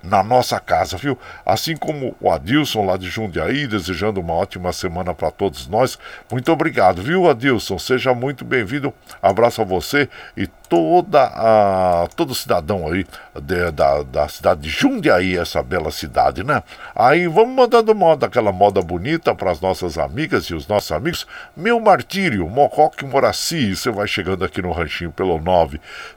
na 0.04 0.24
nossa 0.24 0.60
casa, 0.60 0.98
viu? 0.98 1.18
Assim 1.46 1.76
como 1.76 2.16
o 2.20 2.32
Adilson 2.32 2.86
lá 2.86 2.98
de 2.98 3.08
Jundiaí, 3.08 3.68
desejando 3.68 4.20
uma 4.20 4.34
ótima 4.34 4.74
semana 4.74 5.14
para 5.14 5.30
todos 5.30 5.68
nós. 5.68 5.98
Muito 6.32 6.52
obrigado, 6.52 7.02
viu, 7.02 7.30
Adilson? 7.30 7.78
Seja 7.78 8.14
muito 8.14 8.44
bem-vindo. 8.44 8.94
Abraço 9.22 9.62
a 9.62 9.66
você 9.66 10.10
e 10.36 10.50
toda 10.72 11.24
a, 11.24 12.08
todo 12.16 12.34
cidadão 12.34 12.88
aí 12.88 13.06
de, 13.42 13.72
da, 13.72 14.04
da 14.04 14.30
cidade 14.30 14.62
de 14.62 14.70
Jundiaí, 14.70 15.38
essa 15.38 15.62
bela 15.62 15.92
cidade, 15.92 16.46
né? 16.46 16.64
Aí 16.96 17.28
vamos 17.28 17.54
mandando 17.54 17.94
moda, 17.94 18.28
aquela 18.28 18.54
moda 18.54 18.82
bonita 18.82 19.36
para 19.36 19.52
as 19.52 19.60
nossas 19.60 19.98
amigas 19.98 20.46
e 20.46 20.56
os 20.56 20.70
nossos 20.70 20.94
amigos. 20.94 21.28
Meu 21.58 21.78
Martírio, 21.78 22.48
Mocoque 22.48 23.04
Moraci, 23.04 23.76
você 23.76 23.92
vai 23.92 24.08
chegando 24.08 24.46
aqui 24.46 24.62
no 24.62 24.72
ranchinho 24.72 25.12
pelo 25.12 25.38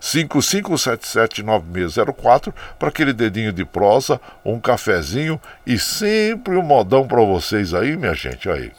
955779604 0.00 2.54
para 2.78 2.90
aquele 2.90 3.12
dedinho 3.12 3.52
de 3.52 3.64
prosa, 3.64 4.20
um 4.44 4.60
cafezinho 4.60 5.40
e 5.66 5.76
sempre 5.80 6.56
um 6.56 6.62
modão 6.62 7.08
para 7.08 7.20
vocês 7.22 7.74
aí, 7.74 7.96
minha 7.96 8.14
gente, 8.14 8.48
aí. 8.48 8.70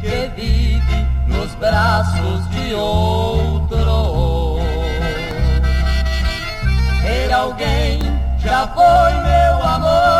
Que 0.00 0.30
vive 0.36 1.06
nos 1.26 1.54
braços 1.54 2.48
de 2.50 2.74
outro. 2.74 4.58
Ter 7.02 7.32
alguém 7.32 8.00
já 8.38 8.66
foi 8.68 9.12
meu 9.22 9.62
amor. 9.62 10.15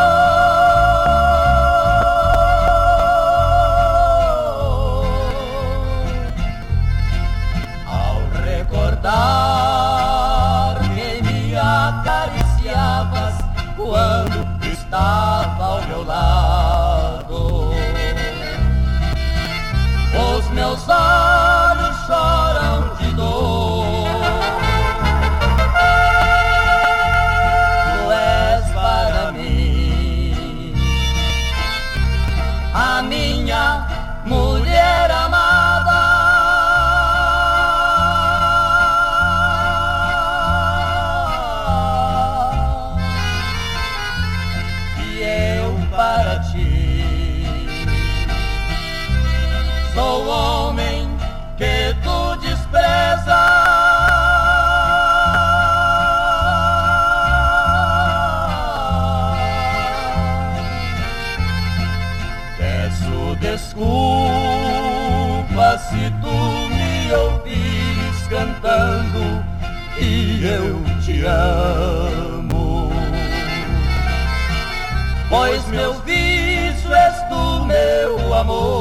Amor. 78.37 78.75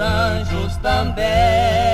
Anjos 0.00 0.76
também. 0.78 1.89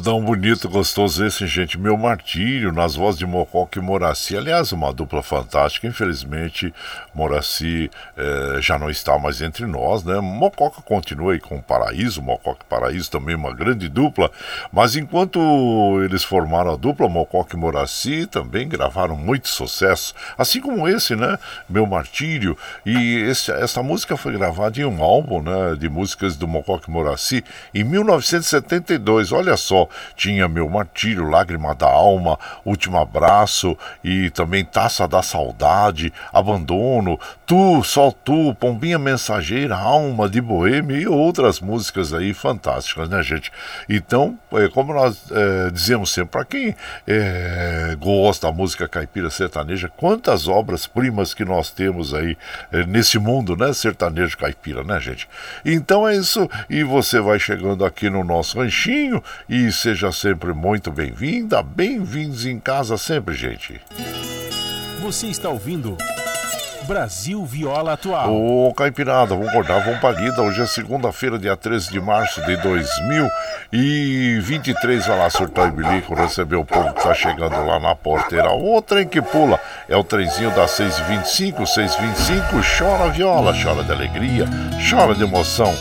Modão 0.00 0.24
bonito, 0.24 0.66
gostoso 0.66 1.26
esse, 1.26 1.46
gente. 1.46 1.78
Meu 1.78 1.94
Martírio, 1.94 2.72
nas 2.72 2.94
vozes 2.94 3.18
de 3.18 3.26
Mococa 3.26 3.78
e 3.78 3.82
Moraci. 3.82 4.34
Aliás, 4.34 4.72
uma 4.72 4.94
dupla 4.94 5.22
fantástica. 5.22 5.86
Infelizmente, 5.86 6.72
Moraci 7.14 7.90
eh, 8.16 8.58
já 8.62 8.78
não 8.78 8.88
está 8.88 9.18
mais 9.18 9.42
entre 9.42 9.66
nós, 9.66 10.02
né? 10.02 10.18
Mococa 10.18 10.80
continua 10.80 11.34
aí 11.34 11.38
com 11.38 11.58
o 11.58 11.62
Paraíso, 11.62 12.22
Mococa 12.22 12.60
e 12.64 12.70
Paraíso 12.70 13.10
também 13.10 13.34
uma 13.34 13.54
grande 13.54 13.90
dupla. 13.90 14.30
Mas 14.72 14.96
enquanto 14.96 15.38
eles 16.02 16.24
formaram 16.24 16.72
a 16.72 16.76
dupla, 16.76 17.06
Mococa 17.06 17.54
e 17.54 17.60
Moraci 17.60 18.24
também 18.24 18.66
gravaram 18.66 19.16
muito 19.18 19.48
sucesso. 19.48 20.14
Assim 20.38 20.62
como 20.62 20.88
esse, 20.88 21.14
né? 21.14 21.38
Meu 21.68 21.84
Martírio. 21.84 22.56
E 22.86 23.16
esse, 23.28 23.52
essa 23.52 23.82
música 23.82 24.16
foi 24.16 24.32
gravada 24.32 24.80
em 24.80 24.84
um 24.86 25.02
álbum, 25.04 25.42
né? 25.42 25.76
De 25.78 25.90
músicas 25.90 26.36
do 26.36 26.48
Mococa 26.48 26.86
e 26.88 26.90
Moraci 26.90 27.44
em 27.74 27.84
1972. 27.84 29.30
Olha 29.30 29.58
só, 29.58 29.89
tinha 30.14 30.48
Meu 30.48 30.68
Martírio, 30.68 31.28
Lágrima 31.28 31.74
da 31.74 31.86
Alma, 31.86 32.38
Último 32.64 32.98
Abraço 32.98 33.76
e 34.02 34.30
também 34.30 34.64
Taça 34.64 35.06
da 35.06 35.22
Saudade, 35.22 36.12
Abandono, 36.32 37.18
Tu, 37.46 37.82
Só 37.82 38.10
Tu, 38.10 38.54
Pombinha 38.54 38.98
Mensageira, 38.98 39.76
Alma 39.76 40.28
de 40.28 40.40
Boêmia 40.40 40.96
e 40.96 41.06
outras 41.06 41.60
músicas 41.60 42.12
aí 42.12 42.32
fantásticas, 42.32 43.08
né, 43.08 43.22
gente? 43.22 43.50
Então, 43.88 44.38
é, 44.52 44.68
como 44.68 44.92
nós 44.94 45.24
é, 45.30 45.70
dizemos 45.70 46.10
sempre, 46.10 46.30
para 46.30 46.44
quem 46.44 46.76
é, 47.06 47.96
gosta 47.98 48.46
da 48.46 48.52
música 48.52 48.88
caipira 48.88 49.30
sertaneja, 49.30 49.88
quantas 49.88 50.48
obras-primas 50.48 51.34
que 51.34 51.44
nós 51.44 51.70
temos 51.70 52.14
aí 52.14 52.36
é, 52.72 52.84
nesse 52.86 53.18
mundo, 53.18 53.56
né, 53.56 53.72
sertanejo 53.72 54.36
caipira, 54.36 54.82
né, 54.84 55.00
gente? 55.00 55.28
Então 55.64 56.06
é 56.06 56.16
isso, 56.16 56.48
e 56.68 56.82
você 56.84 57.20
vai 57.20 57.38
chegando 57.38 57.84
aqui 57.84 58.08
no 58.08 58.24
nosso 58.24 58.58
ranchinho 58.58 59.22
e 59.48 59.70
seja 59.80 60.12
sempre 60.12 60.52
muito 60.52 60.90
bem-vinda, 60.90 61.62
bem-vindos 61.62 62.44
em 62.44 62.60
casa 62.60 62.98
sempre, 62.98 63.34
gente. 63.34 63.80
Você 65.00 65.28
está 65.28 65.48
ouvindo 65.48 65.96
Brasil 66.86 67.42
Viola 67.46 67.94
Atual. 67.94 68.30
Ô, 68.30 68.74
Caipirada, 68.74 69.34
vamos 69.34 69.48
acordar, 69.48 69.82
vamos 69.82 70.00
pra 70.00 70.10
lida. 70.10 70.42
Hoje 70.42 70.60
é 70.60 70.66
segunda-feira, 70.66 71.38
dia 71.38 71.56
13 71.56 71.92
de 71.92 71.98
março 71.98 72.44
de 72.44 72.58
2023. 72.58 75.06
Vai 75.06 75.18
lá, 75.18 75.30
surtar 75.30 75.68
e 75.68 75.70
bilico, 75.70 76.14
receber 76.14 76.56
o 76.56 76.64
povo 76.64 76.92
que 76.92 77.02
tá 77.02 77.14
chegando 77.14 77.64
lá 77.64 77.80
na 77.80 77.94
porteira. 77.94 78.50
O 78.50 78.82
trem 78.82 79.08
que 79.08 79.22
pula 79.22 79.58
é 79.88 79.96
o 79.96 80.04
trenzinho 80.04 80.50
das 80.50 80.72
6h25, 80.72 81.62
6h25. 81.62 82.78
Chora 82.78 83.08
viola, 83.10 83.54
chora 83.54 83.82
de 83.82 83.92
alegria, 83.92 84.44
chora 84.90 85.14
de 85.14 85.22
emoção. 85.22 85.74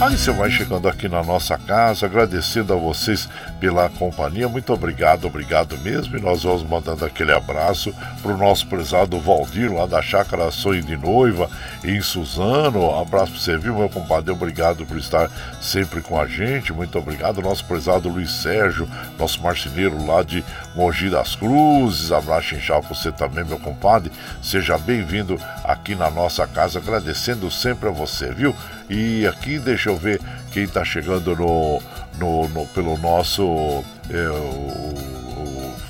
Aí 0.00 0.16
você 0.16 0.30
vai 0.30 0.48
chegando 0.48 0.88
aqui 0.88 1.08
na 1.08 1.24
nossa 1.24 1.58
casa, 1.58 2.06
agradecendo 2.06 2.72
a 2.72 2.76
vocês 2.76 3.28
pela 3.58 3.88
companhia. 3.88 4.48
Muito 4.48 4.72
obrigado, 4.72 5.26
obrigado 5.26 5.76
mesmo. 5.78 6.16
E 6.16 6.20
nós 6.20 6.44
vamos 6.44 6.62
mandando 6.62 7.04
aquele 7.04 7.32
abraço 7.32 7.92
para 8.22 8.30
o 8.30 8.36
nosso 8.36 8.64
prezado 8.68 9.18
Valdir, 9.18 9.74
lá 9.74 9.86
da 9.86 10.00
Chácara 10.00 10.52
Sonho 10.52 10.84
de 10.84 10.96
Noiva, 10.96 11.50
em 11.82 12.00
Suzano. 12.00 12.78
Um 12.78 13.00
abraço 13.00 13.32
para 13.32 13.40
você, 13.40 13.58
viu, 13.58 13.74
meu 13.74 13.88
compadre? 13.88 14.30
Obrigado 14.30 14.86
por 14.86 14.96
estar 14.96 15.28
sempre 15.60 16.00
com 16.00 16.20
a 16.20 16.28
gente. 16.28 16.72
Muito 16.72 16.96
obrigado. 16.96 17.42
Nosso 17.42 17.64
prezado 17.64 18.08
Luiz 18.08 18.30
Sérgio, 18.30 18.88
nosso 19.18 19.42
marceneiro 19.42 20.06
lá 20.06 20.22
de 20.22 20.44
Mogi 20.78 21.10
das 21.10 21.34
Cruzes. 21.34 22.12
Abraço 22.12 22.54
inchado 22.54 22.86
para 22.86 22.94
você 22.94 23.10
também, 23.10 23.44
meu 23.44 23.58
compadre. 23.58 24.12
Seja 24.40 24.78
bem-vindo 24.78 25.36
aqui 25.64 25.96
na 25.96 26.08
nossa 26.08 26.46
casa, 26.46 26.78
agradecendo 26.78 27.50
sempre 27.50 27.88
a 27.88 27.92
você, 27.92 28.30
viu? 28.32 28.54
E 28.88 29.26
aqui, 29.26 29.58
deixa 29.58 29.90
eu 29.90 29.96
ver 29.96 30.20
quem 30.52 30.62
está 30.62 30.84
chegando 30.84 31.34
no, 31.34 31.82
no, 32.16 32.48
no, 32.50 32.66
pelo 32.68 32.96
nosso 32.96 33.82
é, 34.08 34.28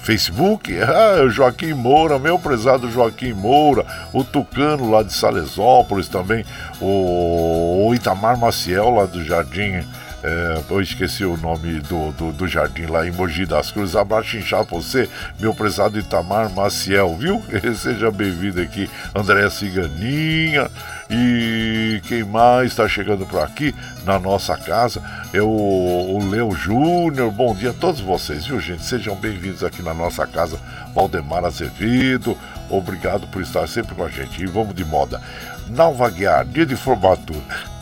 Facebook. 0.02 0.72
Ah, 0.80 1.28
Joaquim 1.28 1.74
Moura, 1.74 2.18
meu 2.18 2.38
prezado 2.38 2.90
Joaquim 2.90 3.34
Moura, 3.34 3.84
o 4.10 4.24
Tucano 4.24 4.90
lá 4.90 5.02
de 5.02 5.12
Salesópolis 5.12 6.08
também, 6.08 6.46
o, 6.80 7.88
o 7.88 7.94
Itamar 7.94 8.38
Maciel 8.38 8.88
lá 8.88 9.04
do 9.04 9.22
Jardim. 9.22 9.84
É, 10.20 10.62
eu 10.68 10.80
esqueci 10.80 11.24
o 11.24 11.36
nome 11.36 11.78
do, 11.80 12.10
do, 12.12 12.32
do, 12.32 12.48
jardim 12.48 12.86
lá 12.86 13.06
em 13.06 13.10
Mogi 13.12 13.46
das 13.46 13.70
Cruzes. 13.70 13.94
Abraço 13.94 14.36
inchado 14.36 14.66
pra 14.66 14.76
você, 14.76 15.08
meu 15.38 15.54
prezado 15.54 15.98
Itamar 15.98 16.50
Maciel, 16.50 17.14
viu? 17.16 17.40
Seja 17.76 18.10
bem-vindo 18.10 18.60
aqui, 18.60 18.90
Andréa 19.14 19.48
Ciganinha. 19.48 20.68
E 21.08 22.02
quem 22.08 22.24
mais 22.24 22.72
está 22.72 22.88
chegando 22.88 23.24
por 23.26 23.40
aqui 23.40 23.72
na 24.04 24.18
nossa 24.18 24.56
casa 24.56 25.00
é 25.32 25.40
o, 25.40 25.46
o 25.46 26.28
Leo 26.28 26.50
Júnior. 26.50 27.30
Bom 27.30 27.54
dia 27.54 27.70
a 27.70 27.74
todos 27.74 28.00
vocês, 28.00 28.44
viu, 28.44 28.58
gente? 28.60 28.84
Sejam 28.84 29.14
bem-vindos 29.14 29.62
aqui 29.62 29.82
na 29.82 29.94
nossa 29.94 30.26
casa, 30.26 30.58
Valdemar 30.94 31.44
Azevedo. 31.44 32.36
Obrigado 32.68 33.28
por 33.28 33.40
estar 33.40 33.68
sempre 33.68 33.94
com 33.94 34.02
a 34.02 34.08
gente. 34.08 34.42
E 34.42 34.46
vamos 34.46 34.74
de 34.74 34.84
moda. 34.84 35.20
Nalvaguear, 35.68 36.44
dia 36.44 36.66
de 36.66 36.74
formatura. 36.74 37.77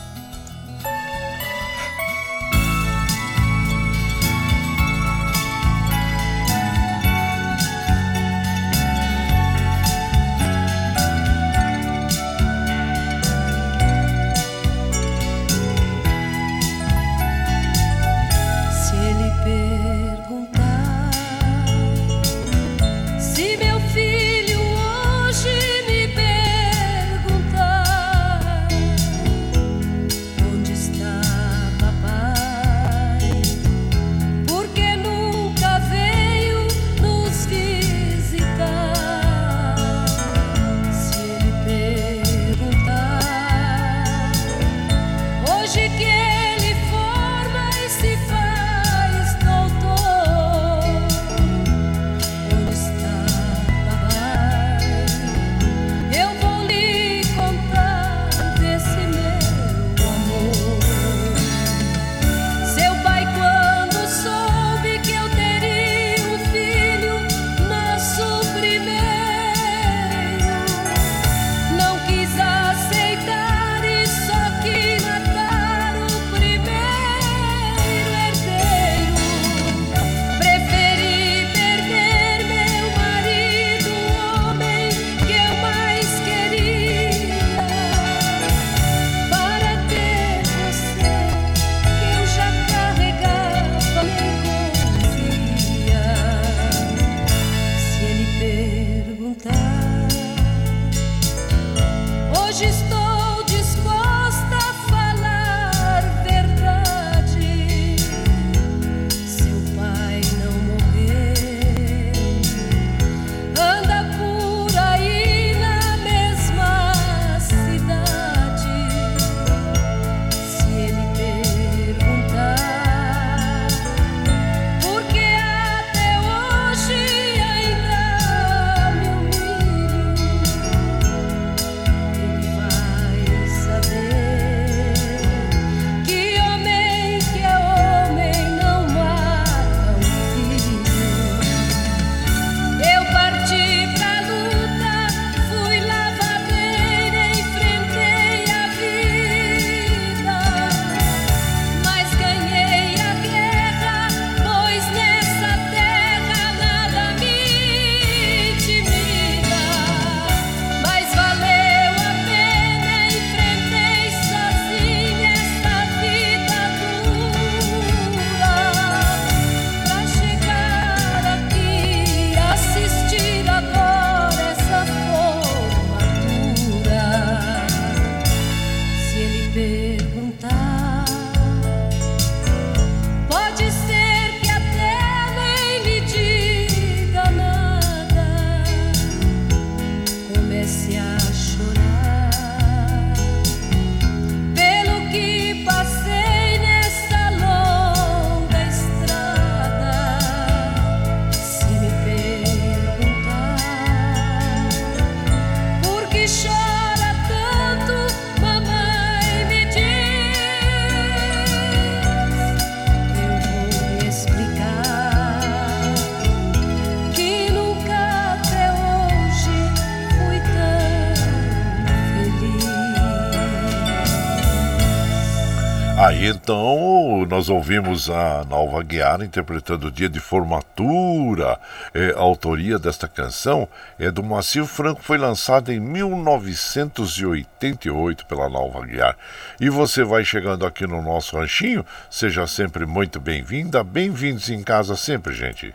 Nós 227.47 227.49
ouvimos 227.49 228.09
a 228.09 228.43
Nalva 228.43 228.83
Guiar 228.83 229.21
interpretando 229.21 229.87
o 229.87 229.91
Dia 229.91 230.09
de 230.09 230.19
Formatura. 230.19 231.57
É, 231.93 232.09
a 232.09 232.19
autoria 232.19 232.77
desta 232.77 233.07
canção 233.07 233.69
é 233.97 234.11
do 234.11 234.21
Macio 234.21 234.65
Franco, 234.65 235.01
foi 235.01 235.17
lançada 235.17 235.73
em 235.73 235.79
1988 235.79 238.25
pela 238.25 238.49
Nalva 238.49 238.85
Guiar. 238.85 239.15
E 239.61 239.69
você 239.69 240.03
vai 240.03 240.25
chegando 240.25 240.65
aqui 240.65 240.85
no 240.85 241.01
nosso 241.01 241.37
ranchinho, 241.37 241.85
seja 242.09 242.45
sempre 242.47 242.85
muito 242.85 243.17
bem-vinda, 243.17 243.81
bem-vindos 243.81 244.49
em 244.49 244.61
casa 244.61 244.97
sempre, 244.97 245.33
gente. 245.33 245.73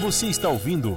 Você 0.00 0.26
está 0.26 0.48
ouvindo. 0.48 0.96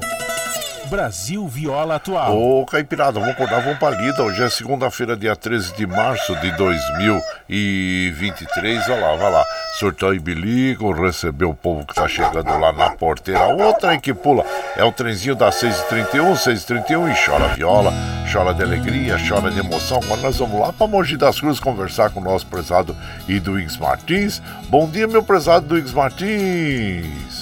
Brasil 0.88 1.48
Viola 1.48 1.96
Atual. 1.96 2.38
Ô, 2.38 2.64
Caipirada, 2.66 3.20
vamos 3.20 3.36
acordar, 3.36 3.62
vamos 3.62 3.78
pra 3.78 3.90
lida. 3.90 4.24
Hoje 4.24 4.42
é 4.42 4.50
segunda-feira, 4.50 5.18
dia 5.18 5.36
13 5.36 5.76
de 5.76 5.86
março 5.86 6.34
de 6.38 6.50
2023. 6.52 8.90
Olha 8.90 9.02
lá, 9.02 9.16
vai 9.16 9.32
lá. 9.32 9.46
Surtão 9.78 10.14
e 10.14 10.20
bilico, 10.20 10.90
recebeu 10.92 11.50
o 11.50 11.56
povo 11.56 11.86
que 11.86 11.94
tá 11.94 12.08
chegando 12.08 12.58
lá 12.58 12.72
na 12.72 12.92
porteira. 12.92 13.48
Outra 13.48 14.00
que 14.00 14.14
pula 14.14 14.46
é 14.76 14.84
o 14.84 14.92
trenzinho 14.92 15.36
das 15.36 15.56
6h31, 15.62 16.34
6h31 16.34 17.12
e 17.12 17.26
chora 17.26 17.48
viola, 17.50 17.92
chora 18.32 18.54
de 18.54 18.64
alegria, 18.64 19.18
chora 19.28 19.52
de 19.52 19.60
emoção. 19.60 20.00
Agora 20.04 20.22
nós 20.22 20.38
vamos 20.38 20.58
lá 20.60 20.72
pra 20.72 20.88
Mogi 20.88 21.18
das 21.18 21.38
Cruzes 21.40 21.60
conversar 21.60 22.12
com 22.12 22.22
o 22.22 22.24
nosso 22.24 22.48
prezado 22.48 22.96
Iduígues 23.28 23.76
Martins. 23.78 24.42
Bom 24.70 24.90
dia, 24.90 25.08
meu 25.08 25.22
prezado 25.22 25.66
Iduígues 25.66 25.94
Martins. 25.94 27.37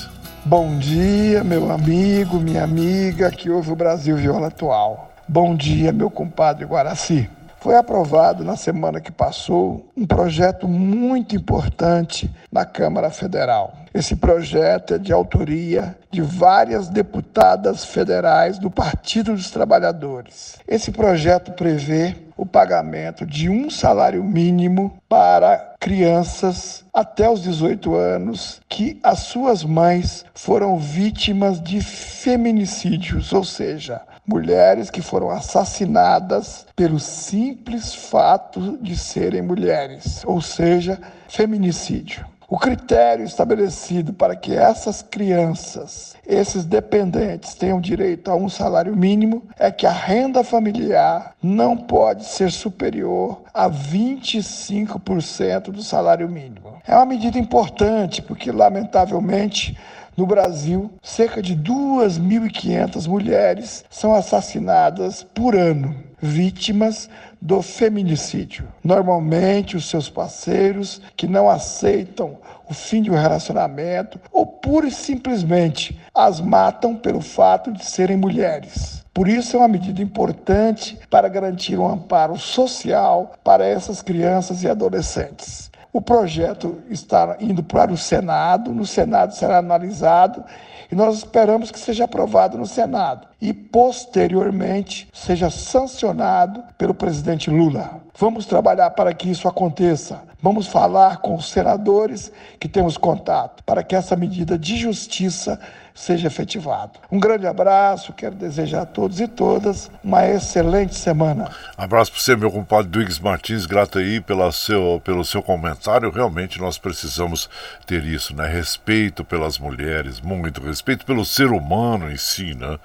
Bom 0.47 0.77
dia, 0.77 1.43
meu 1.43 1.71
amigo, 1.71 2.39
minha 2.39 2.63
amiga 2.63 3.31
que 3.31 3.49
ouve 3.49 3.71
o 3.71 3.75
Brasil 3.75 4.15
Viola 4.15 4.49
Atual. 4.49 5.11
Bom 5.27 5.55
dia, 5.55 5.91
meu 5.91 6.11
compadre 6.11 6.63
Guaraci. 6.65 7.27
Foi 7.59 7.75
aprovado 7.75 8.43
na 8.43 8.55
semana 8.55 9.01
que 9.01 9.11
passou 9.11 9.91
um 9.97 10.05
projeto 10.05 10.67
muito 10.67 11.35
importante 11.35 12.29
na 12.51 12.63
Câmara 12.63 13.09
Federal. 13.09 13.73
Esse 13.91 14.15
projeto 14.15 14.93
é 14.93 14.99
de 14.99 15.11
autoria 15.11 15.97
de 16.11 16.21
várias 16.21 16.89
deputadas 16.89 17.83
federais 17.83 18.59
do 18.59 18.69
Partido 18.69 19.33
dos 19.33 19.49
Trabalhadores. 19.49 20.59
Esse 20.67 20.91
projeto 20.91 21.53
prevê 21.53 22.15
o 22.37 22.45
pagamento 22.45 23.25
de 23.25 23.49
um 23.49 23.67
salário 23.71 24.23
mínimo 24.23 24.95
para 25.09 25.74
crianças 25.85 26.83
até 26.91 27.29
os 27.29 27.43
18 27.43 27.93
anos 27.93 28.59
que 28.67 28.99
as 29.03 29.19
suas 29.19 29.63
mães 29.63 30.25
foram 30.33 30.79
vítimas 30.79 31.61
de 31.61 31.79
feminicídios, 31.79 33.31
ou 33.31 33.43
seja, 33.43 34.01
mulheres 34.25 34.89
que 34.89 34.99
foram 34.99 35.29
assassinadas 35.29 36.65
pelo 36.75 36.99
simples 36.99 37.93
fato 37.93 38.79
de 38.81 38.97
serem 38.97 39.43
mulheres, 39.43 40.23
ou 40.25 40.41
seja, 40.41 40.99
feminicídio. 41.29 42.25
O 42.47 42.59
critério 42.59 43.25
estabelecido 43.25 44.13
para 44.13 44.35
que 44.35 44.55
essas 44.55 45.01
crianças, 45.01 46.15
esses 46.27 46.63
dependentes, 46.63 47.55
tenham 47.55 47.81
direito 47.81 48.29
a 48.29 48.35
um 48.35 48.47
salário 48.47 48.95
mínimo 48.95 49.41
é 49.57 49.71
que 49.71 49.87
a 49.87 49.91
renda 49.91 50.43
familiar 50.43 51.33
não 51.41 51.75
pode 51.75 52.25
ser 52.25 52.51
superior 52.51 53.41
a 53.51 53.67
25% 53.67 55.71
do 55.71 55.81
salário 55.81 56.29
mínimo. 56.29 56.75
É 56.87 56.95
uma 56.95 57.05
medida 57.05 57.39
importante 57.39 58.21
porque, 58.21 58.51
lamentavelmente, 58.51 59.75
no 60.15 60.27
Brasil, 60.27 60.91
cerca 61.01 61.41
de 61.41 61.55
2.500 61.55 63.07
mulheres 63.07 63.83
são 63.89 64.13
assassinadas 64.13 65.23
por 65.23 65.55
ano, 65.55 65.95
vítimas 66.21 67.09
do 67.41 67.61
feminicídio. 67.61 68.67
Normalmente, 68.83 69.77
os 69.77 69.89
seus 69.89 70.09
parceiros 70.09 71.01
que 71.15 71.27
não 71.27 71.49
aceitam 71.49 72.37
o 72.67 72.73
fim 72.73 73.01
de 73.01 73.11
um 73.11 73.15
relacionamento 73.15 74.19
ou 74.31 74.45
pura 74.45 74.87
e 74.87 74.91
simplesmente 74.91 75.99
as 76.13 76.41
matam 76.41 76.95
pelo 76.95 77.21
fato 77.21 77.71
de 77.71 77.85
serem 77.85 78.17
mulheres. 78.17 79.03
Por 79.13 79.27
isso 79.27 79.55
é 79.55 79.59
uma 79.59 79.67
medida 79.67 80.01
importante 80.01 80.99
para 81.09 81.29
garantir 81.29 81.79
um 81.79 81.87
amparo 81.87 82.37
social 82.37 83.33
para 83.43 83.65
essas 83.65 84.01
crianças 84.01 84.63
e 84.63 84.69
adolescentes. 84.69 85.71
O 85.93 86.01
projeto 86.01 86.83
está 86.89 87.37
indo 87.39 87.63
para 87.63 87.93
o 87.93 87.97
Senado, 87.97 88.73
no 88.73 88.85
Senado 88.85 89.33
será 89.33 89.59
analisado 89.59 90.43
e 90.91 90.95
nós 90.95 91.19
esperamos 91.19 91.71
que 91.71 91.79
seja 91.79 92.03
aprovado 92.03 92.57
no 92.57 92.65
Senado 92.65 93.25
e, 93.45 93.53
posteriormente, 93.53 95.07
seja 95.13 95.51
sancionado 95.51 96.63
pelo 96.79 96.95
presidente 96.95 97.51
Lula. 97.51 98.01
Vamos 98.17 98.47
trabalhar 98.47 98.89
para 98.89 99.13
que 99.13 99.29
isso 99.29 99.47
aconteça. 99.47 100.23
Vamos 100.41 100.65
falar 100.65 101.17
com 101.17 101.35
os 101.35 101.51
senadores 101.51 102.31
que 102.59 102.67
temos 102.67 102.97
contato 102.97 103.63
para 103.63 103.83
que 103.83 103.95
essa 103.95 104.15
medida 104.15 104.57
de 104.57 104.77
justiça 104.77 105.59
seja 105.95 106.27
efetivado. 106.27 106.99
Um 107.09 107.19
grande 107.19 107.47
abraço, 107.47 108.11
quero 108.11 108.35
desejar 108.35 108.81
a 108.81 108.85
todos 108.85 109.21
e 109.21 109.27
todas 109.27 109.89
uma 110.03 110.27
excelente 110.27 110.93
semana. 110.93 111.49
Abraço 111.77 112.11
para 112.11 112.19
você, 112.19 112.35
meu 112.35 112.51
compadre 112.51 112.91
Duígues 112.91 113.17
Martins, 113.17 113.65
grato 113.65 113.97
aí 113.97 114.19
pela 114.19 114.51
seu, 114.51 115.01
pelo 115.05 115.23
seu 115.23 115.41
comentário. 115.41 116.11
Realmente 116.11 116.59
nós 116.59 116.77
precisamos 116.77 117.49
ter 117.87 118.03
isso, 118.03 118.35
né? 118.35 118.45
Respeito 118.45 119.23
pelas 119.23 119.57
mulheres, 119.57 120.19
muito 120.19 120.61
respeito 120.61 121.05
pelo 121.05 121.23
ser 121.23 121.47
humano 121.47 122.11
em 122.11 122.17
si, 122.17 122.53
né? 122.53 122.77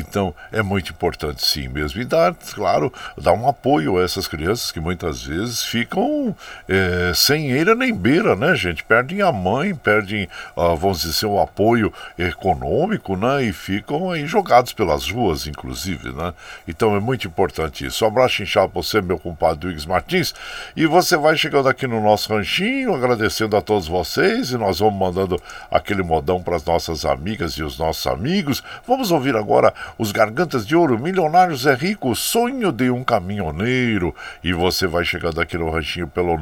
Então 0.00 0.34
é 0.50 0.62
muito 0.62 0.92
importante 0.92 1.44
sim 1.44 1.68
mesmo. 1.68 2.00
E 2.00 2.04
dar, 2.04 2.34
claro, 2.54 2.92
dar 3.16 3.32
um 3.32 3.48
apoio 3.48 3.98
a 3.98 4.02
essas 4.02 4.26
crianças 4.26 4.72
que 4.72 4.80
muitas 4.80 5.22
vezes 5.22 5.64
ficam 5.64 6.34
é, 6.68 7.12
sem 7.14 7.52
eira 7.52 7.74
nem 7.74 7.94
beira, 7.94 8.34
né, 8.34 8.54
gente? 8.54 8.82
Perdem 8.82 9.22
a 9.22 9.30
mãe, 9.30 9.74
perdem, 9.74 10.28
ah, 10.56 10.74
vamos 10.74 11.02
dizer, 11.02 11.26
o 11.26 11.40
apoio 11.40 11.92
econômico 12.18 12.50
econômico, 12.50 13.16
né? 13.16 13.44
E 13.44 13.52
ficam 13.52 14.10
aí 14.10 14.26
jogados 14.26 14.72
pelas 14.72 15.10
ruas, 15.10 15.46
inclusive, 15.46 16.12
né? 16.12 16.32
Então 16.66 16.94
é 16.96 17.00
muito 17.00 17.26
importante 17.26 17.86
isso. 17.86 18.04
Um 18.04 18.08
abraço 18.08 18.42
inchado 18.42 18.70
para 18.70 18.82
você, 18.82 19.00
meu 19.00 19.18
compadre 19.18 19.68
Wiggs 19.68 19.88
Martins. 19.88 20.34
E 20.76 20.86
você 20.86 21.16
vai 21.16 21.36
chegando 21.36 21.68
aqui 21.68 21.86
no 21.86 22.00
nosso 22.02 22.32
ranchinho, 22.32 22.94
agradecendo 22.94 23.56
a 23.56 23.60
todos 23.60 23.86
vocês. 23.86 24.50
E 24.50 24.56
nós 24.56 24.78
vamos 24.78 24.98
mandando 24.98 25.40
aquele 25.70 26.02
modão 26.02 26.42
para 26.42 26.56
as 26.56 26.64
nossas 26.64 27.04
amigas 27.04 27.54
e 27.54 27.62
os 27.62 27.78
nossos 27.78 28.06
amigos. 28.06 28.62
Vamos 28.86 29.10
ouvir 29.10 29.36
agora 29.36 29.72
os 29.98 30.12
Gargantas 30.12 30.64
de 30.66 30.76
Ouro, 30.76 30.98
Milionários 30.98 31.66
é 31.66 31.74
Rico, 31.74 32.14
Sonho 32.14 32.70
de 32.72 32.90
um 32.90 33.04
Caminhoneiro. 33.04 34.14
E 34.42 34.52
você 34.52 34.86
vai 34.86 35.04
chegando 35.04 35.40
aqui 35.40 35.58
no 35.58 35.70
ranchinho 35.70 36.08
pelo 36.08 36.36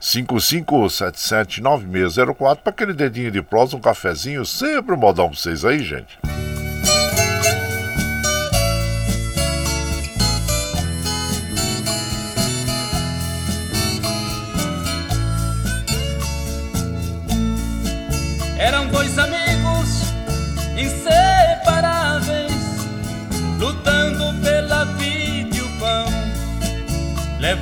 955779604 0.00 2.56
para 2.56 2.70
aquele 2.70 2.92
dedinho 2.92 3.30
de 3.30 3.40
prosa, 3.42 3.76
um 3.76 3.80
cafezinho, 3.80 4.44
sempre 4.44 4.94
um 4.94 4.98
modão 4.98 5.28
pra 5.28 5.38
vocês 5.38 5.64
aí, 5.64 5.78
gente. 5.80 6.18
Eram 18.62 18.86
dois 18.86 19.18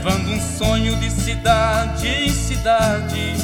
levando 0.03 0.31
um 0.31 0.41
sonho 0.41 0.97
de 0.97 1.11
cidade 1.11 2.09
em 2.09 2.31
cidade, 2.31 3.35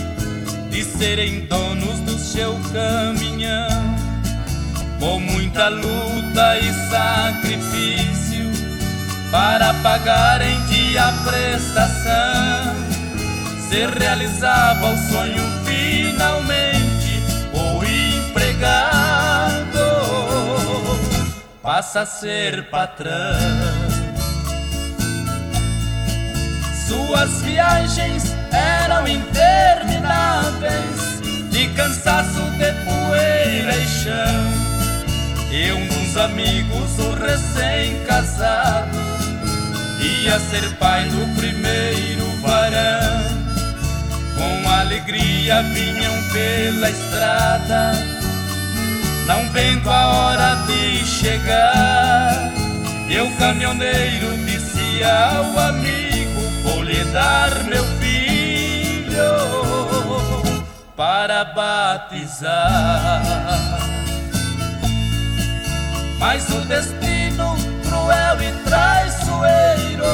de 0.70 0.82
serem 0.82 1.40
donos 1.40 2.00
do 2.00 2.18
seu 2.18 2.58
caminhão 2.72 3.94
com 4.98 5.20
muita 5.20 5.68
luta 5.68 6.58
e 6.58 6.72
sacrifício 6.88 8.50
para 9.30 9.74
pagar 9.74 10.40
em 10.40 10.58
dia 10.64 11.08
a 11.08 11.12
prestação. 11.12 12.74
Se 13.68 13.84
realizava 13.98 14.92
o 14.92 14.96
sonho 14.96 15.44
finalmente, 15.66 17.22
o 17.52 17.84
empregado 17.84 18.96
passa 21.62 22.00
a 22.00 22.06
ser 22.06 22.70
patrão. 22.70 23.85
Suas 26.86 27.42
viagens 27.42 28.34
eram 28.52 29.08
intermináveis, 29.08 31.20
de 31.50 31.66
cansaço 31.68 32.42
de 32.58 32.72
poeira 32.84 33.74
e 33.76 33.88
chão 33.88 34.66
e 35.50 35.72
um 35.72 35.86
dos 35.86 36.16
amigos, 36.18 36.98
o 36.98 37.14
recém-casado, 37.14 38.98
ia 40.00 40.38
ser 40.38 40.68
pai 40.76 41.08
do 41.08 41.34
primeiro 41.36 42.26
varão. 42.42 43.24
Com 44.34 44.68
alegria 44.68 45.62
vinham 45.62 46.12
pela 46.32 46.90
estrada, 46.90 47.92
não 49.26 49.48
vendo 49.50 49.88
a 49.88 50.06
hora 50.08 50.56
de 50.66 51.06
chegar. 51.06 52.52
E 53.08 53.18
o 53.18 53.34
caminhoneiro 53.36 54.36
disse 54.44 55.02
ao 55.04 55.58
amigo: 55.58 56.05
dar 57.12 57.64
meu 57.64 57.84
filho 57.84 58.16
para 60.96 61.44
batizar. 61.44 62.52
Mas 66.18 66.48
o 66.48 66.60
destino 66.62 67.54
cruel 67.84 68.42
e 68.42 68.52
traiçoeiro 68.64 70.06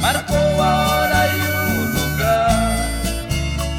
marcou 0.00 0.62
a 0.62 0.88
hora 0.88 1.28
e 1.28 1.40
o 1.40 1.84
lugar. 1.98 2.74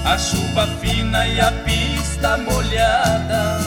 A 0.06 0.18
chuva 0.18 0.68
fina 0.80 1.28
e 1.28 1.40
a 1.40 1.52
pista 1.52 2.38
molhada, 2.38 3.60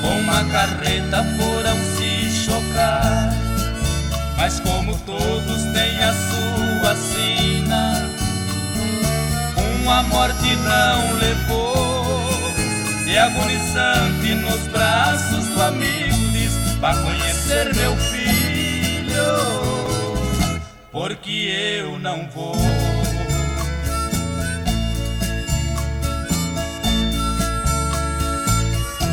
com 0.00 0.18
uma 0.20 0.44
carreta 0.50 1.24
foram 1.38 1.76
se 1.96 2.30
chocar. 2.44 3.32
Mas 4.38 4.60
como 4.60 4.96
todos 5.00 5.62
têm 5.74 6.02
a 6.02 6.12
sua 6.12 6.94
sina, 6.94 7.57
uma 9.88 10.02
morte 10.02 10.54
não 10.56 11.14
levou. 11.14 12.04
E 13.06 13.16
agonizante 13.16 14.34
nos 14.34 14.66
braços 14.68 15.46
do 15.46 15.62
amigo 15.62 16.28
diz: 16.30 16.52
Vá 16.78 16.94
conhecer 16.94 17.74
meu 17.74 17.96
filho, 17.96 19.24
porque 20.92 21.80
eu 21.80 21.98
não 21.98 22.28
vou. 22.34 22.54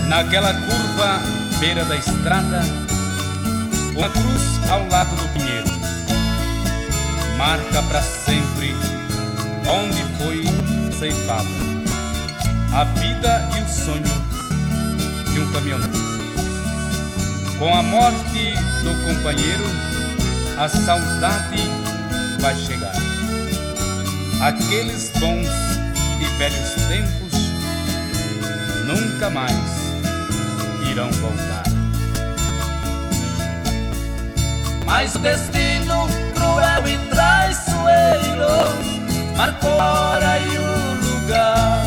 Naquela 0.10 0.54
curva, 0.54 1.22
beira 1.60 1.86
da 1.86 1.96
estrada, 1.96 2.62
uma 3.96 4.10
cruz 4.10 4.70
ao 4.70 4.86
lado 4.90 5.16
do 5.16 5.28
pinheiro 5.34 5.74
marca 7.38 7.82
para 7.84 8.02
sempre 8.02 8.74
onde 9.68 10.03
foi 10.18 10.43
ceifada 10.97 11.66
a 12.74 12.84
vida 12.84 13.49
e 13.57 13.61
o 13.61 13.68
sonho 13.70 14.03
de 15.32 15.39
um 15.39 15.51
caminhoneiro. 15.53 15.93
Com 17.57 17.74
a 17.74 17.82
morte 17.82 18.53
do 18.84 19.07
companheiro, 19.07 19.63
a 20.57 20.68
saudade 20.68 21.63
vai 22.41 22.55
chegar. 22.55 22.93
Aqueles 24.41 25.09
bons 25.20 25.47
e 26.20 26.26
velhos 26.38 26.74
tempos 26.89 27.34
nunca 28.86 29.30
mais 29.30 29.55
irão 30.91 31.09
voltar. 31.11 31.63
Mas 34.86 35.16
o 35.16 35.20
destino 35.20 36.07
cruel 36.36 36.88
e 36.88 36.97
traiçoeiro 37.09 39.05
marcou 39.36 39.80
a 39.80 39.94
hora 39.94 40.40
e 40.40 40.58
o 40.58 40.94
lugar. 41.06 41.84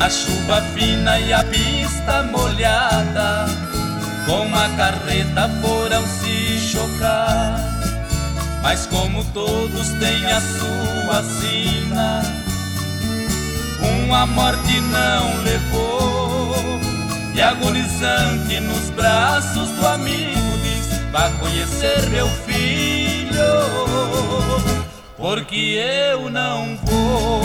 A 0.00 0.10
chuva 0.10 0.60
fina 0.74 1.18
e 1.20 1.32
a 1.32 1.44
pista 1.44 2.22
molhada, 2.24 3.46
com 4.26 4.54
a 4.54 4.68
carreta 4.76 5.48
foram 5.60 6.02
se 6.06 6.58
chocar. 6.58 7.56
Mas 8.62 8.86
como 8.86 9.24
todos 9.32 9.88
têm 10.00 10.24
a 10.26 10.40
sua 10.40 11.22
sina, 11.22 12.22
uma 13.80 14.26
morte 14.26 14.80
não 14.80 15.42
levou. 15.42 16.80
E 17.34 17.40
agonizante 17.40 18.60
nos 18.60 18.90
braços 18.90 19.70
do 19.70 19.86
amigo 19.86 20.58
diz: 20.62 21.00
Vá 21.10 21.30
conhecer 21.40 22.08
meu 22.10 22.28
filho 22.28 23.12
porque 25.22 25.80
eu 26.10 26.28
não 26.28 26.76
vou. 26.78 27.42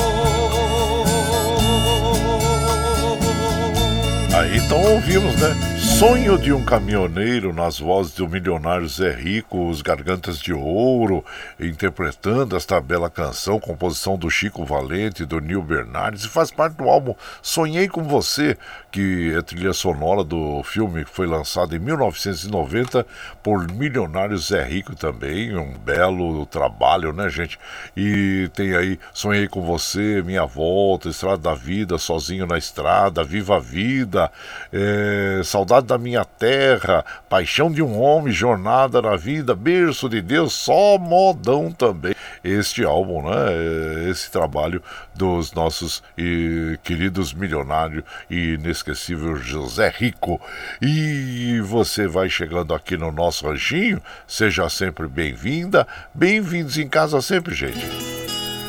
Aí 4.36 4.58
então 4.58 4.82
ouvimos, 4.82 5.36
né? 5.36 5.78
Sonho 5.78 6.38
de 6.38 6.52
um 6.54 6.64
caminhoneiro 6.64 7.54
nas 7.54 7.80
vozes 7.80 8.14
do 8.14 8.28
milionário 8.28 8.88
Zé 8.88 9.12
Rico, 9.12 9.68
os 9.68 9.82
Gargantas 9.82 10.40
de 10.40 10.54
Ouro, 10.54 11.24
interpretando 11.60 12.56
esta 12.56 12.80
bela 12.82 13.10
canção, 13.10 13.60
composição 13.60 14.16
do 14.16 14.30
Chico 14.30 14.64
Valente 14.64 15.26
do 15.26 15.40
Nil 15.40 15.62
Bernardes, 15.62 16.26
e 16.26 16.30
faz 16.30 16.52
parte 16.52 16.78
do 16.78 16.88
álbum 16.88 17.16
Sonhei 17.42 17.88
com 17.88 18.04
Você, 18.04 18.58
que 18.98 19.32
é 19.36 19.44
trilha 19.44 19.74
sonora 19.74 20.24
do 20.24 20.64
filme 20.64 21.06
que 21.06 21.12
foi 21.12 21.28
lançado 21.28 21.76
em 21.76 21.78
1990 21.78 23.06
por 23.44 23.72
milionário 23.72 24.36
Zé 24.40 24.64
Rico 24.64 24.96
também, 24.96 25.56
um 25.56 25.78
belo 25.78 26.48
trabalho, 26.48 27.14
né, 27.14 27.30
gente? 27.30 27.60
E 27.96 28.50
tem 28.56 28.76
aí 28.76 29.00
Sonhei 29.14 29.48
com 29.48 29.62
Você, 29.62 30.24
Minha 30.24 30.48
Volta, 30.48 31.10
Estrada 31.10 31.38
da 31.38 31.54
Vida, 31.54 32.00
Sozinho 32.00 32.48
na 32.48 32.58
Estrada, 32.58 33.24
Viva 33.24 33.58
a 33.58 33.60
Vida, 33.60 34.32
é, 34.74 35.42
Saudade 35.44 35.86
da 35.86 36.00
minha 36.00 36.26
terra, 36.26 37.06
paixão 37.30 37.72
de 37.72 37.84
um 37.84 38.02
homem, 38.02 38.34
jornada 38.34 39.00
na 39.00 39.16
vida, 39.16 39.54
berço 39.54 40.10
de 40.10 40.24
Deus, 40.24 40.54
só 40.54 40.98
modão 40.98 41.72
também. 41.72 42.16
Este 42.44 42.84
álbum, 42.84 43.30
né? 43.30 44.10
Esse 44.10 44.32
trabalho 44.32 44.82
dos 45.14 45.52
nossos 45.52 46.02
e, 46.18 46.80
queridos 46.84 47.32
milionários 47.32 48.04
e 48.30 48.58
inesquecível 48.88 49.36
José 49.36 49.94
Rico. 49.96 50.40
E 50.82 51.60
você 51.62 52.08
vai 52.08 52.30
chegando 52.30 52.74
aqui 52.74 52.96
no 52.96 53.12
nosso 53.12 53.48
ranchinho, 53.48 54.02
seja 54.26 54.70
sempre 54.70 55.08
bem-vinda, 55.08 55.86
bem-vindos 56.14 56.78
em 56.78 56.88
casa 56.88 57.22
sempre, 57.22 57.54
gente. 57.54 57.86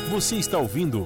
Você 0.09 0.35
está 0.35 0.57
ouvindo 0.57 1.05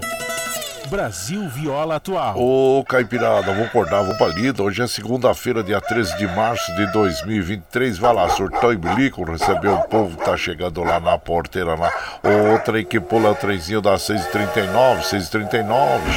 Brasil 0.94 1.50
Viola 1.50 1.96
Atual. 1.96 2.36
Ô, 2.38 2.86
Caipirada, 2.88 3.52
vamos 3.52 3.66
acordar, 3.66 4.04
vamos 4.04 4.16
pra 4.16 4.28
lida. 4.28 4.62
Hoje 4.62 4.84
é 4.84 4.86
segunda-feira, 4.86 5.64
dia 5.64 5.82
13 5.82 6.16
de 6.20 6.28
março 6.28 6.72
de 6.76 6.86
2023. 6.92 7.98
Vai 7.98 8.14
lá, 8.14 8.30
surtão 8.30 8.72
e 8.72 8.78
bilico, 8.78 9.24
receber 9.24 9.70
o 9.70 9.82
povo 9.86 10.16
que 10.16 10.24
tá 10.24 10.38
chegando 10.38 10.84
lá 10.84 11.00
na 11.00 11.18
porteira 11.18 11.74
lá. 11.74 11.92
O 12.22 12.60
trem 12.60 12.86
que 12.86 13.00
pula 13.00 13.32
o 13.32 13.36
trenzinho 13.36 13.82
das 13.82 14.04
6h39, 14.04 15.02
6h39. 15.02 15.64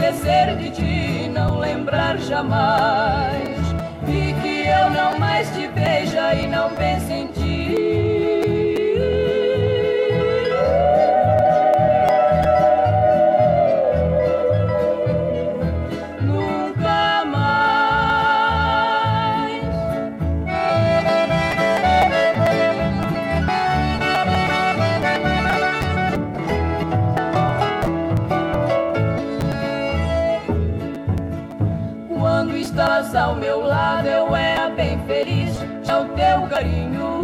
Esquecer 0.00 0.56
de 0.56 0.70
ti, 0.70 1.28
não 1.28 1.58
lembrar 1.58 2.18
jamais. 2.18 3.58
E 4.08 4.32
que 4.40 4.66
eu 4.66 4.90
não 4.90 5.18
mais 5.18 5.46
te 5.50 5.68
veja 5.68 6.34
e 6.34 6.46
não 6.46 6.70
pense 6.70 7.12
em 7.12 7.26
ti. 7.26 7.49
Ao 32.80 33.34
meu 33.34 33.60
lado 33.60 34.06
eu 34.06 34.34
era 34.34 34.70
bem 34.70 34.98
feliz 35.06 35.58
ao 35.86 36.06
teu 36.06 36.46
carinho. 36.48 37.20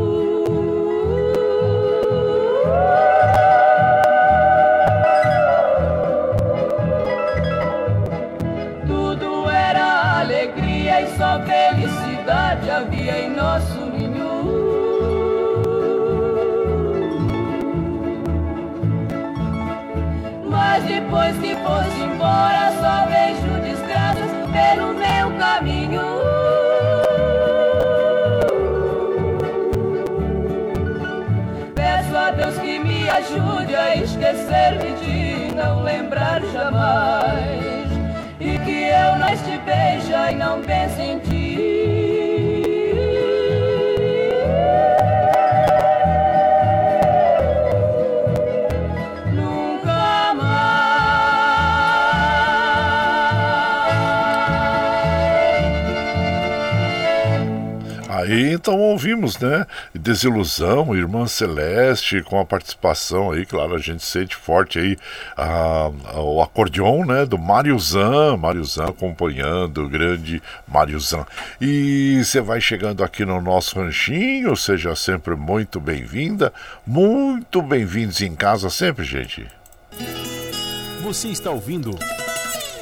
Tudo 8.87 9.49
era 9.49 10.21
alegria 10.21 11.01
e 11.01 11.17
só 11.17 11.41
felicidade 11.41 12.71
havia 12.71 13.19
em 13.25 13.31
nosso 13.31 13.81
ninho. 13.87 14.27
Mas 20.51 20.85
depois 20.85 21.37
que 21.39 21.55
fosse 21.57 22.01
embora, 22.03 22.73
só 22.81 22.86
ajude 33.97 34.25
a 34.25 34.33
esquecer 34.33 34.79
de 35.01 35.55
não 35.55 35.83
lembrar 35.83 36.43
jamais. 36.53 37.91
E 38.39 38.59
que 38.59 38.89
eu 38.89 39.19
não 39.19 39.29
te 39.29 39.59
beija 39.65 40.33
e 40.33 40.35
não 40.35 40.61
pense 40.63 41.01
em 41.01 41.19
ti. 41.21 41.36
Aí 58.27 58.53
então 58.53 58.77
ouvimos, 58.77 59.39
né? 59.39 59.65
Desilusão, 59.95 60.97
Irmã 60.97 61.29
Celeste, 61.29 62.23
com 62.23 62.41
a 62.41 62.45
participação 62.45 63.31
aí, 63.31 63.47
claro, 63.47 63.77
a 63.77 63.79
gente 63.79 64.05
sente 64.05 64.35
forte 64.35 64.81
aí 64.81 64.97
a, 65.37 65.91
a, 66.07 66.21
o 66.21 66.43
acordeon, 66.43 67.05
né? 67.05 67.25
Do 67.25 67.39
Mário 67.39 67.79
Zan, 67.79 68.37
Zan 68.65 68.87
acompanhando 68.87 69.85
o 69.85 69.89
grande 69.89 70.43
Mário 70.67 70.99
Zan. 70.99 71.25
E 71.61 72.21
você 72.25 72.41
vai 72.41 72.61
chegando 72.61 73.05
aqui 73.05 73.25
no 73.25 73.41
nosso 73.41 73.79
ranchinho, 73.79 74.57
seja 74.57 74.97
sempre 74.97 75.37
muito 75.37 75.79
bem-vinda, 75.79 76.53
muito 76.85 77.63
bem-vindos 77.63 78.21
em 78.23 78.35
casa 78.35 78.69
sempre, 78.71 79.05
gente. 79.05 79.47
Você 81.01 81.29
está 81.29 81.53
ouvindo. 81.53 81.97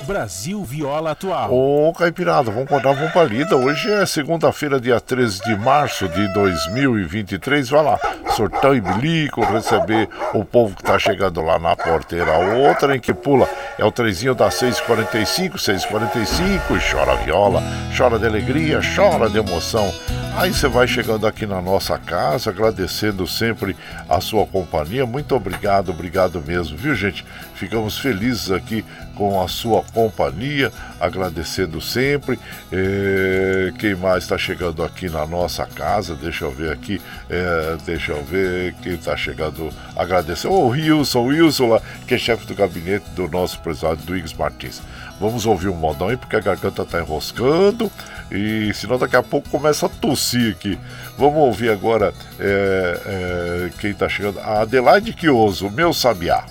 Brasil 0.05 0.62
Viola 0.62 1.12
Atual. 1.12 1.52
Ô, 1.52 1.93
Caipirada, 1.93 2.51
vamos 2.51 2.68
contar 2.68 2.90
uma 2.90 3.10
palida. 3.10 3.56
Hoje 3.56 3.90
é 3.90 4.05
segunda-feira, 4.05 4.78
dia 4.78 5.01
13 5.01 5.43
de 5.43 5.56
março 5.56 6.06
de 6.09 6.32
2023. 6.35 7.68
Vai 7.70 7.82
lá, 7.82 7.98
sortão 8.36 8.74
e 8.74 8.81
bilico, 8.81 9.43
receber 9.44 10.09
o 10.35 10.44
povo 10.44 10.76
que 10.76 10.82
tá 10.82 10.98
chegando 10.98 11.40
lá 11.40 11.59
na 11.59 11.74
porteira. 11.74 12.32
Outra 12.68 12.94
em 12.94 13.01
que 13.01 13.14
pula 13.14 13.48
é 13.78 13.85
o 13.85 13.90
trezinho 13.90 14.35
da 14.35 14.51
645, 14.51 15.59
645. 15.59 16.74
Chora 16.90 17.16
viola, 17.16 17.62
chora 17.97 18.18
de 18.18 18.26
alegria, 18.26 18.81
chora 18.94 19.31
de 19.31 19.39
emoção. 19.39 19.93
Aí 20.36 20.52
você 20.52 20.66
vai 20.66 20.89
chegando 20.89 21.28
aqui 21.28 21.47
na 21.47 21.62
nossa 21.62 21.97
casa, 21.97 22.51
agradecendo 22.51 23.24
sempre 23.24 23.76
a 24.09 24.20
sua 24.20 24.44
companhia. 24.44 25.06
Muito 25.06 25.35
obrigado, 25.35 25.90
obrigado 25.90 26.43
mesmo, 26.44 26.76
viu, 26.76 26.93
gente? 26.93 27.24
Ficamos 27.55 27.97
felizes 27.98 28.51
aqui 28.51 28.85
com 29.16 29.41
a 29.41 29.49
sua 29.49 29.82
companhia, 29.82 30.73
agradecendo 31.01 31.81
sempre. 31.81 32.39
É, 32.73 33.73
quem 33.78 33.95
mais 33.95 34.24
está 34.24 34.36
chegando 34.36 34.82
aqui 34.82 35.09
na 35.09 35.27
nossa 35.27 35.66
casa? 35.66 36.15
Deixa 36.15 36.45
eu 36.45 36.51
ver 36.51 36.73
aqui, 36.73 37.01
é, 37.31 37.77
deixa 37.85 38.12
eu 38.12 38.23
ver 38.24 38.74
quem 38.82 38.95
está 38.95 39.16
chegando. 39.16 39.70
Agradecer. 39.97 40.49
O 40.49 40.53
oh, 40.53 40.69
Wilson, 40.69 41.24
Wilson 41.27 41.69
lá, 41.69 41.82
que 42.07 42.15
é 42.15 42.19
chefe 42.19 42.47
do 42.47 42.55
gabinete 42.55 43.09
do 43.11 43.28
nosso 43.28 43.59
presidente 43.61 44.05
Duígues 44.05 44.32
Martins. 44.32 44.82
Vamos 45.20 45.47
ouvir 45.47 45.69
um 45.69 45.74
modão 45.74 46.09
aí, 46.09 46.16
porque 46.16 46.36
a 46.36 46.41
garganta 46.41 46.82
está 46.82 47.01
enroscando. 47.01 47.91
E 48.31 48.73
senão 48.74 48.99
daqui 48.99 49.16
a 49.16 49.23
pouco 49.23 49.49
começa 49.49 49.86
a 49.86 49.89
tossir 49.89 50.53
aqui. 50.53 50.78
Vamos 51.16 51.39
ouvir 51.39 51.70
agora 51.70 52.12
é, 52.39 53.01
é, 53.07 53.70
quem 53.78 53.91
está 53.91 54.09
chegando. 54.09 54.41
A 54.41 54.62
Adelaide 54.62 55.12
Quioso, 55.12 55.70
meu 55.70 55.93
sabiá. 55.93 56.45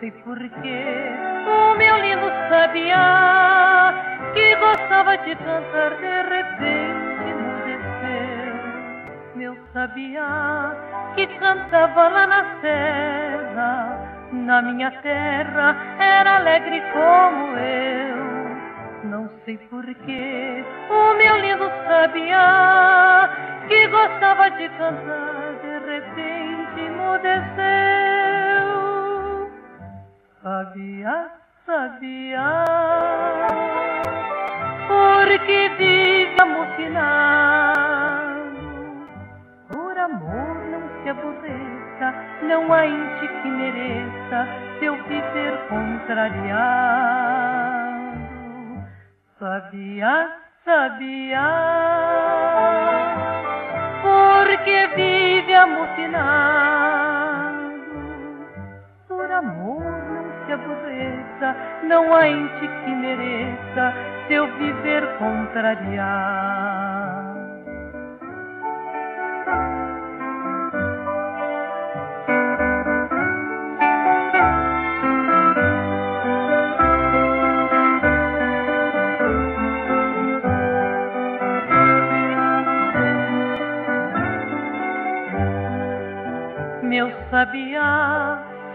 Sei 0.00 0.10
porquê, 0.24 1.12
o 1.46 1.74
meu 1.76 1.96
lindo 1.98 2.26
sabiá, 2.48 3.94
que 4.32 4.56
gostava 4.56 5.16
de 5.18 5.36
cantar, 5.36 5.90
de 5.90 6.22
repente 6.22 7.34
mudeceu. 7.42 8.54
Meu 9.36 9.56
sabiá, 9.74 10.74
que 11.14 11.26
cantava 11.38 12.08
lá 12.08 12.26
na 12.26 12.60
serra, 12.62 14.30
na 14.32 14.62
minha 14.62 14.90
terra, 15.02 15.76
era 15.98 16.36
alegre 16.36 16.82
como 16.92 17.58
eu. 17.58 18.30
Não 19.04 19.30
sei 19.44 19.58
porquê, 19.68 20.64
o 20.88 21.14
meu 21.14 21.36
lindo 21.36 21.70
sabiá, 21.86 23.30
que 23.68 23.86
gostava 23.88 24.50
de 24.50 24.68
cantar, 24.70 25.52
de 25.62 25.78
repente 25.92 26.90
mudeceu. 26.90 27.99
Sabia, 30.42 31.28
sabia, 31.66 32.64
porque 34.88 35.68
vive 35.76 36.36
amofinado. 36.40 37.78
Por 39.68 39.98
amor 39.98 40.64
não 40.70 40.80
se 41.02 41.10
aborreça, 41.10 42.14
não 42.44 42.72
há 42.72 42.86
ente 42.86 43.28
que 43.28 43.48
mereça 43.48 44.48
seu 44.78 44.94
viver 45.04 45.58
contrariado. 45.68 46.58
Sabia, 49.38 50.38
sabia, 50.64 51.48
porque 54.02 54.86
vive 54.96 55.54
amofinado. 55.54 57.09
Se 60.50 60.54
aborreça, 60.54 61.56
não 61.84 62.12
há 62.12 62.28
ente 62.28 62.68
que 62.84 62.90
mereça 62.90 63.94
seu 64.26 64.46
viver 64.56 65.06
contrariar. 65.18 66.50
Meu 86.82 87.12
sabiá 87.30 88.29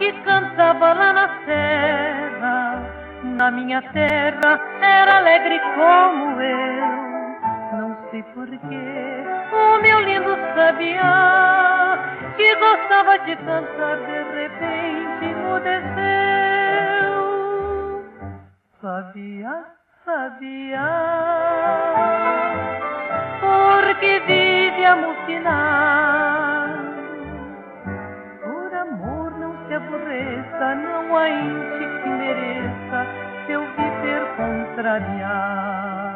que 0.05 0.11
cantava 0.21 0.93
lá 0.93 1.13
na 1.13 1.27
serra. 1.45 2.83
Na 3.23 3.49
minha 3.49 3.81
terra 3.91 4.61
era 4.81 5.17
alegre 5.17 5.59
como 5.75 6.39
eu. 6.41 7.79
Não 7.79 7.97
sei 8.11 8.21
porquê, 8.35 9.23
o 9.51 9.81
meu 9.81 9.99
lindo 10.01 10.37
sabiá, 10.55 11.97
que 12.37 12.55
gostava 12.55 13.17
de 13.19 13.35
cantar, 13.37 13.97
de 13.97 14.23
repente 14.37 15.35
mudeceu. 15.43 15.95
Sabia, 18.79 19.65
sabia, 20.05 20.87
porque 23.41 24.19
vive 24.27 24.85
alucinado 24.85 26.44
não 30.73 31.17
há 31.17 31.29
ente 31.29 32.01
que 32.01 32.09
mereça 32.09 33.05
seu 33.45 33.61
viver 33.75 34.25
contrariar. 34.37 36.14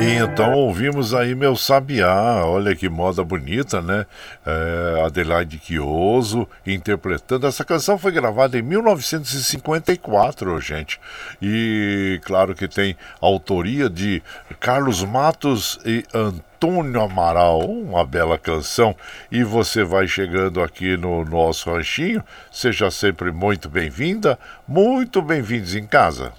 E 0.00 0.14
então 0.14 0.52
ouvimos 0.52 1.12
aí 1.12 1.34
meu 1.34 1.56
Sabiá, 1.56 2.44
olha 2.44 2.76
que 2.76 2.88
moda 2.88 3.24
bonita, 3.24 3.82
né? 3.82 4.06
É, 4.46 5.02
Adelaide 5.04 5.58
Quioso 5.58 6.46
interpretando. 6.64 7.48
Essa 7.48 7.64
canção 7.64 7.98
foi 7.98 8.12
gravada 8.12 8.56
em 8.56 8.62
1954, 8.62 10.60
gente. 10.60 11.00
E 11.42 12.20
claro 12.22 12.54
que 12.54 12.68
tem 12.68 12.96
autoria 13.20 13.90
de 13.90 14.22
Carlos 14.60 15.02
Matos 15.02 15.80
e 15.84 16.04
Antônio 16.14 17.00
Amaral, 17.00 17.68
uma 17.68 18.06
bela 18.06 18.38
canção. 18.38 18.94
E 19.32 19.42
você 19.42 19.82
vai 19.82 20.06
chegando 20.06 20.62
aqui 20.62 20.96
no 20.96 21.24
nosso 21.24 21.72
ranchinho, 21.72 22.22
seja 22.52 22.88
sempre 22.88 23.32
muito 23.32 23.68
bem-vinda, 23.68 24.38
muito 24.66 25.20
bem-vindos 25.20 25.74
em 25.74 25.88
casa. 25.88 26.32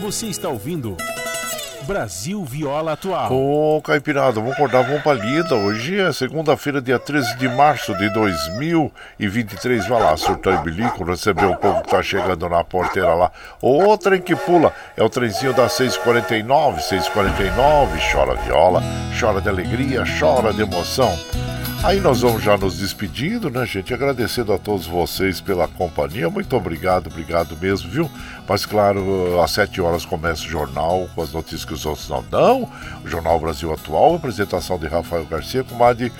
Você 0.00 0.26
está 0.26 0.48
ouvindo. 0.48 0.96
Brasil 1.82 2.44
Viola 2.44 2.92
Atual. 2.92 3.32
Ô, 3.32 3.80
Caipirada, 3.82 4.32
vamos 4.32 4.52
acordar, 4.52 4.82
vamos 4.82 5.02
pra 5.02 5.14
lida. 5.14 5.54
Hoje 5.54 6.00
é 6.00 6.12
segunda-feira, 6.12 6.80
dia 6.80 6.98
13 6.98 7.36
de 7.36 7.48
março 7.48 7.96
de 7.96 8.08
2023. 8.10 9.86
Vai 9.88 10.00
lá, 10.00 10.16
surtar 10.16 10.54
e 10.60 10.64
bilico, 10.64 11.04
receber 11.04 11.46
o 11.46 11.56
povo 11.56 11.82
que 11.82 11.90
tá 11.90 12.02
chegando 12.02 12.48
na 12.48 12.62
porteira 12.64 13.14
lá. 13.14 13.32
O 13.60 13.96
trem 13.98 14.20
que 14.20 14.36
pula 14.36 14.72
é 14.96 15.02
o 15.02 15.08
trenzinho 15.08 15.52
das 15.52 15.72
6h49, 15.72 16.78
6h49. 16.78 18.12
Chora 18.12 18.34
viola, 18.36 18.82
chora 19.18 19.40
de 19.40 19.48
alegria, 19.48 20.04
chora 20.18 20.52
de 20.52 20.62
emoção. 20.62 21.12
Aí 21.84 22.00
nós 22.00 22.20
vamos 22.20 22.44
já 22.44 22.56
nos 22.56 22.78
despedindo, 22.78 23.50
né, 23.50 23.66
gente? 23.66 23.92
Agradecendo 23.92 24.52
a 24.52 24.58
todos 24.58 24.86
vocês 24.86 25.40
pela 25.40 25.66
companhia. 25.66 26.30
Muito 26.30 26.56
obrigado, 26.56 27.08
obrigado 27.08 27.56
mesmo, 27.60 27.90
viu? 27.90 28.10
Mas 28.48 28.64
claro, 28.64 29.40
às 29.40 29.50
7 29.50 29.80
horas 29.80 30.04
começa 30.04 30.44
o 30.44 30.48
jornal 30.48 31.08
com 31.12 31.22
as 31.22 31.32
notícias 31.32 31.64
que 31.64 31.74
os 31.74 31.84
outros 31.84 32.08
não 32.08 32.22
dão. 32.30 32.70
O 33.04 33.08
Jornal 33.08 33.40
Brasil 33.40 33.72
Atual, 33.72 34.14
apresentação 34.14 34.78
de 34.78 34.86
Rafael 34.86 35.24
Garcia 35.24 35.64
com 35.64 35.84
a 35.84 35.92
de 35.92 36.12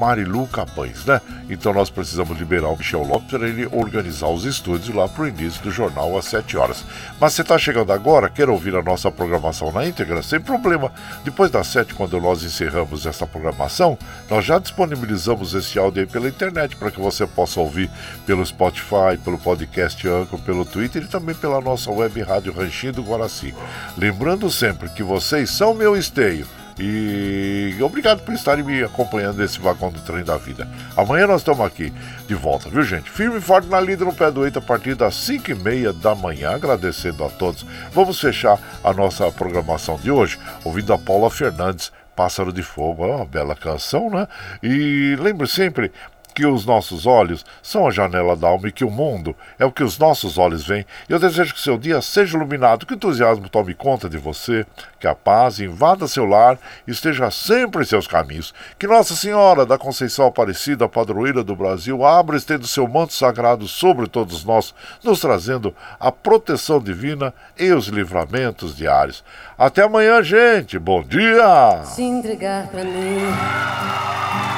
Marilu 0.00 0.46
Capães, 0.46 1.04
né? 1.04 1.20
Então 1.50 1.74
nós 1.74 1.90
precisamos 1.90 2.38
liberar 2.38 2.68
o 2.68 2.76
Michel 2.76 3.02
Lopes 3.02 3.28
para 3.28 3.46
ele 3.46 3.68
organizar 3.70 4.28
os 4.28 4.46
estúdios 4.46 4.94
lá 4.96 5.06
para 5.06 5.24
o 5.24 5.28
início 5.28 5.62
do 5.62 5.70
jornal 5.70 6.16
às 6.16 6.24
7 6.24 6.56
horas. 6.56 6.82
Mas 7.20 7.34
você 7.34 7.42
está 7.42 7.58
chegando 7.58 7.92
agora, 7.92 8.30
quer 8.30 8.48
ouvir 8.48 8.74
a 8.74 8.82
nossa 8.82 9.10
programação 9.10 9.70
na 9.70 9.84
íntegra? 9.84 10.22
Sem 10.22 10.40
problema. 10.40 10.90
Depois 11.22 11.50
das 11.50 11.66
7, 11.66 11.92
quando 11.92 12.18
nós 12.18 12.42
encerramos 12.42 13.04
essa 13.04 13.26
programação, 13.26 13.98
nós 14.30 14.42
já 14.42 14.58
disponibilizamos 14.58 15.52
esse 15.52 15.78
áudio 15.78 16.02
aí 16.02 16.08
pela 16.08 16.28
internet 16.28 16.76
para 16.76 16.90
que 16.90 16.98
você 16.98 17.26
possa 17.26 17.60
ouvir 17.60 17.90
pelo 18.24 18.44
Spotify, 18.46 19.18
pelo 19.22 19.36
podcast 19.36 20.08
Anchor, 20.08 20.38
pelo 20.40 20.64
Twitter 20.64 21.02
e 21.02 21.08
também 21.08 21.34
pela 21.34 21.60
nossa 21.60 21.90
web 21.90 22.22
rádio 22.22 22.54
Ranchinho 22.54 22.94
do 22.94 23.02
Guaraci. 23.02 23.54
Lembrando 23.98 24.50
sempre 24.50 24.88
que 24.88 25.02
vocês 25.02 25.50
são 25.50 25.74
meu 25.74 25.94
esteio 25.94 26.46
e 26.80 27.76
obrigado 27.82 28.22
por 28.22 28.34
estarem 28.34 28.64
me 28.64 28.82
acompanhando 28.82 29.36
nesse 29.36 29.60
vagão 29.60 29.92
do 29.92 30.00
trem 30.00 30.24
da 30.24 30.38
vida. 30.38 30.66
Amanhã 30.96 31.26
nós 31.26 31.42
estamos 31.42 31.64
aqui 31.64 31.92
de 32.26 32.34
volta, 32.34 32.70
viu 32.70 32.82
gente? 32.82 33.10
Firme 33.10 33.36
e 33.36 33.40
forte 33.40 33.68
na 33.68 33.78
lida 33.78 34.02
no 34.02 34.14
pé 34.14 34.30
do 34.30 34.46
eito 34.46 34.58
a 34.58 34.62
partir 34.62 34.94
das 34.94 35.14
5 35.16 35.50
e 35.50 35.54
meia 35.54 35.92
da 35.92 36.14
manhã, 36.14 36.52
agradecendo 36.52 37.22
a 37.22 37.28
todos. 37.28 37.66
Vamos 37.92 38.18
fechar 38.18 38.58
a 38.82 38.94
nossa 38.94 39.30
programação 39.30 39.96
de 39.96 40.10
hoje 40.10 40.38
ouvindo 40.64 40.92
a 40.94 40.98
Paula 40.98 41.30
Fernandes, 41.30 41.92
Pássaro 42.16 42.52
de 42.52 42.62
Fogo, 42.62 43.04
é 43.04 43.14
uma 43.14 43.26
bela 43.26 43.54
canção, 43.54 44.08
né? 44.08 44.26
E 44.62 45.16
lembre 45.20 45.46
sempre, 45.46 45.92
que 46.40 46.46
os 46.46 46.64
nossos 46.64 47.04
olhos 47.04 47.44
são 47.62 47.86
a 47.86 47.90
janela 47.90 48.34
da 48.34 48.48
alma 48.48 48.66
e 48.66 48.72
que 48.72 48.82
o 48.82 48.90
mundo 48.90 49.36
é 49.58 49.66
o 49.66 49.70
que 49.70 49.84
os 49.84 49.98
nossos 49.98 50.38
olhos 50.38 50.66
veem. 50.66 50.86
Eu 51.06 51.18
desejo 51.18 51.52
que 51.52 51.60
seu 51.60 51.76
dia 51.76 52.00
seja 52.00 52.34
iluminado, 52.34 52.86
que 52.86 52.94
o 52.94 52.96
entusiasmo 52.96 53.46
tome 53.46 53.74
conta 53.74 54.08
de 54.08 54.16
você, 54.16 54.64
que 54.98 55.06
a 55.06 55.14
paz 55.14 55.60
invada 55.60 56.08
seu 56.08 56.24
lar 56.24 56.58
e 56.86 56.92
esteja 56.92 57.30
sempre 57.30 57.82
em 57.82 57.84
seus 57.84 58.06
caminhos. 58.06 58.54
Que 58.78 58.86
Nossa 58.86 59.14
Senhora 59.14 59.66
da 59.66 59.76
Conceição 59.76 60.24
Aparecida, 60.24 60.88
padroeira 60.88 61.44
do 61.44 61.54
Brasil, 61.54 62.06
abra 62.06 62.36
e 62.36 62.38
estenda 62.38 62.66
seu 62.66 62.88
manto 62.88 63.12
sagrado 63.12 63.68
sobre 63.68 64.06
todos 64.06 64.42
nós, 64.42 64.74
nos 65.04 65.20
trazendo 65.20 65.76
a 66.00 66.10
proteção 66.10 66.80
divina 66.80 67.34
e 67.58 67.70
os 67.70 67.88
livramentos 67.88 68.74
diários. 68.74 69.22
Até 69.58 69.82
amanhã, 69.82 70.22
gente. 70.22 70.78
Bom 70.78 71.02
dia! 71.02 71.82
Se 71.84 72.00
entregar 72.00 72.72
mim 72.72 74.49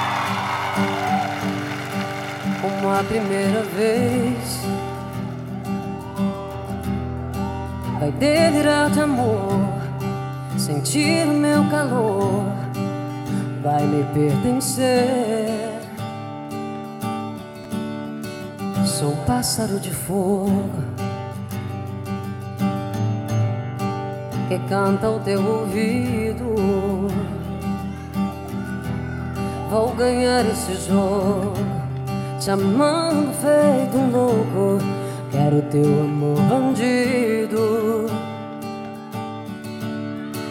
a 3.01 3.05
primeira 3.05 3.63
vez. 3.63 4.63
Vai 7.99 8.13
delirar 8.13 8.91
de 8.91 9.01
amor 9.01 9.83
sentir 10.59 11.27
meu 11.27 11.65
calor 11.71 12.63
vai 13.63 13.87
me 13.87 14.03
pertencer. 14.13 15.81
Sou 18.85 19.17
pássaro 19.25 19.79
de 19.79 19.91
fogo 19.91 20.71
que 24.49 24.59
canta 24.69 25.07
ao 25.07 25.21
teu 25.21 25.41
ouvido. 25.45 26.55
Vou 29.71 29.95
ganhar 29.95 30.45
esse 30.45 30.75
jogo, 30.89 31.55
te 32.43 32.51
amando 32.51 33.33
feito 33.35 33.97
um 33.97 34.11
louco. 34.11 34.85
Quero 35.31 35.63
teu 35.71 36.03
amor 36.03 36.37
bandido. 36.41 38.07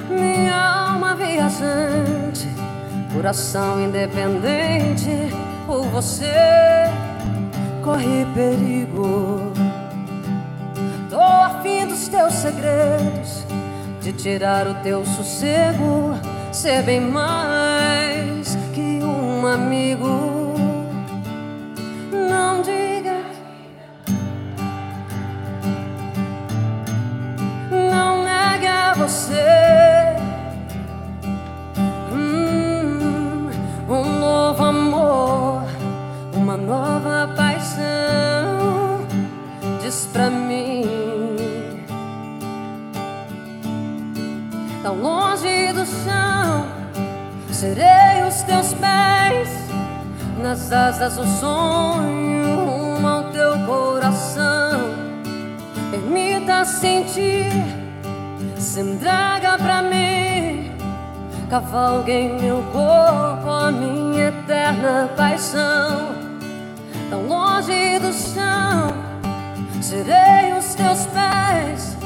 Minha 0.09 0.91
alma 0.91 1.15
viajante, 1.15 2.47
coração 3.13 3.83
independente, 3.83 5.33
por 5.67 5.83
você 5.87 6.89
corre 7.83 8.25
perigo. 8.33 9.51
Tô 11.09 11.19
afim 11.19 11.87
dos 11.87 12.07
teus 12.07 12.33
segredos, 12.35 13.45
de 14.01 14.13
tirar 14.13 14.65
o 14.65 14.75
teu 14.75 15.05
sossego, 15.05 16.15
ser 16.53 16.83
bem 16.83 17.01
mais 17.01 18.55
que 18.73 19.01
um 19.03 19.45
amigo. 19.45 20.30
Você 29.01 30.15
hum, 32.13 33.49
um 33.89 34.19
novo 34.19 34.63
amor, 34.63 35.63
uma 36.35 36.55
nova 36.55 37.33
paixão. 37.35 39.07
Diz 39.81 40.07
pra 40.13 40.29
mim. 40.29 40.85
tão 44.83 45.01
longe 45.01 45.73
do 45.73 45.85
chão. 45.85 46.65
Serei 47.51 48.23
os 48.27 48.41
teus 48.43 48.73
pés 48.73 49.49
nas 50.41 50.71
asas 50.71 51.15
do 51.15 51.25
sonho, 51.39 53.07
ao 53.07 53.23
teu 53.31 53.57
coração. 53.65 54.79
Permita 55.91 56.65
sentir, 56.65 57.80
se 58.71 58.79
entrega 58.79 59.57
pra 59.57 59.81
mim. 59.81 60.71
Cavalgue 61.49 62.09
em 62.09 62.41
meu 62.41 62.63
corpo 62.71 63.49
a 63.49 63.69
minha 63.69 64.29
eterna 64.29 65.09
paixão. 65.17 66.15
Tão 67.09 67.27
longe 67.27 67.99
do 67.99 68.13
chão, 68.13 68.93
serei 69.81 70.57
os 70.57 70.73
teus 70.75 71.05
pés 71.07 71.97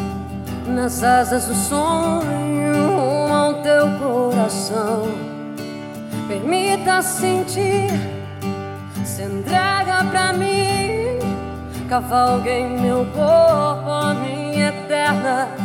nas 0.66 1.04
asas 1.04 1.46
do 1.46 1.54
sonho 1.54 2.88
rumo 2.88 3.32
ao 3.32 3.54
teu 3.62 3.88
coração. 4.00 5.04
Permita 6.28 7.04
sentir, 7.04 7.92
se 9.04 9.22
entrega 9.22 10.04
pra 10.10 10.34
mim. 10.34 11.20
Cavalgue 11.88 12.50
em 12.50 12.80
meu 12.80 13.06
corpo 13.14 13.88
a 13.88 14.16
minha 14.16 14.70
eterna 14.70 15.48
paixão. 15.56 15.65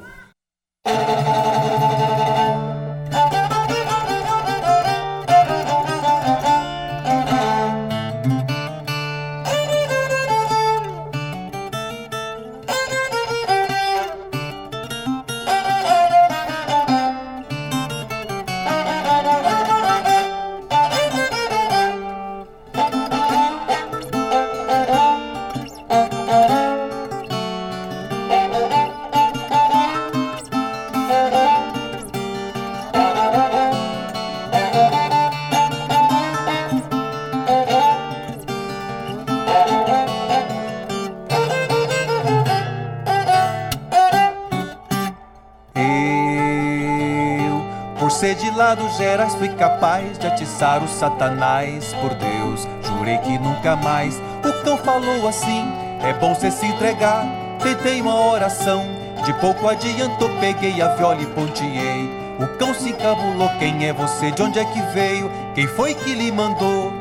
Dos 48.61 48.95
Gerais, 48.95 49.33
fui 49.35 49.49
capaz 49.49 50.19
de 50.19 50.27
atiçar 50.27 50.83
o 50.83 50.87
Satanás. 50.87 51.93
Por 51.95 52.13
Deus, 52.13 52.67
jurei 52.83 53.17
que 53.17 53.37
nunca 53.39 53.75
mais. 53.75 54.15
O 54.45 54.63
cão 54.63 54.77
falou 54.77 55.27
assim: 55.27 55.65
é 56.03 56.13
bom 56.13 56.35
cê 56.35 56.51
se 56.51 56.67
entregar. 56.67 57.25
Tentei 57.61 57.99
uma 58.01 58.15
oração, 58.15 58.83
de 59.25 59.33
pouco 59.35 59.67
adiantou, 59.67 60.29
peguei 60.39 60.79
a 60.81 60.89
viola 60.95 61.21
e 61.21 61.25
ponteei. 61.25 62.09
O 62.39 62.47
cão 62.57 62.73
se 62.73 62.91
encabulou: 62.91 63.49
quem 63.57 63.87
é 63.87 63.93
você? 63.93 64.29
De 64.29 64.43
onde 64.43 64.59
é 64.59 64.65
que 64.65 64.81
veio? 64.93 65.29
Quem 65.55 65.67
foi 65.67 65.95
que 65.95 66.13
lhe 66.13 66.31
mandou? 66.31 66.93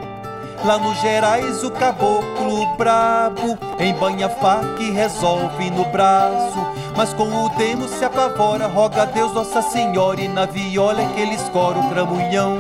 Lá 0.65 0.79
no 0.79 0.95
Gerais 0.97 1.65
o 1.65 1.71
caboclo 1.71 2.77
brabo 2.77 3.59
Embanha 3.79 4.27
a 4.27 4.29
faca 4.29 4.83
e 4.83 4.91
resolve 4.91 5.71
no 5.71 5.87
braço 5.87 6.80
Mas 7.01 7.15
com 7.15 7.47
o 7.47 7.49
demo 7.57 7.89
se 7.89 8.05
apavora 8.05 8.67
Roga 8.67 9.05
a 9.05 9.05
Deus 9.07 9.33
Nossa 9.33 9.63
Senhora 9.63 10.21
E 10.21 10.29
na 10.29 10.45
viola 10.45 11.01
é 11.01 11.07
que 11.07 11.21
ele 11.23 11.35
escora 11.35 11.79
o 11.79 11.89
cramunhão 11.89 12.59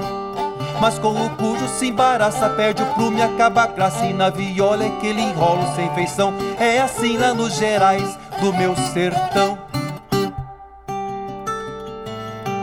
Mas 0.80 0.98
com 0.98 1.10
o 1.10 1.36
cujo 1.36 1.68
se 1.68 1.88
embaraça 1.88 2.48
Perde 2.48 2.82
o 2.82 2.86
plume, 2.94 3.20
acaba 3.20 3.64
a 3.64 3.66
graça 3.66 4.06
E 4.06 4.14
na 4.14 4.30
viola 4.30 4.82
é 4.82 4.88
que 4.98 5.08
ele 5.08 5.20
enrola 5.20 5.70
o 5.70 5.74
sem 5.76 5.94
feição 5.94 6.32
É 6.58 6.80
assim 6.80 7.18
lá 7.18 7.34
no 7.34 7.50
Gerais 7.50 8.18
do 8.40 8.50
meu 8.54 8.74
sertão 8.74 9.58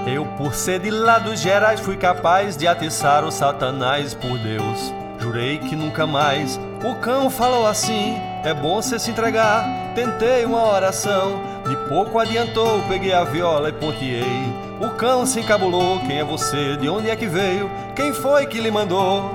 Eu, 0.08 0.26
por 0.36 0.56
ser 0.56 0.80
de 0.80 0.90
lá 0.90 1.20
dos 1.20 1.40
Gerais, 1.40 1.80
fui 1.80 1.98
capaz 1.98 2.58
de 2.58 2.68
atiçar 2.68 3.24
o 3.24 3.32
Satanás 3.32 4.16
por 4.16 4.40
Deus. 4.40 4.94
Jurei 5.20 5.58
que 5.58 5.76
nunca 5.76 6.08
mais. 6.08 6.58
O 6.82 6.96
cão 6.96 7.30
falou 7.30 7.68
assim: 7.68 8.16
é 8.44 8.54
bom 8.54 8.82
você 8.82 8.98
se 8.98 9.12
entregar. 9.12 9.66
Tentei 9.94 10.46
uma 10.46 10.64
oração, 10.64 11.42
de 11.68 11.76
pouco 11.88 12.20
adiantou. 12.20 12.82
Peguei 12.88 13.14
a 13.14 13.24
viola 13.24 13.70
e 13.70 13.74
ponteei. 13.74 14.68
O 14.80 14.90
cão 14.92 15.26
se 15.26 15.40
encabulou: 15.40 16.00
quem 16.00 16.20
é 16.20 16.24
você? 16.24 16.78
De 16.78 16.90
onde 16.90 17.10
é 17.10 17.16
que 17.16 17.28
veio? 17.28 17.70
Quem 17.96 18.14
foi 18.14 18.46
que 18.46 18.60
lhe 18.60 18.72
mandou? 18.72 19.30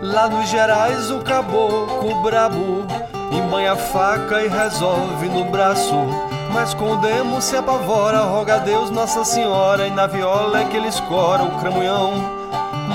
Lá 0.00 0.28
nos 0.28 0.48
Gerais, 0.48 1.10
o 1.10 1.20
caboclo 1.20 2.22
brabo 2.22 2.86
embanha 3.32 3.72
a 3.72 3.76
faca 3.76 4.42
e 4.42 4.48
resolve 4.48 5.28
no 5.28 5.44
braço. 5.44 5.94
Mas 6.52 6.72
com 6.72 6.92
o 6.92 6.96
demo 6.96 7.42
se 7.42 7.56
apavora, 7.56 8.20
roga 8.20 8.54
a 8.54 8.58
Deus 8.58 8.90
Nossa 8.90 9.24
Senhora, 9.24 9.86
e 9.86 9.90
na 9.90 10.06
viola 10.06 10.60
é 10.60 10.64
que 10.64 10.76
ele 10.76 10.88
escora 10.88 11.42
o 11.42 11.58
cramunhão. 11.58 12.37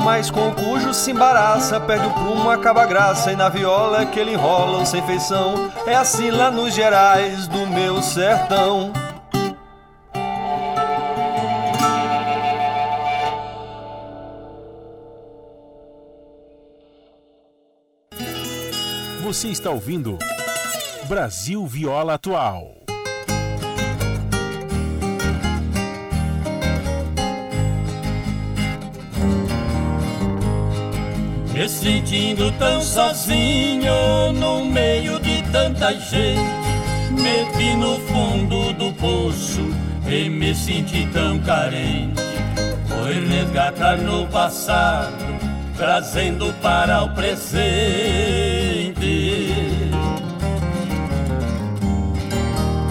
Mas 0.02 0.32
com 0.32 0.50
o 0.50 0.56
cujo 0.56 0.94
se 0.94 1.12
embaraça, 1.12 1.80
perde 1.80 2.08
o 2.08 2.14
prumo, 2.14 2.50
acaba 2.50 2.84
a 2.84 2.86
graça, 2.86 3.32
e 3.32 3.36
na 3.36 3.50
viola 3.50 4.02
é 4.02 4.06
que 4.06 4.20
ele 4.20 4.34
enrola 4.34 4.86
sem 4.86 5.02
feição. 5.04 5.72
É 5.86 5.96
assim 5.96 6.32
lá 6.32 6.50
nos 6.50 6.74
Gerais 6.74 7.48
do 7.48 7.68
meu 7.68 8.02
sertão. 8.02 8.92
Você 19.24 19.48
está 19.48 19.72
ouvindo 19.72 20.20
Brasil 21.08 21.66
Viola 21.66 22.14
Atual. 22.14 22.83
Me 31.64 31.70
sentindo 31.70 32.52
tão 32.60 32.82
sozinho 32.82 34.34
no 34.34 34.66
meio 34.66 35.18
de 35.22 35.42
tanta 35.44 35.94
gente. 35.94 36.42
Me 37.10 37.46
vi 37.56 37.74
no 37.78 37.98
fundo 38.00 38.74
do 38.74 38.92
poço 38.92 39.62
e 40.06 40.30
me 40.30 40.54
senti 40.54 41.08
tão 41.14 41.40
carente. 41.40 42.22
Foi 42.86 43.26
resgatar 43.30 43.96
no 43.96 44.28
passado, 44.28 45.24
trazendo 45.78 46.54
para 46.62 47.04
o 47.04 47.12
presente. 47.12 47.32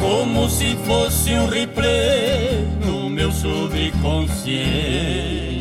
Como 0.01 0.49
se 0.49 0.77
fosse 0.87 1.35
um 1.35 1.47
replay 1.47 2.67
no 2.87 3.11
meu 3.11 3.31
subconsciente. 3.33 5.52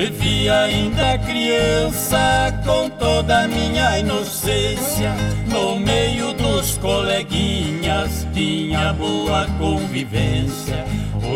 Me 0.00 0.06
vi 0.06 0.48
ainda 0.48 1.18
criança 1.18 2.58
com 2.64 2.88
toda 2.88 3.40
a 3.40 3.46
minha 3.46 3.98
inocência. 3.98 5.12
No 5.46 5.78
meio 5.78 6.32
dos 6.32 6.78
coleguinhas 6.78 8.26
tinha 8.32 8.94
boa 8.94 9.46
convivência. 9.58 10.86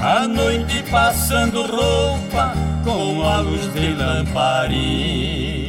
A 0.00 0.28
noite 0.28 0.84
passando 0.88 1.62
roupa 1.62 2.54
com 2.84 3.22
a 3.22 3.40
luz 3.40 3.72
de 3.72 3.92
lamparina. 3.94 5.65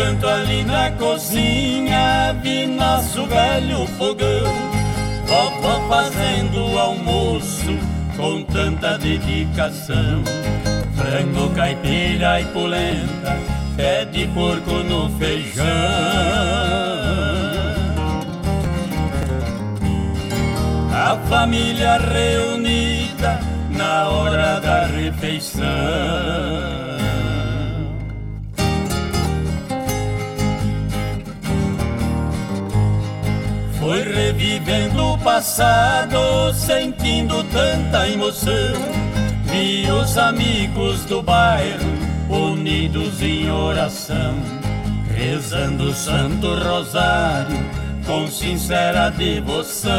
Canto 0.00 0.26
ali 0.26 0.64
na 0.64 0.90
cozinha 0.92 2.34
vi 2.42 2.66
nosso 2.66 3.26
velho 3.26 3.86
fogão, 3.98 4.50
vovó 5.26 5.88
fazendo 5.88 6.78
almoço 6.78 7.78
com 8.16 8.42
tanta 8.44 8.96
dedicação. 8.96 10.22
Frango, 10.96 11.50
caipira 11.54 12.40
e 12.40 12.44
polenta, 12.46 13.36
pé 13.76 14.06
de 14.06 14.26
porco 14.28 14.72
no 14.72 15.10
feijão. 15.18 15.66
A 20.92 21.16
família 21.28 21.98
reunida 21.98 23.38
na 23.70 24.08
hora 24.08 24.60
da 24.60 24.86
refeição. 24.86 26.79
Foi 33.80 34.02
revivendo 34.02 35.14
o 35.14 35.18
passado, 35.18 36.52
sentindo 36.52 37.42
tanta 37.44 38.06
emoção. 38.06 38.52
Vi 39.44 39.90
os 39.90 40.18
amigos 40.18 41.06
do 41.06 41.22
bairro 41.22 41.88
unidos 42.28 43.22
em 43.22 43.50
oração, 43.50 44.34
rezando 45.16 45.84
o 45.84 45.94
Santo 45.94 46.54
Rosário 46.56 47.56
com 48.06 48.26
sincera 48.26 49.08
devoção. 49.08 49.90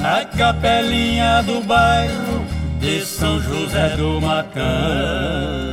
Na 0.00 0.24
capelinha 0.24 1.42
do 1.42 1.60
bairro 1.62 2.44
de 2.80 3.06
São 3.06 3.40
José 3.40 3.96
do 3.96 4.20
Macão. 4.20 5.67